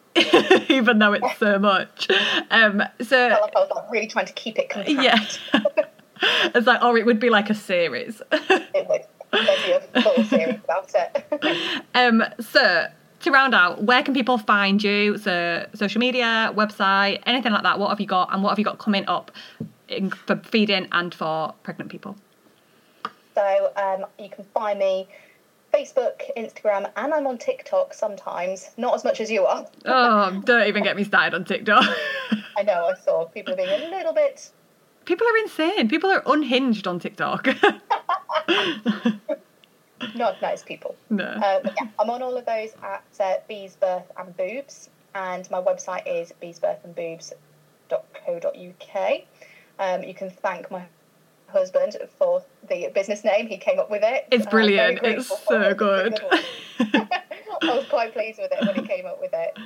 even 0.70 1.00
though 1.00 1.14
it's 1.14 1.38
so 1.40 1.58
much. 1.58 2.08
Um, 2.52 2.84
so 3.02 3.18
I, 3.18 3.42
like 3.42 3.56
I 3.56 3.60
was 3.60 3.86
really 3.92 4.06
trying 4.06 4.28
to 4.28 4.34
keep 4.34 4.60
it 4.60 4.70
compact. 4.70 5.40
Yeah. 5.54 5.84
it's 6.56 6.68
like, 6.68 6.82
or 6.82 6.98
it 6.98 7.06
would 7.06 7.20
be 7.20 7.30
like 7.30 7.50
a 7.50 7.54
series. 7.54 8.22
it 8.32 8.88
would. 8.88 9.02
There'd 9.32 9.66
be 9.66 10.00
a 10.00 10.02
full 10.02 10.24
series 10.26 10.60
about 10.64 10.92
it. 10.94 11.82
um, 11.96 12.24
so 12.40 12.88
to 13.22 13.32
round 13.32 13.56
out, 13.56 13.84
where 13.84 14.04
can 14.04 14.14
people 14.14 14.38
find 14.38 14.84
you? 14.84 15.18
So 15.18 15.66
social 15.74 16.00
media, 16.00 16.52
website, 16.56 17.22
anything 17.26 17.52
like 17.52 17.64
that. 17.64 17.80
What 17.80 17.90
have 17.90 18.00
you 18.00 18.08
got, 18.08 18.34
and 18.34 18.44
what 18.44 18.50
have 18.50 18.60
you 18.60 18.66
got 18.66 18.78
coming 18.78 19.06
up 19.08 19.32
in, 19.88 20.12
for 20.12 20.38
feeding 20.38 20.88
and 20.92 21.14
for 21.14 21.54
pregnant 21.64 21.92
people? 21.92 22.16
So 23.34 23.72
um, 23.76 24.06
you 24.20 24.30
can 24.30 24.46
find 24.54 24.78
me 24.78 25.08
Facebook, 25.74 26.22
Instagram, 26.38 26.92
and 26.96 27.14
I'm 27.14 27.26
on 27.26 27.40
TikTok 27.40 27.96
sometimes. 27.96 28.70
Not 28.78 28.94
as 28.94 29.04
much 29.04 29.20
as 29.20 29.32
you 29.32 29.46
are. 29.46 29.66
oh, 29.86 30.42
don't 30.46 30.68
even 30.68 30.84
get 30.84 30.96
me 30.96 31.04
started 31.04 31.34
on 31.36 31.46
TikTok. 31.46 31.84
I 32.56 32.62
know, 32.62 32.86
I 32.86 32.94
saw 33.04 33.26
people 33.26 33.56
being 33.56 33.70
a 33.70 33.90
little 33.90 34.14
bit. 34.14 34.52
People 35.06 35.28
are 35.28 35.38
insane. 35.38 35.88
People 35.90 36.12
are 36.12 36.24
unhinged 36.26 36.88
on 36.88 37.00
TikTok. 37.00 37.48
Not 40.16 40.42
nice 40.42 40.64
people. 40.64 40.96
No. 41.10 41.26
Um, 41.26 41.42
yeah, 41.42 41.62
I'm 42.00 42.10
on 42.10 42.22
all 42.22 42.38
of 42.38 42.46
those 42.46 42.70
at 42.84 43.04
uh, 43.20 43.34
Beas 43.48 43.76
Birth 43.76 44.12
and 44.18 44.36
Boobs, 44.36 44.90
and 45.16 45.50
my 45.50 45.62
website 45.62 46.04
is 46.06 46.34
beasbirthandboobs.co.uk. 46.42 49.22
Um, 49.80 50.04
you 50.04 50.14
can 50.14 50.30
thank 50.30 50.70
my 50.70 50.84
husband 51.48 51.96
for 52.18 52.44
the 52.68 52.92
business 52.94 53.24
name. 53.24 53.48
He 53.48 53.58
came 53.58 53.80
up 53.80 53.90
with 53.90 54.04
it. 54.04 54.28
It's 54.32 54.46
brilliant. 54.46 55.00
It's 55.04 55.32
so 55.46 55.74
good. 55.74 56.20
I 56.80 57.08
was 57.64 57.86
quite 57.90 58.14
pleased 58.14 58.40
with 58.40 58.52
it 58.52 58.66
when 58.66 58.76
he 58.76 58.88
came 58.88 59.06
up 59.06 59.20
with 59.22 59.34
it. 59.34 59.58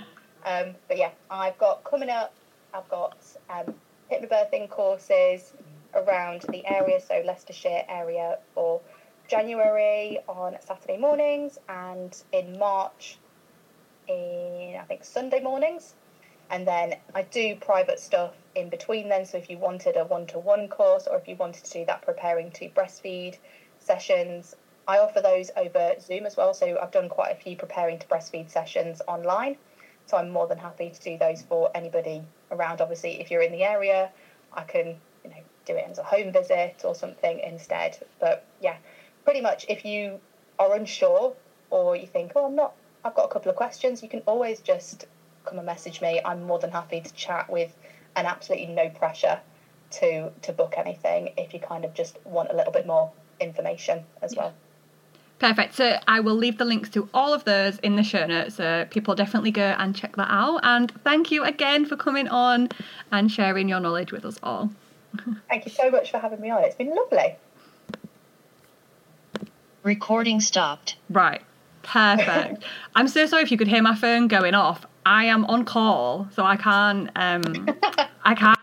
Um, 0.46 0.76
but 0.88 0.98
yeah, 0.98 1.12
I've 1.30 1.58
got 1.58 1.84
coming 1.84 2.10
up, 2.10 2.34
I've 2.74 2.88
got 2.90 3.18
um, 3.50 3.74
hypnobirthing 4.12 4.70
courses 4.70 5.54
around 5.94 6.42
the 6.50 6.66
area, 6.66 7.00
so 7.00 7.22
Leicestershire 7.26 7.84
area 7.88 8.38
for 8.54 8.82
January 9.28 10.20
on 10.28 10.56
Saturday 10.62 10.98
mornings 10.98 11.58
and 11.68 12.16
in 12.32 12.58
March 12.58 13.18
in 14.08 14.78
I 14.80 14.84
think 14.86 15.04
Sunday 15.04 15.42
mornings. 15.42 15.96
And 16.50 16.66
then 16.66 16.96
I 17.14 17.24
do 17.24 17.58
private 17.58 18.00
stuff 18.00 18.34
in 18.56 18.70
between 18.70 19.10
then. 19.10 19.26
So 19.26 19.38
if 19.38 19.50
you 19.50 19.58
wanted 19.58 19.98
a 19.98 20.06
one 20.06 20.28
to 20.28 20.40
one 20.40 20.70
course 20.70 21.08
or 21.08 21.18
if 21.18 21.28
you 21.28 21.36
wanted 21.36 21.66
to 21.66 21.72
do 21.72 21.86
that 21.86 22.04
preparing 22.04 22.52
to 22.52 22.70
breastfeed 22.70 23.38
sessions, 23.80 24.56
I 24.88 25.00
offer 25.00 25.20
those 25.20 25.52
over 25.58 25.96
Zoom 26.00 26.26
as 26.26 26.38
well. 26.38 26.54
So 26.54 26.78
I've 26.82 26.92
done 26.92 27.10
quite 27.10 27.34
a 27.34 27.36
few 27.36 27.58
preparing 27.58 28.00
to 28.00 28.08
breastfeed 28.08 28.50
sessions 28.50 29.02
online. 29.08 29.58
So 30.08 30.18
I'm 30.18 30.30
more 30.30 30.48
than 30.48 30.58
happy 30.58 30.90
to 30.90 31.00
do 31.00 31.18
those 31.18 31.44
for 31.44 31.70
anybody 31.76 32.24
around. 32.52 32.82
Obviously, 32.82 33.22
if 33.22 33.30
you're 33.30 33.42
in 33.42 33.52
the 33.52 33.64
area, 33.64 34.10
I 34.54 34.64
can 34.64 34.96
you 35.24 35.30
know 35.30 35.44
do 35.66 35.76
it 35.76 35.86
as 35.90 36.00
a 36.00 36.04
home 36.04 36.32
visit 36.32 36.82
or 36.84 36.96
something 36.96 37.40
instead. 37.40 38.00
But 38.20 38.46
yeah, 38.62 38.78
pretty 39.24 39.42
much 39.42 39.66
if 39.70 39.86
you 39.86 40.20
are 40.58 40.76
unsure 40.76 41.36
or 41.70 41.96
you 41.96 42.08
think, 42.08 42.32
oh, 42.36 42.46
I'm 42.46 42.56
not, 42.56 42.74
I've 43.04 43.14
got 43.14 43.26
a 43.26 43.28
couple 43.28 43.50
of 43.50 43.58
questions, 43.58 44.02
you 44.02 44.10
can 44.10 44.22
always 44.26 44.62
just 44.62 45.06
come 45.46 45.58
and 45.58 45.66
message 45.66 46.02
me. 46.02 46.22
I'm 46.24 46.44
more 46.44 46.60
than 46.60 46.72
happy 46.72 47.02
to 47.02 47.14
chat 47.14 47.50
with, 47.50 47.76
and 48.16 48.26
absolutely 48.26 48.68
no 48.68 48.90
pressure 48.90 49.40
to 49.90 50.32
to 50.42 50.54
book 50.54 50.76
anything 50.78 51.34
if 51.38 51.54
you 51.54 51.60
kind 51.60 51.86
of 51.86 51.94
just 51.94 52.18
want 52.26 52.50
a 52.52 52.56
little 52.56 52.74
bit 52.74 52.86
more 52.86 53.12
information 53.40 54.04
as 54.22 54.34
yeah. 54.34 54.42
well. 54.42 54.54
Perfect. 55.40 55.76
So 55.76 56.00
I 56.08 56.20
will 56.20 56.36
leave 56.36 56.58
the 56.58 56.66
links 56.66 56.90
to 56.90 57.08
all 57.14 57.34
of 57.34 57.44
those 57.44 57.78
in 57.80 57.96
the 57.96 58.04
show 58.04 58.26
notes. 58.26 58.56
So 58.56 58.88
people 58.90 59.14
definitely 59.14 59.52
go 59.52 59.76
and 59.78 59.96
check 59.96 60.16
that 60.16 60.30
out. 60.30 60.62
And 60.64 60.92
thank 61.04 61.32
you 61.32 61.44
again 61.44 61.86
for 61.86 61.96
coming 61.96 62.28
on 62.28 62.70
and 63.12 63.32
sharing 63.32 63.70
your 63.70 63.80
knowledge 63.80 64.12
with 64.12 64.26
us 64.26 64.40
all. 64.42 64.72
Thank 65.50 65.66
you 65.66 65.72
so 65.72 65.90
much 65.90 66.12
for 66.12 66.18
having 66.20 66.42
me 66.42 66.50
on. 66.50 66.64
It's 66.64 66.76
been 66.76 66.94
lovely. 66.94 67.38
Recording 69.84 70.42
stopped. 70.42 70.98
Right. 71.10 71.42
Perfect. 71.84 72.64
I'm 72.96 73.08
so 73.08 73.26
sorry 73.26 73.44
if 73.44 73.52
you 73.52 73.58
could 73.58 73.70
hear 73.70 73.82
my 73.82 73.96
phone 73.96 74.28
going 74.28 74.54
off. 74.54 74.86
I 75.06 75.26
am 75.26 75.46
on 75.46 75.64
call, 75.64 76.28
so 76.34 76.44
I 76.44 76.58
can't. 76.58 77.10
Um, 77.16 77.70
I 78.26 78.36
can't. 78.36 78.57